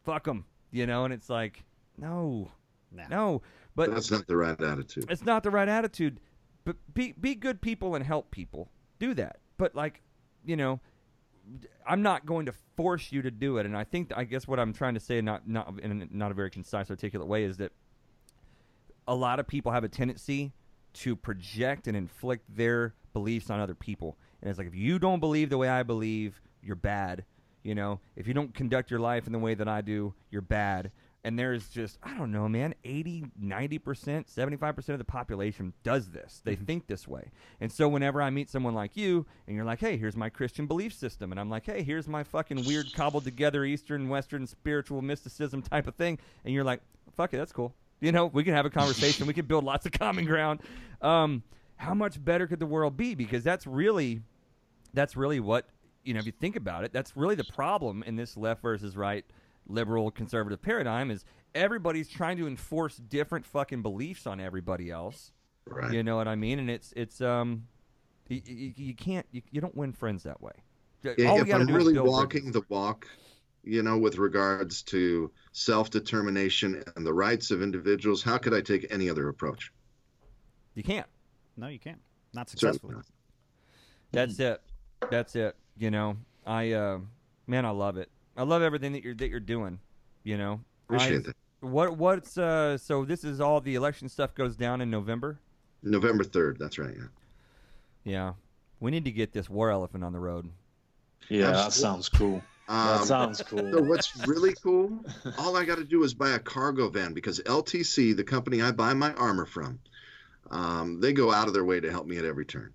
[0.03, 1.05] Fuck them, you know.
[1.05, 1.63] And it's like,
[1.97, 2.51] no,
[2.91, 3.07] Nah.
[3.09, 3.41] no.
[3.75, 5.05] But That's not the right attitude.
[5.09, 6.19] it's not the right attitude.
[6.65, 8.69] But be be good people and help people.
[8.99, 9.37] Do that.
[9.57, 10.01] but like,
[10.45, 10.79] you know,
[11.87, 13.65] I'm not going to force you to do it.
[13.65, 16.31] And I think I guess what I'm trying to say, not not in a, not
[16.31, 17.71] a very concise, articulate way, is that
[19.07, 20.51] a lot of people have a tendency
[20.93, 24.17] to project and inflict their beliefs on other people.
[24.41, 27.25] And it's like if you don't believe the way I believe, you're bad.
[27.63, 30.41] You know, if you don't conduct your life in the way that I do, you're
[30.41, 30.91] bad.
[31.25, 36.41] And there's just, I don't know, man, 80, 90%, 75% of the population does this.
[36.43, 36.65] They mm-hmm.
[36.65, 37.31] think this way.
[37.61, 40.67] And so whenever I meet someone like you and you're like, hey, here's my Christian
[40.67, 41.31] belief system.
[41.31, 45.87] And I'm like, hey, here's my fucking weird cobbled together Eastern, Western spiritual mysticism type
[45.87, 46.19] of thing.
[46.43, 46.81] And you're like,
[47.15, 47.73] fuck it, that's cool.
[48.03, 49.25] You know, we can have a conversation.
[49.25, 50.59] we can build lots of common ground.
[51.01, 51.43] Um,
[51.77, 53.15] how much better could the world be?
[53.15, 54.21] Because that's really,
[54.93, 55.67] that's really what
[56.03, 56.19] you know.
[56.19, 59.25] If you think about it, that's really the problem in this left versus right,
[59.67, 61.25] liberal conservative paradigm is
[61.55, 65.31] everybody's trying to enforce different fucking beliefs on everybody else.
[65.65, 65.93] Right.
[65.93, 66.59] You know what I mean?
[66.59, 67.67] And it's it's um,
[68.27, 70.53] you, you, you can't you, you don't win friends that way.
[71.03, 73.07] Yeah, if I'm do is really walking the walk,
[73.63, 78.61] you know, with regards to self determination and the rights of individuals, how could I
[78.61, 79.71] take any other approach?
[80.75, 81.07] You can't.
[81.57, 81.99] No, you can't.
[82.33, 82.95] Not successfully.
[82.95, 83.05] not.
[84.11, 84.61] That's it.
[85.09, 85.55] That's it.
[85.77, 86.99] You know, I uh,
[87.47, 88.09] man, I love it.
[88.35, 89.79] I love everything that you're that you're doing.
[90.23, 90.59] You know,
[90.89, 91.35] Appreciate I- that.
[91.61, 92.77] What what's uh?
[92.77, 95.39] So this is all the election stuff goes down in November.
[95.81, 96.93] November 3rd, that's right.
[96.95, 97.03] Yeah.
[98.05, 98.33] Yeah,
[98.79, 100.49] we need to get this war elephant on the road.
[101.29, 102.41] Yeah, that sounds cool.
[102.67, 105.03] That Um, sounds So what's really cool?
[105.37, 108.71] All I got to do is buy a cargo van because LTC, the company I
[108.71, 109.79] buy my armor from,
[110.49, 112.73] um, they go out of their way to help me at every turn,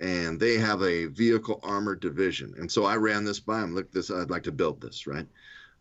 [0.00, 2.54] and they have a vehicle armor division.
[2.58, 3.74] And so I ran this by them.
[3.74, 5.26] Look, this I'd like to build this, right?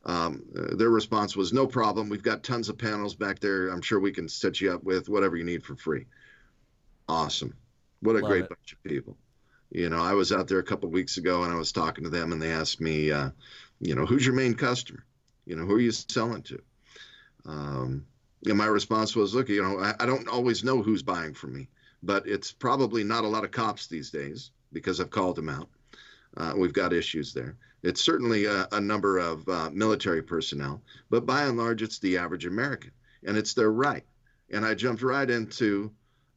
[0.05, 2.09] Um, uh, their response was no problem.
[2.09, 3.69] We've got tons of panels back there.
[3.69, 6.05] I'm sure we can set you up with whatever you need for free.
[7.07, 7.53] Awesome.
[8.01, 8.49] What a Love great it.
[8.49, 9.17] bunch of people.
[9.69, 12.09] You know, I was out there a couple weeks ago and I was talking to
[12.09, 13.31] them and they asked me, uh,
[13.79, 15.05] you know, who's your main customer?
[15.45, 16.61] You know, who are you selling to?
[17.45, 18.05] Um,
[18.45, 21.53] and my response was, look, you know, I, I don't always know who's buying from
[21.53, 21.69] me,
[22.03, 25.69] but it's probably not a lot of cops these days because I've called them out.
[26.35, 27.57] Uh, we've got issues there.
[27.83, 32.17] It's certainly a, a number of uh, military personnel, but by and large, it's the
[32.17, 32.91] average American,
[33.23, 34.03] and it's their right.
[34.51, 35.91] And I jumped right into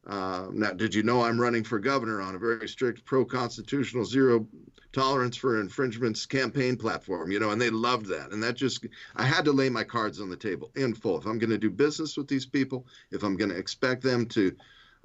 [0.07, 4.03] uh, now, did you know I'm running for governor on a very strict pro constitutional
[4.03, 4.47] zero
[4.93, 7.31] tolerance for infringements campaign platform?
[7.31, 8.31] You know, and they loved that.
[8.31, 11.19] And that just, I had to lay my cards on the table in full.
[11.19, 14.25] If I'm going to do business with these people, if I'm going to expect them
[14.27, 14.55] to,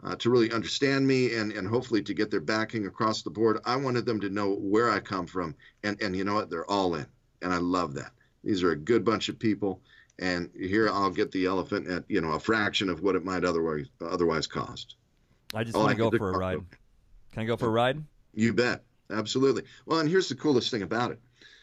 [0.03, 3.59] uh, to really understand me and, and hopefully to get their backing across the board,
[3.67, 5.55] I wanted them to know where I come from.
[5.85, 6.49] And, and you know what?
[6.49, 7.07] They're all in.
[7.43, 8.13] And I love that.
[8.43, 9.83] These are a good bunch of people.
[10.19, 13.45] And here I'll get the elephant at, you know, a fraction of what it might
[13.45, 14.97] otherwise, otherwise cost.
[15.55, 16.61] I just Oh, want to go for a ride.
[17.33, 18.03] Can I go for a ride?
[18.35, 18.83] You bet.
[19.11, 19.63] Absolutely.
[19.85, 21.21] Well, and here's the coolest thing about it.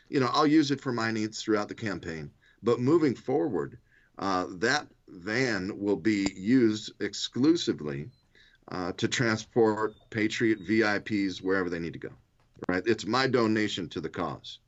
[0.10, 2.30] You know, I'll use it for my needs throughout the campaign,
[2.62, 3.80] but moving forward,
[4.20, 8.10] uh, that van will be used exclusively
[8.72, 12.12] uh, to transport Patriot VIPs wherever they need to go.
[12.70, 12.84] Right?
[12.86, 14.60] It's my donation to the cause.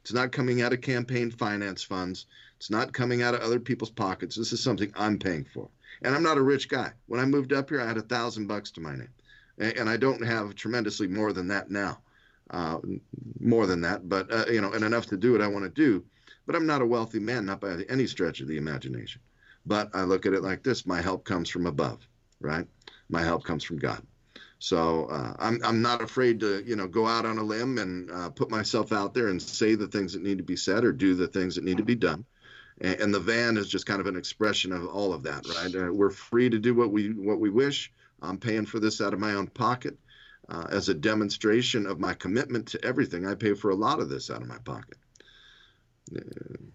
[0.00, 2.26] It's not coming out of campaign finance funds.
[2.56, 4.36] It's not coming out of other people's pockets.
[4.36, 5.68] This is something I'm paying for.
[6.02, 6.92] And I'm not a rich guy.
[7.06, 9.08] When I moved up here, I had a thousand bucks to my name
[9.58, 11.98] and I don't have tremendously more than that now,
[12.50, 12.78] uh,
[13.40, 15.70] more than that, but uh, you know, and enough to do what I want to
[15.70, 16.04] do.
[16.46, 19.20] But I'm not a wealthy man, not by any stretch of the imagination.
[19.64, 22.06] But I look at it like this: my help comes from above,
[22.40, 22.66] right?
[23.08, 24.02] My help comes from God.
[24.58, 28.10] So uh, I'm I'm not afraid to you know go out on a limb and
[28.10, 30.92] uh, put myself out there and say the things that need to be said or
[30.92, 32.24] do the things that need to be done.
[32.80, 35.74] And, and the van is just kind of an expression of all of that, right?
[35.74, 37.92] Uh, we're free to do what we what we wish.
[38.22, 39.98] I'm paying for this out of my own pocket
[40.48, 43.26] uh, as a demonstration of my commitment to everything.
[43.26, 44.96] I pay for a lot of this out of my pocket.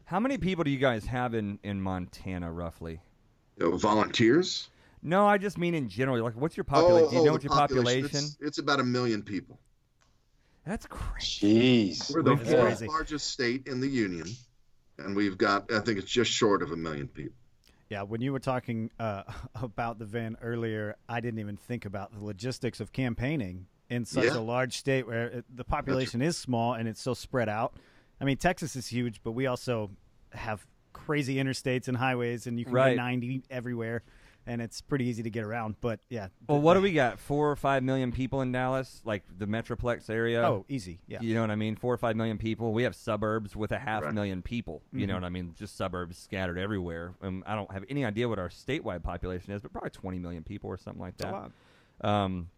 [0.06, 3.02] How many people do you guys have in in Montana roughly?
[3.60, 4.70] Uh, volunteers?
[5.04, 6.22] No, I just mean in general.
[6.24, 7.10] Like, what's your population?
[7.10, 8.20] do you know what your population?
[8.20, 9.60] It's, it's about a million people.
[10.66, 11.90] That's crazy.
[11.90, 12.14] Jeez.
[12.14, 12.88] We're the fourth crazy.
[12.88, 14.28] largest state in the union,
[14.98, 17.36] and we've got I think it's just short of a million people.
[17.90, 19.24] Yeah, when you were talking uh,
[19.62, 24.26] about the van earlier, I didn't even think about the logistics of campaigning in such
[24.26, 24.38] Yeah.
[24.38, 27.74] a large state where it, the population is small and it's so spread out.
[28.22, 29.92] I mean, Texas is huge, but we also
[30.32, 32.96] have crazy interstates and highways, and you can Right.
[32.96, 34.04] go 90 everywhere,
[34.48, 35.76] and it's pretty easy to get around.
[35.82, 36.28] But yeah.
[36.48, 37.20] Well, the- what do we got?
[37.20, 40.42] Four or five million people in Dallas, like the Metroplex area.
[40.44, 41.00] Oh, easy.
[41.08, 41.20] Yeah.
[41.22, 41.76] You know what I mean?
[41.76, 42.74] Four or five million people.
[42.74, 44.14] We have suburbs with a half Right.
[44.14, 44.82] million people.
[44.92, 45.22] You know Mhm.
[45.22, 45.54] what I mean?
[45.58, 47.14] Just suburbs scattered everywhere.
[47.22, 50.44] Um, I don't have any idea what our statewide population is, but probably 20 million
[50.44, 51.52] people or something like that.
[52.02, 52.50] Um,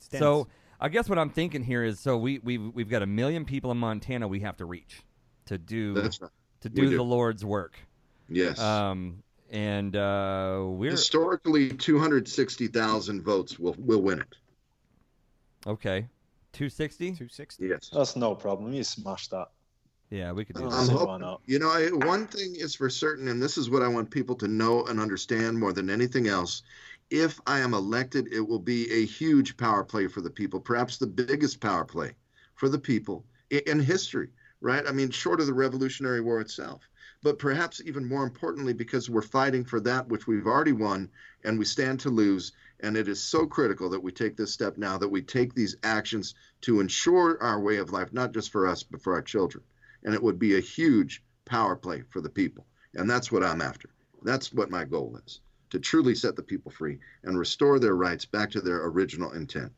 [0.00, 0.48] so
[0.80, 3.70] I guess what I'm thinking here is so we we've we've got a million people
[3.70, 5.02] in Montana we have to reach
[5.46, 6.12] to do right.
[6.60, 6.96] to We do, do.
[6.96, 7.76] the Lord's work.
[8.28, 8.58] Yes.
[8.60, 14.34] Um, and uh, we're Historically, 260,000 votes will will win it.
[15.66, 16.08] okay.
[16.52, 17.06] 260.
[17.12, 17.66] 260.
[17.66, 17.90] Yes.
[17.92, 18.72] That's no problem.
[18.74, 19.48] You smash that.
[20.10, 20.76] Yeah, we could do Oh, that.
[20.76, 23.88] I'm hoping, you know, I, one thing is for certain, and this is what I
[23.88, 26.62] want people to know and understand more than anything else.
[27.08, 30.98] If I am elected, it will be a huge power play for the people, perhaps
[30.98, 32.12] the biggest power play
[32.56, 34.28] for the people in, in history,
[34.60, 34.84] right?
[34.86, 36.82] I mean, short of the Revolutionary War itself.
[37.22, 41.10] But perhaps even more importantly, because we're fighting for that which we've already won
[41.44, 42.52] and we stand to lose.
[42.80, 45.76] And it is so critical that we take this step now, that we take these
[45.84, 49.62] actions to ensure our way of life, not just for us, but for our children
[50.04, 52.66] and it would be a huge power play for the people.
[52.94, 53.88] And that's what I'm after.
[54.22, 55.40] That's what my goal is
[55.70, 59.72] to truly set the people free and restore their rights back to their original intent.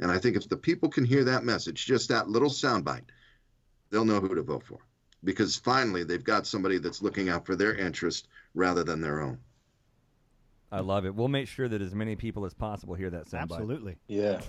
[0.00, 3.04] And I think if the people can hear that message, just that little soundbite,
[3.90, 4.80] they'll know who to vote for
[5.26, 9.38] because finally they've got somebody that's looking out for their interest rather than their own.
[10.72, 11.14] I love it.
[11.14, 13.42] We'll make sure that as many people as possible hear that soundbite.
[13.52, 13.96] Absolutely.
[14.08, 14.40] Yeah,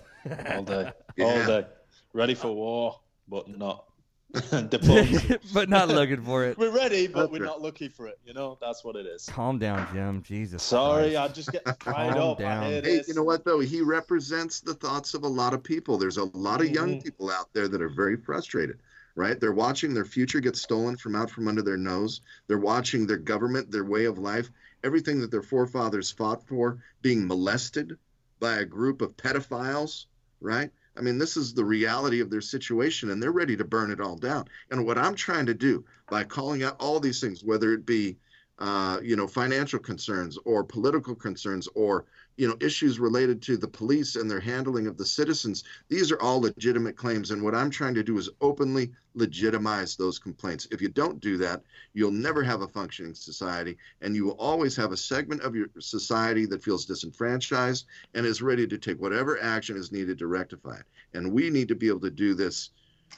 [0.51, 0.91] all day,
[1.21, 1.65] all day.
[2.13, 3.85] Ready for war, but not
[4.51, 6.57] but not looking for it.
[6.57, 7.45] we're ready, but That's we're right.
[7.45, 8.19] not looking for it.
[8.25, 9.25] You know, that's what it is.
[9.31, 10.21] Calm down, Jim.
[10.23, 10.63] Jesus.
[10.63, 11.17] Sorry, Christ.
[11.17, 12.39] I just get fired Calm up.
[12.39, 12.63] down.
[12.63, 13.07] Hey, this.
[13.07, 13.59] you know what though?
[13.59, 15.97] He represents the thoughts of a lot of people.
[15.97, 17.03] There's a lot of young Mhm.
[17.03, 18.79] people out there that are very frustrated,
[19.17, 19.39] right?
[19.39, 22.21] They're watching their future get stolen from out from under their nose.
[22.45, 24.49] They're watching their government, their way of life,
[24.83, 27.97] everything that their forefathers fought for being molested
[28.39, 30.05] by a group of pedophiles,
[30.39, 30.71] right?
[30.95, 33.99] I mean, this is the reality of their situation, and they're ready to burn it
[33.99, 34.45] all down.
[34.69, 38.17] And what I'm trying to do by calling out all these things, whether it be,
[38.59, 42.05] uh, you know, financial concerns or political concerns or
[42.37, 45.63] you know issues related to the police and their handling of the citizens.
[45.89, 50.19] These are all legitimate claims and what i'm trying to do is openly legitimize those
[50.19, 50.67] complaints.
[50.71, 51.63] If you don't do that
[51.93, 55.67] you'll never have a functioning society and you will always have a segment of your
[55.79, 60.75] society that feels disenfranchised and is ready to take whatever action is needed to rectify
[60.75, 60.85] it.
[61.13, 62.69] And we need to be able to do this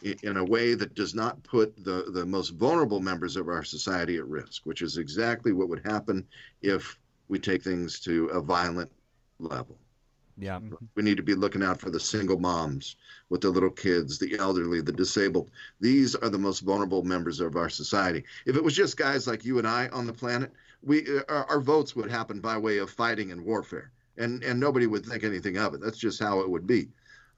[0.02, 4.18] in a way that does not put the, the most vulnerable members of our society
[4.18, 6.26] at risk, which is exactly what would happen
[6.62, 6.98] if
[7.28, 8.92] we take things to a violent
[9.40, 9.78] level.
[10.38, 10.60] Yeah.
[10.96, 12.96] We need to be looking out for the single moms
[13.30, 15.52] with the little kids, the elderly, the disabled.
[15.82, 18.24] These are the most vulnerable members of our society.
[18.46, 21.46] If it was just guys like you and I on the planet, we uh, our,
[21.46, 25.26] our votes would happen by way of fighting and warfare, and and nobody would think
[25.26, 25.82] anything of it.
[25.82, 26.88] That's just how it would be.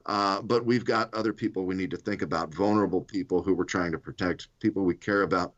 [0.06, 3.64] Uh, but we've got other people we need to think about, vulnerable people who we're
[3.64, 5.52] trying to protect, people we care about,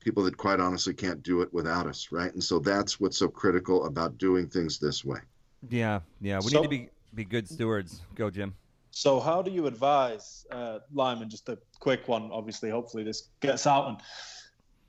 [0.00, 2.32] people that quite honestly can't do it without us, right?
[2.32, 5.20] And so that's what's so critical about doing things this way.
[5.68, 6.00] Yeah.
[6.20, 6.38] Yeah.
[6.38, 8.02] We So- need to be be good stewards.
[8.14, 8.54] Go, Jim.
[8.90, 11.30] So, how do you advise, uh, Lyman?
[11.30, 12.30] Just a quick one.
[12.30, 13.96] Obviously, hopefully, this gets out, and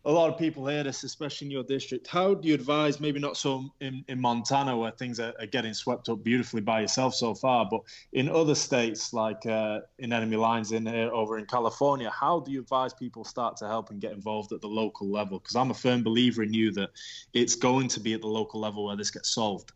[0.05, 2.07] a lot of people hear this, especially in your district.
[2.07, 3.01] How do you advise?
[3.01, 6.81] Maybe not so in, in Montana, where things are, are getting swept up beautifully by
[6.81, 7.81] yourself so far, but
[8.13, 12.09] in other states like uh, in enemy lines in here over in California.
[12.09, 15.39] How do you advise people start to help and get involved at the local level?
[15.39, 16.91] Because I'm a firm believer in you that
[17.33, 19.73] it's going to be at the local level where this gets solved.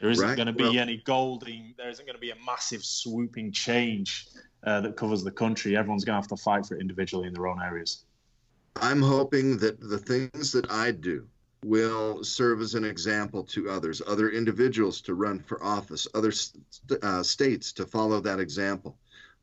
[0.00, 0.36] There isn't Right.
[0.36, 1.74] going to be Well- any golding.
[1.76, 4.28] There isn't going to be a massive swooping change
[4.62, 5.76] uh, that covers the country.
[5.76, 8.04] Everyone's going to have to fight for it individually in their own areas.
[8.80, 11.26] I'm hoping that the things that I do
[11.62, 16.64] will serve as an example to others, other individuals to run for office, other st-
[17.02, 18.96] uh, states to follow that example.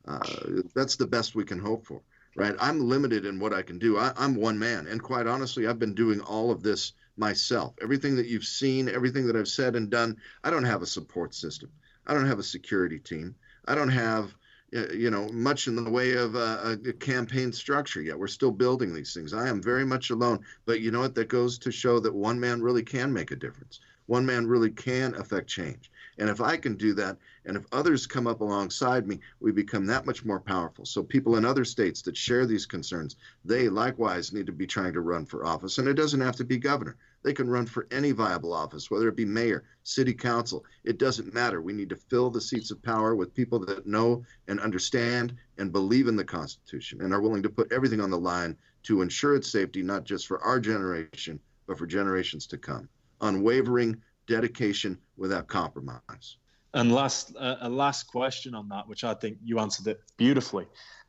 [0.08, 2.02] Uh, that's the best we can hope for,
[2.36, 2.56] right?
[2.60, 3.98] I'm limited in what I can do.
[3.98, 7.76] I, I'm one man, and quite honestly, I've been doing all of this myself.
[7.82, 11.36] Everything that you've seen, everything that I've said and done, I don't have a support
[11.36, 11.70] system.
[12.08, 13.36] I don't have a security team.
[13.68, 14.34] I don't have
[14.72, 18.20] you know, much in the way of uh, a campaign structure yet.
[18.20, 19.34] We're still building these things.
[19.34, 21.16] I am very much alone, but you know what?
[21.16, 23.80] That goes to show that one man really can make a difference.
[24.08, 25.92] One man really can affect change.
[26.18, 29.86] And if I can do that, and if others come up alongside me, we become
[29.86, 30.86] that much more powerful.
[30.86, 34.94] So people in other states that share these concerns, they likewise need to be trying
[34.94, 35.78] to run for office.
[35.78, 36.98] And it doesn't have to be governor.
[37.28, 40.64] They can run for any viable office, whether it be mayor, city council.
[40.86, 41.62] It doesn't matter.
[41.62, 45.74] We need to fill the seats of power with people that know and understand and
[45.74, 49.36] believe in the Constitution and are willing to put everything on the line to ensure
[49.36, 51.38] its safety, not just for our generation,
[51.68, 52.88] but for generations to come.
[53.20, 56.38] Unwavering dedication without compromise.
[56.74, 60.66] And last, uh, a last question on that, which I think you answered it beautifully.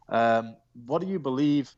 [0.09, 1.73] Um, what do you believe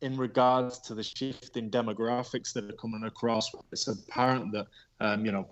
[0.00, 3.50] in regards to the shift in demographics that are coming across?
[3.72, 4.66] It's apparent that
[5.00, 5.48] um, you know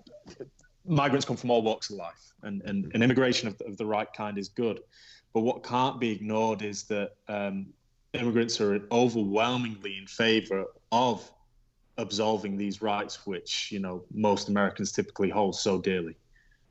[0.85, 4.11] migrants come from all walks of life, and, and, and immigration of, of the right
[4.13, 4.79] kind is good.
[5.33, 7.67] But what can't be ignored is that um,
[8.13, 11.29] immigrants are overwhelmingly in favor of
[11.97, 16.15] absolving these rights, which you know most Americans typically hold so dearly.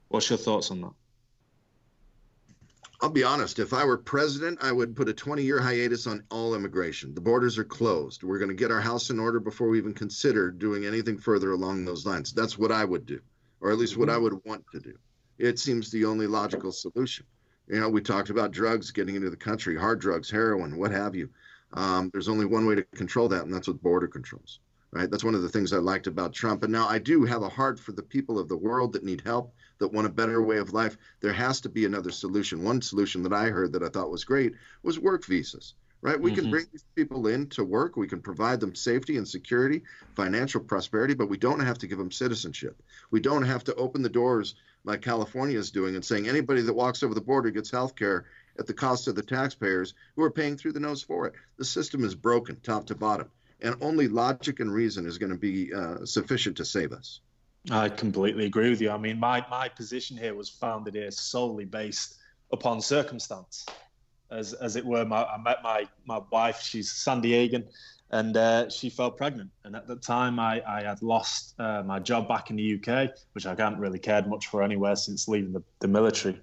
[0.09, 0.93] What's your thoughts on that?
[3.01, 3.59] I'll be honest.
[3.59, 7.15] If I were president, I would put a 20-year hiatus on all immigration.
[7.15, 8.23] The borders are closed.
[8.23, 11.53] We're going to get our house in order before we even consider doing anything further
[11.53, 12.33] along those lines.
[12.33, 13.21] That's what I would do,
[13.61, 14.95] or at least what I would want to do.
[15.39, 17.27] It seems the only logical solution.
[17.67, 21.15] You know, we talked about drugs getting into the country, hard drugs, heroin, what have
[21.15, 21.31] you.
[21.73, 24.61] Um, there's only one way to control that, and that's with border controls.
[24.93, 25.11] Right?
[25.11, 26.63] That's one of the things I liked about Trump.
[26.63, 29.23] And now I do have a heart for the people of the world that need
[29.23, 30.97] help, that want a better way of life.
[31.21, 32.65] There has to be another solution.
[32.65, 35.75] One solution that I heard that I thought was great was work visas.
[36.01, 36.21] Right?
[36.21, 36.41] We mm-hmm.
[36.41, 37.97] can bring these people in to work.
[37.97, 39.83] We can provide them safety and security,
[40.15, 42.83] financial prosperity, but we don't have to give them citizenship.
[43.11, 46.75] We don't have to open the doors like California is doing and saying anybody that
[46.75, 48.27] walks over the border gets health care
[48.59, 51.35] at the cost of the taxpayers who are paying through the nose for it.
[51.57, 53.31] The system is broken top to bottom,
[53.61, 57.21] and only logic and reason is going to be uh, sufficient to save us.
[57.71, 58.91] I completely agree with you.
[58.91, 62.17] I mean, my, my position here was founded here solely based
[62.53, 63.65] upon circumstance.
[64.31, 67.65] As, as it were, my, I met my, my wife, she's San Diegan,
[68.11, 69.51] and uh, she fell pregnant.
[69.65, 73.11] And at the time, I, I had lost uh, my job back in the UK,
[73.33, 76.39] which I hadn't really cared much for anywhere since leaving the, the military.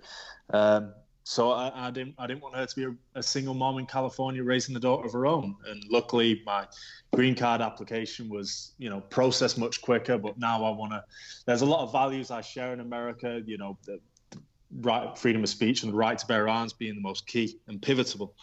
[0.50, 0.94] Um,
[1.24, 3.86] so I, I, didn't I didn't want her to be a, a, single mom in
[3.86, 5.56] California raising a daughter of her own.
[5.68, 6.66] And luckily, my
[7.14, 10.18] green card application was you know processed much quicker.
[10.18, 11.04] But now I want to.
[11.46, 13.42] There's a lot of values I share in America.
[13.46, 14.00] You know, the,
[14.32, 14.40] the
[14.82, 17.82] right freedom of speech and the right to bear arms being the most key and
[17.82, 18.34] pivotal.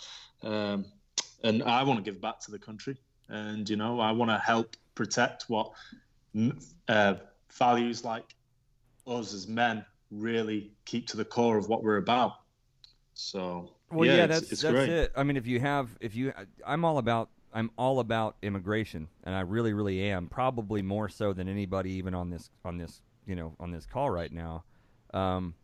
[0.42, 0.86] Um,
[1.42, 2.96] and I want to give back to the country.
[3.28, 5.72] And you know, I want to help protect what
[6.88, 7.14] uh,
[7.52, 8.34] values like
[9.06, 12.32] us as men really keep to the core of what we're about.
[13.20, 14.88] So well, yeah, yeah it's, that's it's that's great.
[14.88, 15.12] it.
[15.16, 16.32] I mean, if you have, if you,
[16.64, 20.28] I'm all about, I'm all about immigration, and I really, really am.
[20.28, 24.08] Probably more so than anybody, even on this, on this, you know, on this call
[24.08, 24.62] right now.
[25.12, 25.54] Um,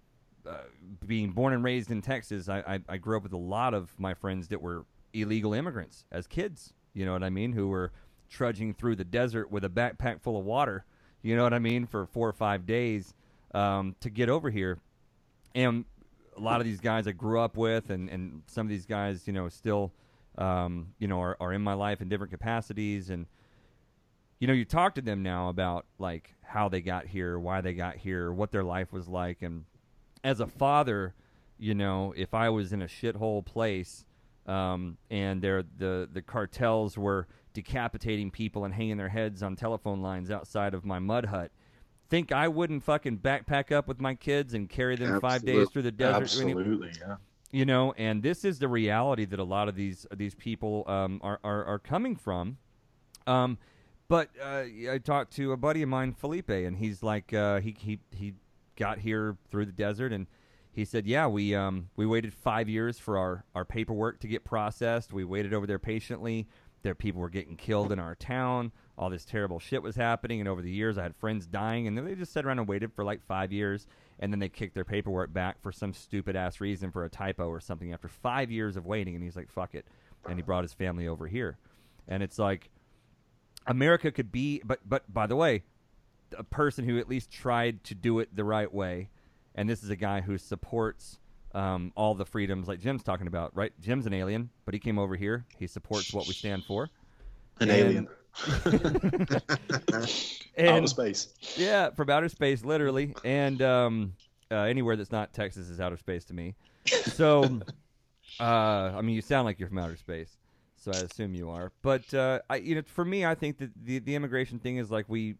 [0.44, 0.62] uh,
[1.06, 3.88] being born and raised in Texas, I, I, I grew up with a lot of
[3.98, 6.72] my friends that were illegal immigrants as kids.
[6.92, 7.52] You know what I mean?
[7.52, 7.92] Who were
[8.28, 10.84] trudging through the desert with a backpack full of water.
[11.22, 11.86] You know what I mean?
[11.86, 13.14] For four or five days
[13.54, 14.80] um, to get over here,
[15.54, 15.84] and
[16.36, 19.26] a lot of these guys I grew up with, and, and some of these guys,
[19.26, 19.92] you know, still,
[20.38, 23.10] um, you know, are, are in my life in different capacities.
[23.10, 23.26] And,
[24.40, 27.74] you know, you talk to them now about like how they got here, why they
[27.74, 29.42] got here, what their life was like.
[29.42, 29.64] And
[30.22, 31.14] as a father,
[31.58, 34.04] you know, if I was in a shithole place
[34.46, 40.02] um, and there the, the cartels were decapitating people and hanging their heads on telephone
[40.02, 41.50] lines outside of my mud hut–
[42.14, 45.28] think I wouldn't fucking backpack up with my kids and carry them Absolutely.
[45.28, 46.22] five days through the desert?
[46.22, 47.16] Absolutely, yeah.
[47.50, 51.20] You know, and this is the reality that a lot of these these people um,
[51.24, 52.58] are, are, are coming from.
[53.26, 53.58] Um,
[54.06, 57.74] but uh, I talked to a buddy of mine, Felipe, and he's like, uh, he
[57.76, 58.34] he he
[58.76, 60.28] got here through the desert, and
[60.72, 64.44] he said, yeah, we um, we waited five years for our our paperwork to get
[64.44, 65.12] processed.
[65.12, 66.46] We waited over there patiently.
[66.82, 70.48] There, people were getting killed in our town all this terrible shit was happening, and
[70.48, 72.92] over the years, I had friends dying, and then they just sat around and waited
[72.92, 73.86] for like five years,
[74.20, 77.48] and then they kicked their paperwork back for some stupid ass reason for a typo
[77.48, 79.86] or something after five years of waiting, and he's like, "Fuck it,"
[80.28, 81.58] and he brought his family over here,
[82.06, 82.70] and it's like
[83.66, 85.64] America could be, but but by the way,
[86.36, 89.10] a person who at least tried to do it the right way,
[89.56, 91.18] and this is a guy who supports.
[91.52, 93.72] Um, all the freedoms like Jim's talking about, right?
[93.80, 95.46] Jim's an alien, but he came over here.
[95.56, 96.90] He supports what we stand for.
[97.60, 98.08] An and, alien.
[100.56, 101.34] and, outer space.
[101.56, 104.14] Yeah, from outer space, literally, and um,
[104.50, 106.54] uh, anywhere that's not Texas is outer space to me.
[106.86, 107.60] So,
[108.40, 110.36] uh, I mean, you sound like you're from outer space,
[110.76, 111.72] so I assume you are.
[111.82, 114.90] But uh, I, you know, for me, I think that the the immigration thing is
[114.90, 115.34] like we,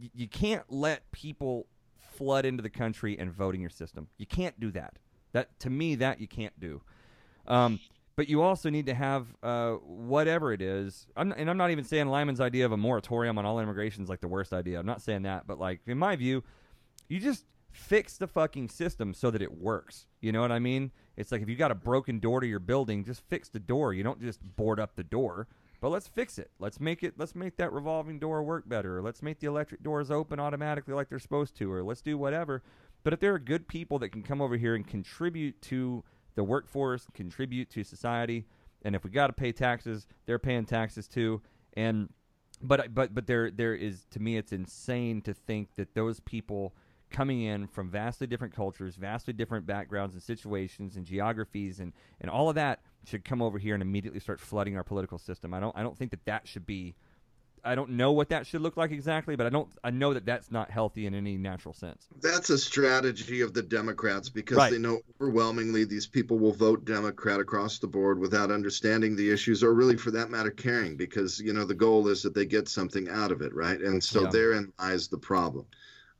[0.00, 1.66] y- you can't let people
[1.98, 4.08] flood into the country and vote in your system.
[4.18, 4.94] You can't do that.
[5.32, 6.82] That to me, that you can't do.
[7.46, 7.80] Um,
[8.18, 11.06] but you also need to have uh, whatever it is.
[11.16, 14.08] I'm, and I'm not even saying Lyman's idea of a moratorium on all immigration is
[14.08, 14.80] like the worst idea.
[14.80, 16.42] I'm not saying that, but like in my view,
[17.08, 20.06] you just fix the fucking system so that it works.
[20.20, 20.90] You know what I mean?
[21.16, 23.94] It's like if you got a broken door to your building, just fix the door.
[23.94, 25.46] You don't just board up the door.
[25.80, 26.50] But let's fix it.
[26.58, 27.14] Let's make it.
[27.18, 29.00] Let's make that revolving door work better.
[29.00, 31.70] Let's make the electric doors open automatically like they're supposed to.
[31.70, 32.64] Or let's do whatever.
[33.04, 36.02] But if there are good people that can come over here and contribute to
[36.38, 38.46] the workforce, contribute to society,
[38.82, 41.42] and if we got to pay taxes, they're paying taxes too.
[41.74, 42.10] And
[42.62, 46.74] but but but there there is to me it's insane to think that those people
[47.10, 52.30] coming in from vastly different cultures, vastly different backgrounds and situations and geographies and, and
[52.30, 55.52] all of that should come over here and immediately start flooding our political system.
[55.52, 56.94] I don't I don't think that that should be
[57.64, 60.26] I don't know what that should look like exactly, but I don't I know that
[60.26, 62.08] that's not healthy in any natural sense.
[62.20, 64.72] That's a strategy of the Democrats because Right.
[64.72, 69.62] they know overwhelmingly these people will vote Democrat across the board without understanding the issues
[69.62, 72.68] or really for that matter caring because you know the goal is that they get
[72.68, 73.80] something out of it, right?
[73.80, 74.32] And so Yeah.
[74.32, 75.66] therein lies the problem.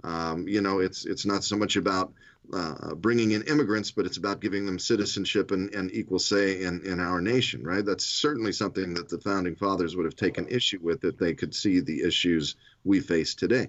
[0.05, 2.15] Um, you know, it's it's not so much about
[2.53, 6.81] uh, bringing in immigrants, but it's about giving them citizenship and, and equal say in,
[6.85, 7.85] in our nation, right?
[7.85, 11.55] That's certainly something that the founding fathers would have taken issue with if they could
[11.55, 13.69] see the issues we face today.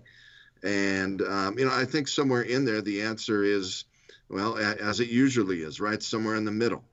[0.63, 3.85] And, um, you know, I think somewhere in there, the answer is,
[4.29, 6.01] well, as it usually is, right?
[6.01, 6.83] Somewhere in the middle.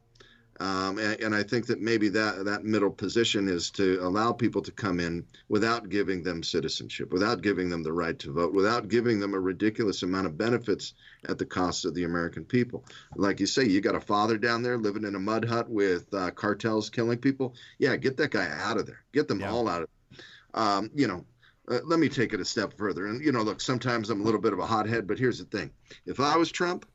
[0.59, 4.63] Um, and, and I think that maybe that, that middle position is to allow people
[4.63, 8.89] to come in without giving them citizenship, without giving them the right to vote, without
[8.89, 10.95] giving them a ridiculous amount of benefits
[11.29, 12.85] at the cost of the American people.
[13.17, 16.13] Like you say, you got a father down there living in a mud hut with
[16.15, 17.55] uh, cartels killing people.
[17.79, 19.05] Yeah, get that guy out of there.
[19.13, 19.51] Get them Yeah.
[19.51, 20.25] all out of there.
[20.55, 21.27] Um, you know,
[21.69, 23.07] uh, let me take it a step further.
[23.09, 25.45] And, you know, look, sometimes I'm a little bit of a hothead, but here's the
[25.45, 25.71] thing.
[26.07, 26.87] If I was Trump,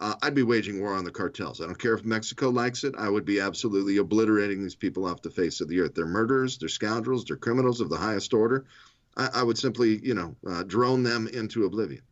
[0.00, 1.60] uh, I'd be waging war on the cartels.
[1.60, 2.94] I don't care if Mexico likes it.
[2.98, 5.94] I would be absolutely obliterating these people off the face of the earth.
[5.94, 8.64] They're murderers, they're scoundrels, they're criminals of the highest order.
[9.16, 12.02] I, I would simply, you know, uh, drone them into oblivion.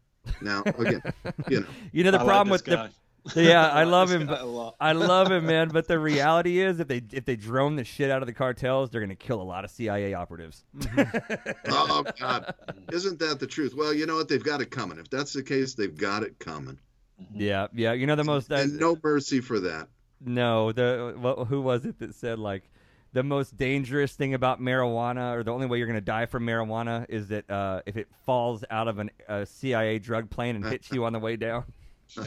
[0.40, 1.02] Now, again,
[1.48, 2.90] you know, You know the I problem like with this the
[3.36, 4.26] yeah, I love him.
[4.26, 5.68] but- I love him, man.
[5.68, 8.90] But the reality is, if they if they drone the shit out of the cartels,
[8.90, 10.64] they're gonna kill a lot of CIA operatives.
[11.68, 12.54] oh God,
[12.92, 13.74] isn't that the truth?
[13.76, 14.28] Well, you know what?
[14.28, 14.98] They've got it coming.
[14.98, 16.78] If that's the case, they've got it coming.
[17.34, 17.92] Yeah, yeah.
[17.92, 18.50] You know the most.
[18.52, 19.88] Uh, And no mercy for that.
[20.24, 22.70] no, the what, who was it that said like
[23.12, 27.04] the most dangerous thing about marijuana, or the only way you're gonna die from marijuana,
[27.08, 30.90] is that uh, if it falls out of an, a CIA drug plane and hits
[30.90, 31.64] you on the way down.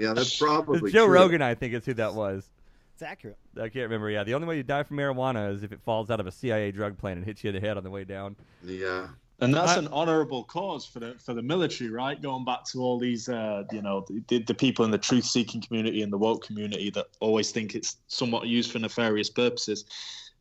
[0.00, 1.14] Yeah, that's probably Joe true.
[1.14, 2.50] Rogan, I think, is who that was.
[2.94, 3.38] It's accurate.
[3.56, 4.10] I can't remember.
[4.10, 6.32] Yeah, the only way you die from marijuana is if it falls out of a
[6.32, 8.36] CIA drug plane and hits you in the head on the way down.
[8.64, 9.08] Yeah.
[9.42, 12.20] And that's I- an honourable cause for the for the military, right?
[12.20, 16.02] Going back to all these, uh, you know, the, the people in the truth-seeking community
[16.02, 19.84] and the woke community that always think it's somewhat used for nefarious purposes.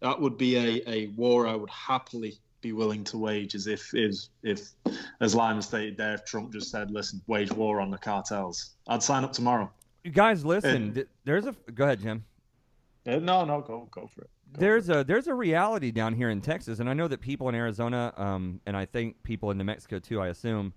[0.02, 3.92] That would be a, a war I would happily be willing to wage, as if
[3.96, 4.70] is if,
[5.20, 9.02] as Lyman stated there, if Trump just said, "Listen, wage war on the cartels," I'd
[9.02, 9.72] sign up tomorrow.
[10.04, 10.76] You guys, listen.
[10.76, 11.56] And- there's a.
[11.74, 12.24] Go ahead, Jim.
[13.08, 14.30] Uh, no, no, go go for it.
[14.58, 17.56] There's a there's a reality down here in Texas, and I know that people in
[17.56, 20.22] Arizona, um, and I think people in New Mexico too.
[20.22, 20.74] I assume.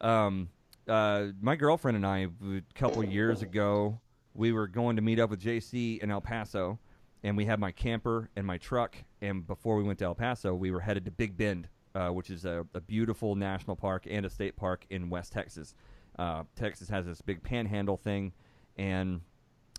[0.00, 0.48] Um,
[0.88, 4.00] uh, my girlfriend and I, a couple years ago,
[4.34, 6.78] we were going to meet up with JC in El Paso,
[7.22, 8.96] and we had my camper and my truck.
[9.22, 12.30] And before we went to El Paso, we were headed to Big Bend, uh, which
[12.30, 15.74] is a, a beautiful national park and a state park in West Texas.
[16.18, 18.32] Uh, Texas has this big panhandle thing,
[18.76, 19.20] and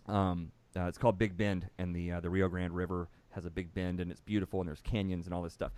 [0.08, 3.50] um, uh, it's called Big Bend, and the uh, the Rio Grande River has a
[3.50, 5.72] big bend, and it's beautiful, and there's canyons and all this stuff.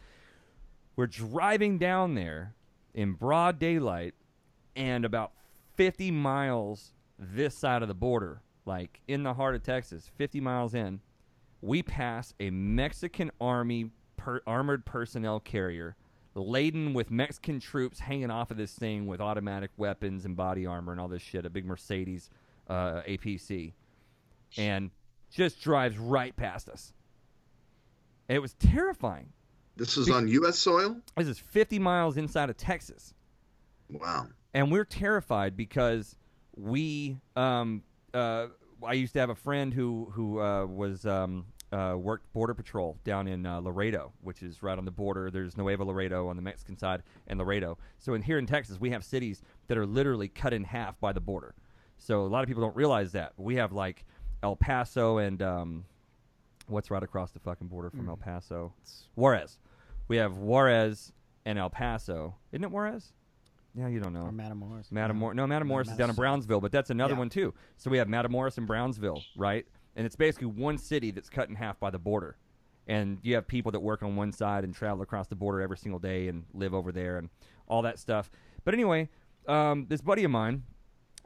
[0.96, 2.54] We're driving down there
[2.94, 4.16] in broad daylight,
[4.76, 5.34] and about
[5.76, 10.74] 50 miles this side of the border, like in the heart of Texas, 50 miles
[10.74, 11.02] in,
[11.62, 15.96] we pass a Mexican army per- armored personnel carrier
[16.42, 20.92] laden with Mexican troops hanging off of this thing with automatic weapons and body armor
[20.92, 22.30] and all this shit, a big Mercedes
[22.68, 23.74] uh, APC,
[24.58, 24.92] and
[25.32, 26.94] just drives right past us.
[28.30, 29.30] It was terrifying.
[29.76, 30.58] This is on U.S.
[30.58, 30.98] soil.
[31.16, 33.14] This is 50 miles inside of Texas
[33.90, 34.28] Wow.
[34.54, 36.16] and we're terrified because
[36.56, 37.84] we um
[38.14, 38.48] uh
[38.86, 42.98] I used to have a friend who who uh, was um uh, worked border patrol
[43.04, 45.30] down in uh, Laredo, which is right on the border.
[45.30, 47.78] There's Nuevo Laredo on the Mexican side and Laredo.
[48.00, 51.12] So in here in Texas, we have cities that are literally cut in half by
[51.12, 51.56] the border.
[51.98, 53.34] So a lot of people don't realize that.
[53.36, 54.06] We have like
[54.44, 55.84] El Paso and um,
[56.68, 58.74] what's right across the fucking border from El Paso?
[58.82, 59.58] It's Juarez.
[60.08, 61.12] We have Juarez
[61.46, 62.36] and El Paso.
[62.52, 63.14] Isn't it Juarez?
[63.76, 64.24] Yeah, you don't know.
[64.26, 64.90] Or Matamoros.
[64.92, 65.36] Matamoros.
[65.36, 67.20] No, Matamoros is down in Brownsville, but that's another Yeah.
[67.20, 67.54] one too.
[67.78, 69.66] So we have Matamoros and Brownsville, right?
[69.96, 72.38] And it's basically one city that's cut in half by the border.
[72.88, 75.78] And you have people that work on one side and travel across the border every
[75.78, 77.30] single day and live over there and
[77.68, 78.32] all that stuff.
[78.64, 79.10] But anyway,
[79.48, 80.64] um, this buddy of mine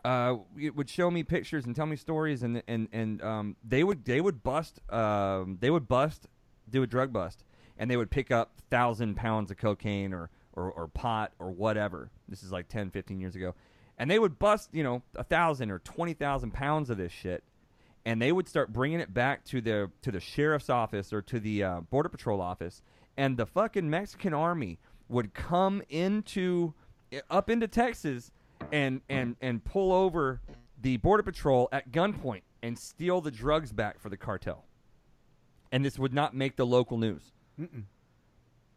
[0.03, 3.83] uh, it would show me pictures and tell me stories, and and and um, they
[3.83, 6.27] would they would bust um, they would bust
[6.69, 7.43] do a drug bust,
[7.77, 12.09] and they would pick up thousand pounds of cocaine or, or or pot or whatever.
[12.27, 13.53] This is like 10, 15 years ago,
[13.97, 17.43] and they would bust you know a thousand or twenty thousand pounds of this shit,
[18.03, 21.39] and they would start bringing it back to the to the sheriff's office or to
[21.39, 22.81] the uh, border patrol office,
[23.17, 24.79] and the fucking Mexican army
[25.09, 26.73] would come into
[27.29, 28.31] up into Texas
[28.71, 30.41] and and and pull over
[30.81, 34.65] the border patrol at gunpoint and steal the drugs back for the cartel.
[35.71, 37.31] And this would not make the local news.
[37.59, 37.83] Mm-mm.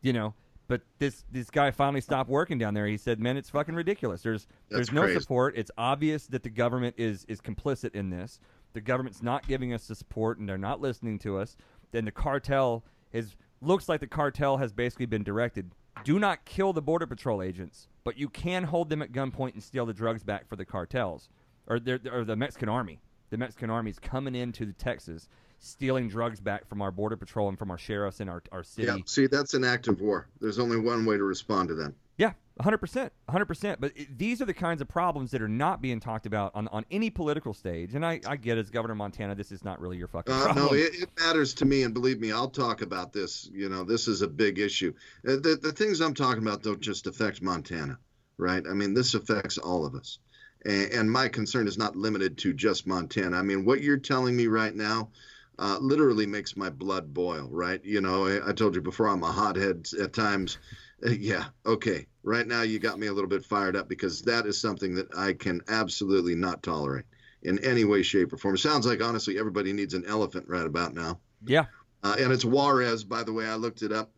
[0.00, 0.34] You know,
[0.68, 2.86] but this this guy finally stopped working down there.
[2.86, 4.22] He said, "Man, it's fucking ridiculous.
[4.22, 5.20] There's That's there's no crazy.
[5.20, 5.56] support.
[5.56, 8.38] It's obvious that the government is is complicit in this.
[8.72, 11.56] The government's not giving us the support, and they're not listening to us.
[11.92, 15.70] Then the cartel is looks like the cartel has basically been directed:
[16.02, 19.62] do not kill the border patrol agents, but you can hold them at gunpoint and
[19.62, 21.28] steal the drugs back for the cartels
[21.66, 21.78] or
[22.10, 23.00] or the Mexican army.
[23.30, 25.28] The Mexican army is coming into Texas."
[25.60, 28.88] Stealing drugs back from our border patrol and from our sheriffs and our, our city.
[28.88, 30.28] Yeah, see, that's an act of war.
[30.38, 31.94] There's only one way to respond to that.
[32.16, 33.10] Yeah, 100%.
[33.28, 33.76] 100%.
[33.80, 36.68] But it, these are the kinds of problems that are not being talked about on,
[36.68, 37.94] on any political stage.
[37.94, 40.44] And I, I get as Governor of Montana, this is not really your fucking Uh,
[40.44, 40.66] problem.
[40.66, 43.48] no, it, it matters to me, and believe me, I'll talk about this.
[43.52, 44.92] You know, this is a big issue.
[45.26, 47.98] Uh, The, the things I'm talking about don't just affect Montana,
[48.38, 48.64] right?
[48.68, 50.18] I mean, this affects all of us.
[50.64, 53.36] And, and my concern is not limited to just Montana.
[53.36, 55.10] I mean, what you're telling me right now
[55.58, 57.84] uh, literally makes my blood boil, right?
[57.84, 60.58] You know, I, I told you before, I'm a hothead at times.
[61.04, 62.06] Uh, yeah, okay.
[62.22, 65.08] Right now, you got me a little bit fired up because that is something that
[65.16, 67.04] I can absolutely not tolerate
[67.42, 68.54] in any way, shape, or form.
[68.54, 71.20] It sounds like, honestly, everybody needs an elephant right about now.
[71.44, 71.66] yeah.
[72.02, 73.46] Uh, and it's Juarez, by the way.
[73.46, 74.10] I looked it up.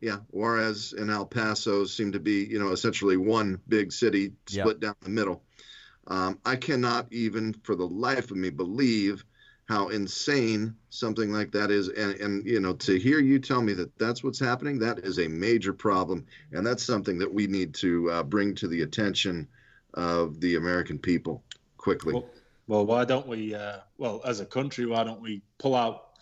[0.00, 4.80] Yeah, Juarez and El Paso seem to be, you know, essentially one big city split
[4.80, 5.42] down the middle.
[6.06, 9.24] Um, I cannot even, for the life of me, believe
[9.66, 11.88] how insane something like that is.
[11.88, 15.18] And, and you know, to hear you tell me that that's what's happening, that is
[15.18, 19.46] a major problem, and that's something that we need to uh, bring to the attention
[19.94, 21.42] of the American people
[21.78, 22.14] quickly.
[22.14, 22.30] Well,
[22.68, 23.54] well, why don't we?
[23.54, 26.18] Uh, well, as a country, why don't we pull out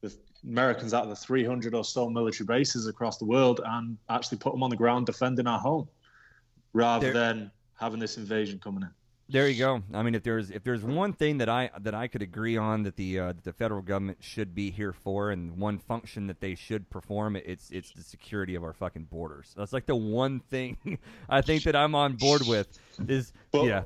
[0.00, 0.14] the
[0.46, 4.52] Americans out of the 300 or so military bases across the world and actually put
[4.52, 5.88] them on the ground defending our home,
[6.72, 8.90] rather There- than having this invasion coming in?
[9.28, 9.82] There you go.
[9.92, 12.84] I mean, if there's if there's one thing that I that I could agree on
[12.84, 16.40] that the uh, that the federal government should be here for, and one function that
[16.40, 19.52] they should perform, it's it's the security of our fucking borders.
[19.56, 20.98] That's like the one thing
[21.28, 22.78] I think that I'm on board with.
[23.08, 23.82] Is yeah,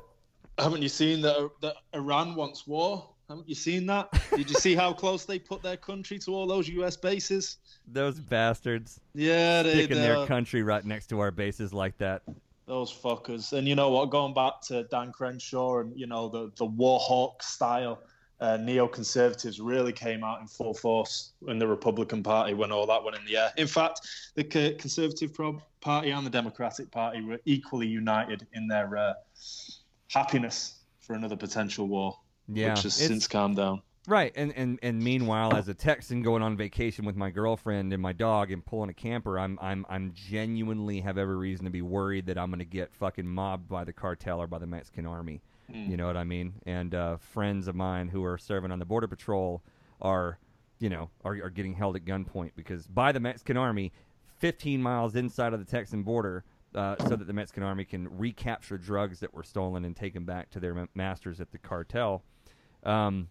[0.59, 3.09] haven't you seen that that Iran wants war?
[3.27, 4.09] Haven't you seen that?
[4.35, 6.97] Did you see how close they put their country to all those U.S.
[6.97, 7.57] bases?
[7.87, 12.23] those bastards Yeah, they, sticking their country right next to our bases like that.
[12.65, 13.53] Those fuckers.
[13.53, 14.09] And you know what?
[14.09, 18.01] Going back to Dan Crenshaw and you know the the war hawk style,
[18.39, 23.03] uh, neoconservatives really came out in full force in the Republican Party when all that
[23.03, 23.51] went in the air.
[23.57, 24.01] In fact,
[24.35, 25.31] the Conservative
[25.81, 29.13] Party and the Democratic Party were equally united in their uh,
[30.09, 32.17] happiness for another potential war,
[32.47, 33.81] Yeah, which has since calmed down.
[34.07, 38.01] Right, and, and and meanwhile, as a Texan going on vacation with my girlfriend and
[38.01, 41.83] my dog and pulling a camper, I'm I'm I'm genuinely have every reason to be
[41.83, 45.05] worried that I'm going to get fucking mobbed by the cartel or by the Mexican
[45.05, 45.41] army.
[45.87, 46.55] You know what I mean?
[46.65, 49.61] And uh, friends of mine who are serving on the border patrol
[50.01, 50.39] are,
[50.79, 53.91] you know, are are getting held at gunpoint because by the Mexican army,
[54.39, 56.43] 15 miles inside of the Texan border.
[56.73, 60.49] Uh, so that the Mexican army can recapture drugs that were stolen and taken back
[60.49, 62.23] to their masters at the cartel.
[62.85, 63.27] Um,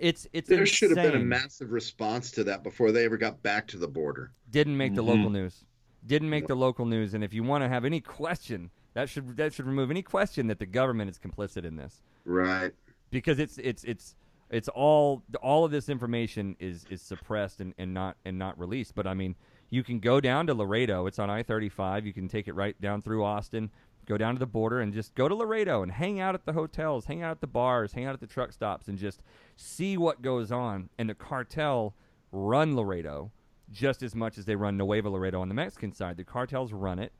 [0.00, 3.42] it's it's there should have been a massive response to that before they ever got
[3.42, 4.32] back to the border.
[4.50, 5.06] Didn't make the Mhm.
[5.16, 5.64] local news.
[6.06, 7.14] Didn't make the local news.
[7.14, 10.46] And if you want to have any question, that should that should remove any question
[10.48, 12.72] that the government is complicit in this, Right.
[13.10, 14.14] because it's it's it's
[14.50, 18.94] it's all all of this information is is suppressed and, and not and not released.
[18.94, 19.34] But I mean,
[19.68, 21.06] you can go down to Laredo.
[21.06, 22.06] It's on I thirty five.
[22.06, 23.70] You can take it right down through Austin.
[24.10, 26.52] Go down to the border and just go to Laredo and hang out at the
[26.52, 29.22] hotels, hang out at the bars, hang out at the truck stops, and just
[29.54, 30.90] see what goes on.
[30.98, 31.94] And the cartel
[32.32, 33.30] run Laredo
[33.70, 36.16] just as much as they run Nuevo Laredo on the Mexican side.
[36.16, 37.12] The cartels run it,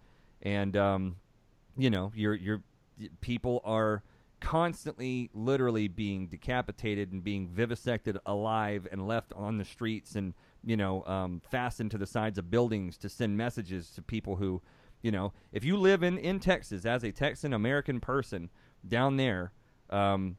[0.42, 1.14] and um,
[1.78, 2.60] you know, your your
[3.20, 4.02] people are
[4.40, 10.34] constantly, literally being decapitated and being vivisected alive and left on the streets and
[10.64, 14.60] you know um, fastened to the sides of buildings to send messages to people who,
[15.02, 18.50] you know, if you live in in Texas as a Texan American person
[18.86, 19.52] down there.
[19.90, 20.36] Um,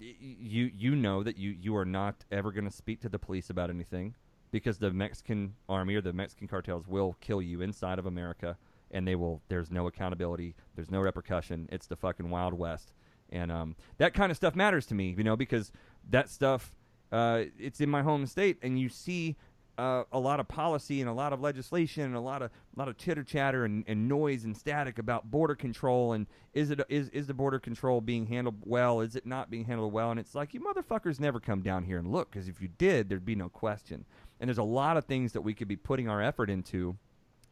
[0.00, 3.50] you you know that you you are not ever going to speak to the police
[3.50, 4.14] about anything
[4.50, 8.56] because the Mexican army or the Mexican cartels will kill you inside of America
[8.90, 12.92] and they will there's no accountability there's no repercussion it's the fucking wild west
[13.30, 15.72] and um, that kind of stuff matters to me you know because
[16.08, 16.74] that stuff
[17.10, 19.36] uh, it's in my home state and you see
[19.78, 22.78] uh, a lot of policy and a lot of legislation and a lot of a
[22.78, 26.80] lot of chitter chatter and, and noise and static about border control and is it
[26.88, 29.00] is is the border control being handled well?
[29.00, 30.10] Is it not being handled well?
[30.10, 33.08] And it's like you motherfuckers never come down here and look because if you did,
[33.08, 34.04] there'd be no question.
[34.40, 36.96] And there's a lot of things that we could be putting our effort into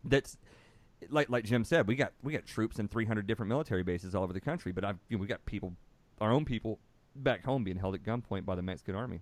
[0.05, 0.37] that's
[1.11, 4.25] like like Jim said, we got we got troops in 300 different military bases all
[4.25, 5.75] over the country, but I've you know, we got people,
[6.21, 6.81] our own people,
[7.15, 9.21] back home being held at gunpoint by the Mexican army.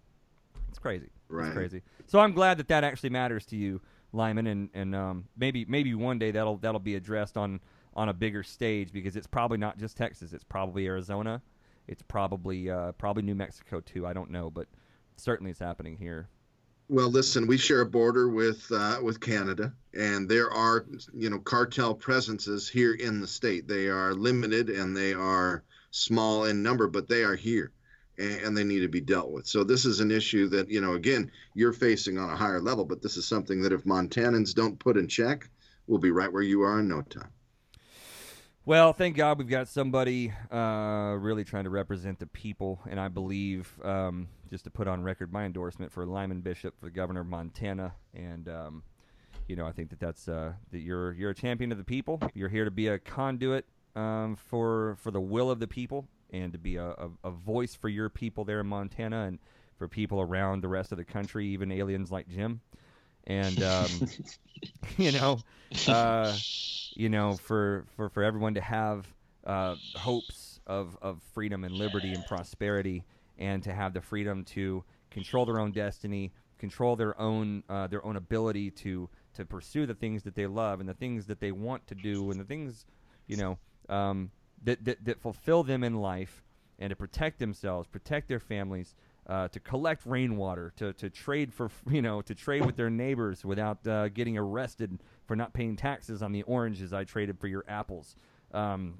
[0.71, 1.11] It's crazy.
[1.29, 1.47] Right.
[1.47, 1.83] It's crazy.
[2.07, 3.81] So I'm glad that that actually matters to you,
[4.13, 7.61] Lyman, and and um, maybe maybe one day that'll that'll be addressed on
[7.95, 10.33] on a bigger stage because it's probably not just Texas.
[10.33, 11.43] It's probably Arizona.
[11.87, 14.07] It's probably uh, probably New Mexico too.
[14.07, 14.69] I don't know, but
[15.17, 16.29] certainly it's happening here.
[16.89, 21.39] Well, listen, we share a border with uh, with Canada, and there are you know
[21.39, 23.67] cartel presences here in the state.
[23.67, 27.73] They are limited and they are small in number, but they are here,
[28.19, 29.47] and, they need to be dealt with.
[29.47, 32.85] So this is an issue that you know again you're facing on a higher level,
[32.85, 35.49] but this is something that if Montanans don't put in check,
[35.87, 37.31] we'll be right where you are in no time.
[38.67, 43.09] Well, thank God we've got somebody uh, really trying to represent the people, and I
[43.09, 47.21] believe, um, just to put on record my endorsement for Lyman Bishop for the governor
[47.21, 48.83] of Montana, and um,
[49.49, 52.23] you know I think that that's uh, that you're you're a champion of the people.
[52.33, 53.67] You're here to be a conduit
[53.97, 57.75] um, for for the will of the people, and to be a, a, a voice
[57.75, 59.39] for your people there in Montana, and
[59.77, 62.61] for people around the rest of the country, even aliens like Jim,
[63.27, 63.89] and um,
[64.99, 65.39] you know.
[65.89, 66.37] Uh,
[66.95, 69.07] you know, for, for, for everyone to have
[69.47, 73.05] uh, hopes of, of freedom and liberty and prosperity,
[73.39, 78.05] and to have the freedom to control their own destiny, control their own uh, their
[78.07, 81.51] own ability to to pursue the things that they love and the things that they
[81.51, 82.87] want to do and the things,
[83.27, 83.59] you know,
[83.89, 84.31] um,
[84.63, 86.43] that, that that fulfill them in life,
[86.79, 88.95] and to protect themselves, protect their families.
[89.27, 93.43] Uh, to collect rainwater, to, to trade for you know to trade with their neighbors
[93.43, 97.65] without uh, getting arrested for not paying taxes on the oranges I traded for your
[97.67, 98.17] apples.
[98.53, 98.99] Um,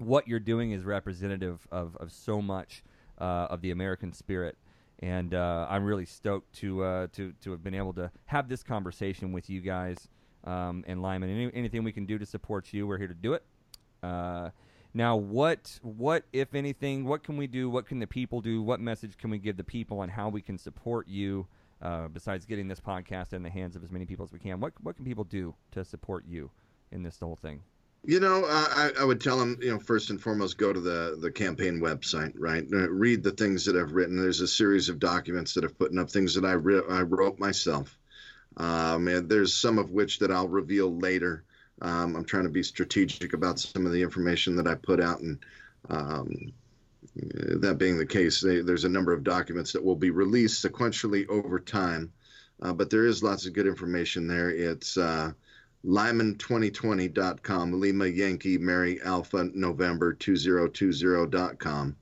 [0.00, 2.82] what you're doing is representative of, of so much
[3.18, 4.56] uh, of the American spirit.
[5.00, 8.62] And uh, I'm really stoked to, uh, to, to have been able to have this
[8.62, 10.08] conversation with you guys
[10.44, 11.30] um, and Lyman.
[11.30, 13.44] Any, anything we can do to support you, we're here to do it.
[14.92, 17.70] Now, what, what, if anything, what can we do?
[17.70, 18.62] What can the people do?
[18.62, 21.46] What message can we give the people on how we can support you?
[21.82, 24.60] uh, besides getting this podcast in the hands of as many people as we can?
[24.60, 26.50] What what can people do to support you
[26.92, 27.62] in this whole thing?
[28.02, 31.18] You know, I, I would tell them, you know, first and foremost, go to the
[31.20, 32.64] the campaign website, right?
[32.72, 34.20] Uh, read the things that I've written.
[34.20, 37.38] There's a series of documents that I've put up, things that I re- I wrote
[37.38, 37.96] myself.
[38.56, 41.44] Um, and there's some of which that I'll reveal later.
[41.82, 45.20] Um, I'm trying to be strategic about some of the information that I put out,
[45.20, 45.38] and
[45.88, 46.52] um,
[47.14, 51.28] that being the case, they, there's a number of documents that will be released sequentially
[51.28, 52.12] over time,
[52.62, 54.50] uh, but there is lots of good information there.
[54.50, 55.32] It's uh,
[55.84, 61.96] Lyman2020.com, Lima Yankee Mary Alpha November 2020.com.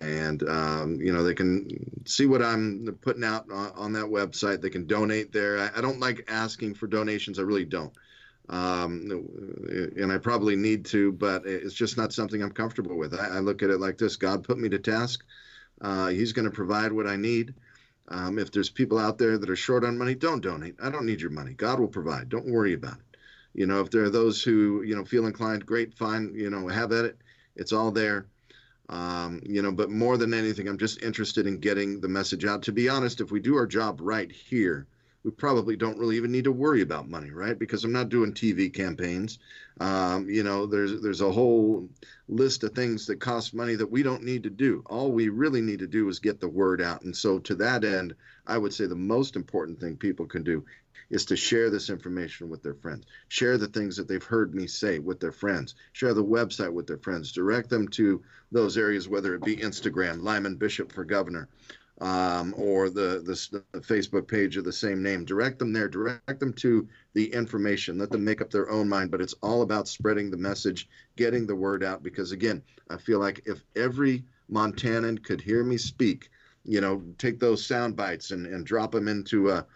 [0.00, 1.68] And, um, you know, they can
[2.06, 4.62] see what I'm putting out on, on that website.
[4.62, 5.58] They can donate there.
[5.58, 7.38] I, I don't like asking for donations.
[7.38, 7.92] I really don't
[8.48, 9.26] um,
[9.96, 13.14] and I probably need to, but it's just not something I'm comfortable with.
[13.14, 15.24] I, I look at it like this: God put me to task.
[15.80, 17.54] Uh, he's going to provide what I need.
[18.08, 20.76] Um, if there's people out there that are short on money, don't donate.
[20.82, 21.54] I don't need your money.
[21.54, 22.28] God will provide.
[22.28, 23.16] Don't worry about it.
[23.54, 26.32] You know, if there are those who you know feel inclined, great, fine.
[26.34, 27.18] You know, have at it.
[27.56, 28.26] It's all there.
[28.90, 32.62] Um, you know, but more than anything, I'm just interested in getting the message out.
[32.64, 34.86] To be honest, if we do our job right here,
[35.24, 37.58] we probably don't really even need to worry about money, right?
[37.58, 39.38] Because I'm not doing TV campaigns.
[39.80, 41.88] Um, you know, there's there's a whole
[42.28, 44.82] list of things that cost money that we don't need to do.
[44.86, 47.02] All we really need to do is get the word out.
[47.02, 48.14] And so, to that end,
[48.46, 50.64] I would say the most important thing people can do
[51.08, 53.06] is to share this information with their friends.
[53.28, 55.74] Share the things that they've heard me say with their friends.
[55.92, 57.32] Share the website with their friends.
[57.32, 58.22] Direct them to
[58.52, 61.48] those areas, whether it be Instagram, Lyman Bishop for Governor,
[62.04, 65.24] um, or the, the, the Facebook page of the same name.
[65.24, 65.88] Direct them there.
[65.88, 67.96] Direct them to the information.
[67.96, 69.10] Let them make up their own mind.
[69.10, 70.86] But it's all about spreading the message,
[71.16, 72.02] getting the word out.
[72.02, 74.22] Because again, I feel like if every
[74.52, 76.28] Montanan could hear me speak,
[76.66, 79.66] you know, take those sound bites and, and drop them into a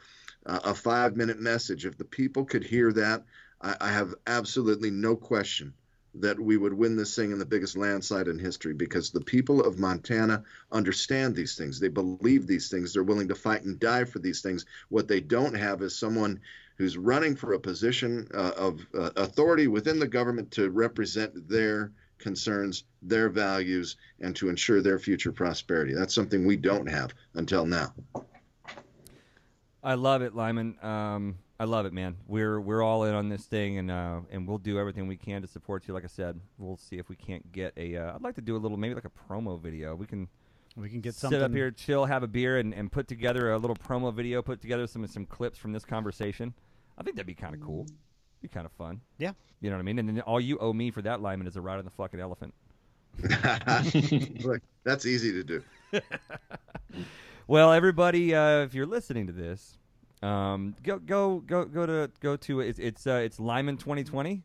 [0.46, 1.84] a five minute message.
[1.84, 3.22] If the people could hear that,
[3.60, 5.74] I, I have absolutely no question
[6.20, 9.62] that we would win this thing in the biggest landslide in history because the people
[9.62, 10.43] of Montana
[10.73, 11.78] understand these things.
[11.78, 12.93] They believe these things.
[12.93, 14.66] They're willing to fight and die for these things.
[14.89, 16.40] What they don't have is someone
[16.77, 21.93] who's running for a position uh, of uh, authority within the government to represent their
[22.19, 25.95] concerns, their values, and to ensure their future prosperity.
[25.95, 27.95] That's something we don't have until now.
[29.82, 30.77] I love it, Lyman.
[30.82, 32.16] Um, I love it, man.
[32.26, 35.43] We're we're all in on this thing, and uh, and we'll do everything we can
[35.43, 35.94] to support you.
[35.94, 37.93] Like I said, we'll see if we can't get a.
[37.93, 39.94] would uh, like to do a little, maybe like a promo video.
[39.94, 40.28] We can.
[40.76, 41.43] We can get sit something.
[41.43, 44.43] up here, chill, have a beer, and, and put together a little promo video.
[44.43, 46.55] Put together some some clips from this conversation.
[46.97, 47.86] I think that'd be kind of cool.
[48.40, 49.01] Be kind of fun.
[49.18, 49.32] Yeah.
[49.60, 49.98] You know what I mean?
[49.98, 52.20] And then all you owe me for that Lyman is a ride on the fucking
[52.20, 52.55] elephant.
[54.44, 55.62] Look, that's easy to do.
[57.48, 59.77] Well, everybody, uh, if you're listening to this,
[60.23, 64.43] um, go go go go to go to it's it's uh, it's Lyman 2020.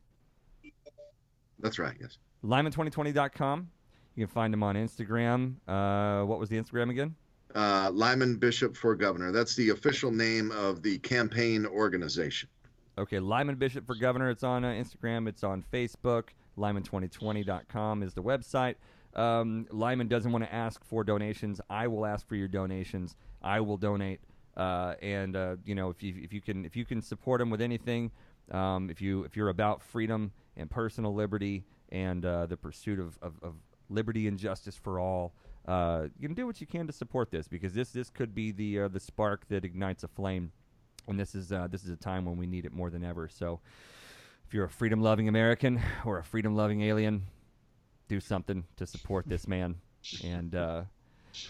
[1.60, 1.96] That's right.
[2.00, 2.18] Yes.
[2.44, 3.70] Lyman2020.com.
[4.16, 5.56] You can find him on Instagram.
[5.68, 7.16] Uh, what was the Instagram again?
[7.56, 9.32] Uh, Lyman Bishop for Governor.
[9.32, 12.50] That's the official name of the campaign organization.
[12.98, 14.30] Okay, Lyman Bishop for Governor.
[14.30, 15.28] It's on uh, Instagram.
[15.28, 16.30] It's on Facebook.
[16.58, 18.76] Lyman2020.com is the website.
[19.16, 21.62] Um, Lyman doesn't want to ask for donations.
[21.70, 23.16] I will ask for your donations.
[23.42, 24.20] I will donate.
[24.56, 27.50] Uh, and uh, you know, if you if you can if you can support him
[27.50, 28.12] with anything,
[28.52, 33.18] um, if you if you're about freedom and personal liberty and uh, the pursuit of,
[33.22, 33.56] of, of
[33.90, 35.34] liberty and justice for all,
[35.68, 38.52] uh, you can do what you can to support this because this this could be
[38.52, 40.52] the uh, the spark that ignites a flame,
[41.08, 43.28] and this is uh, this is a time when we need it more than ever.
[43.28, 43.60] So,
[44.46, 47.24] if you're a freedom loving American or a freedom loving alien,
[48.08, 49.76] do something to support this man,
[50.24, 50.54] and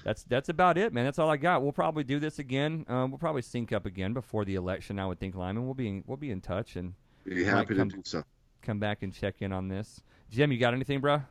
[0.04, 1.06] that's that's about it, man.
[1.06, 1.62] That's all I got.
[1.62, 2.86] We'll probably do this again.
[2.88, 5.00] Um, we'll probably sync up again before the election.
[5.00, 5.66] I would think, Lyman.
[5.66, 6.94] We'll be in, we'll be in touch and
[7.26, 8.24] Be might happy to come, do so.
[8.62, 10.02] come back and check in on this.
[10.30, 11.22] Jim, you got anything, bro?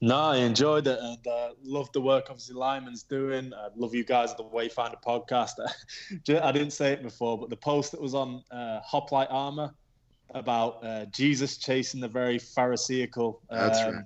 [0.00, 3.52] No, I enjoyed it and uh, love the work obviously Lyman's doing.
[3.54, 5.52] I love you guys at the Wayfinder podcast.
[6.42, 9.72] I didn't say it before, but the post that was on uh, Hoplite Armor
[10.34, 14.04] about uh, Jesus chasing the very Pharisaical um, right.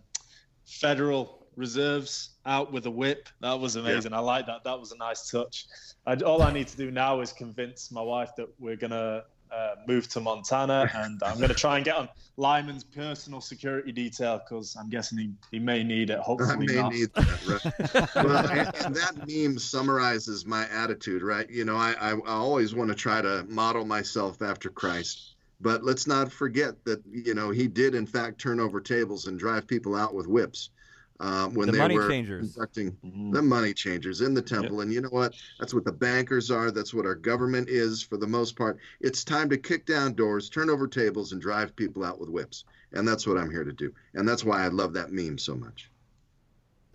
[0.66, 3.28] federal reserves out with a whip.
[3.40, 4.12] That was amazing.
[4.12, 4.64] I like that.
[4.64, 5.66] That was a nice touch.
[6.06, 9.74] I, all I need to do now is convince my wife that we're gonna uh,
[9.86, 14.76] move to Montana, and I'm gonna try and get on Lyman's personal security detail because
[14.76, 16.18] I'm guessing he, he may need it.
[16.18, 16.92] I Hopefully may not.
[16.92, 17.94] need that.
[17.94, 18.14] Right?
[18.24, 21.48] well, and, and that meme summarizes my attitude, right?
[21.48, 25.84] You know, I, I, I always want to try to model myself after Christ, but
[25.84, 29.66] let's not forget that you know he did in fact turn over tables and drive
[29.66, 30.70] people out with whips
[31.22, 32.52] uh, when The they money were changers.
[32.54, 33.32] conducting Mhm.
[33.32, 34.80] the money changers in the temple.
[34.80, 35.34] And you know what?
[35.60, 36.70] That's what the bankers are.
[36.70, 38.78] That's what our government is for the most part.
[39.00, 42.64] It's time to kick down doors, turn over tables, and drive people out with whips.
[42.92, 43.92] And that's what I'm here to do.
[44.14, 45.88] And that's why I love that meme so much.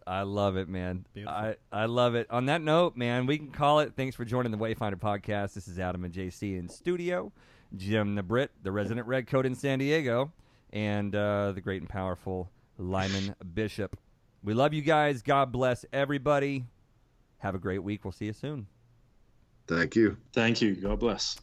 [0.06, 1.06] I love it, man.
[1.14, 1.36] Beautiful.
[1.38, 2.28] I, I love it.
[2.30, 3.94] On that note, man, we can call it.
[3.96, 5.54] Thanks for joining the Wayfinder podcast.
[5.54, 7.32] This is Adam and JC in studio.
[7.76, 10.32] Jim the Brit, the resident redcoat in San Diego,
[10.72, 13.98] and uh, the great and powerful Lyman Bishop.
[14.44, 15.22] We love you guys.
[15.22, 16.66] God bless everybody.
[17.40, 18.04] Have a great week.
[18.04, 18.68] We'll see you soon.
[19.68, 20.18] Thank you.
[20.34, 20.76] Thank you.
[20.76, 21.38] God bless.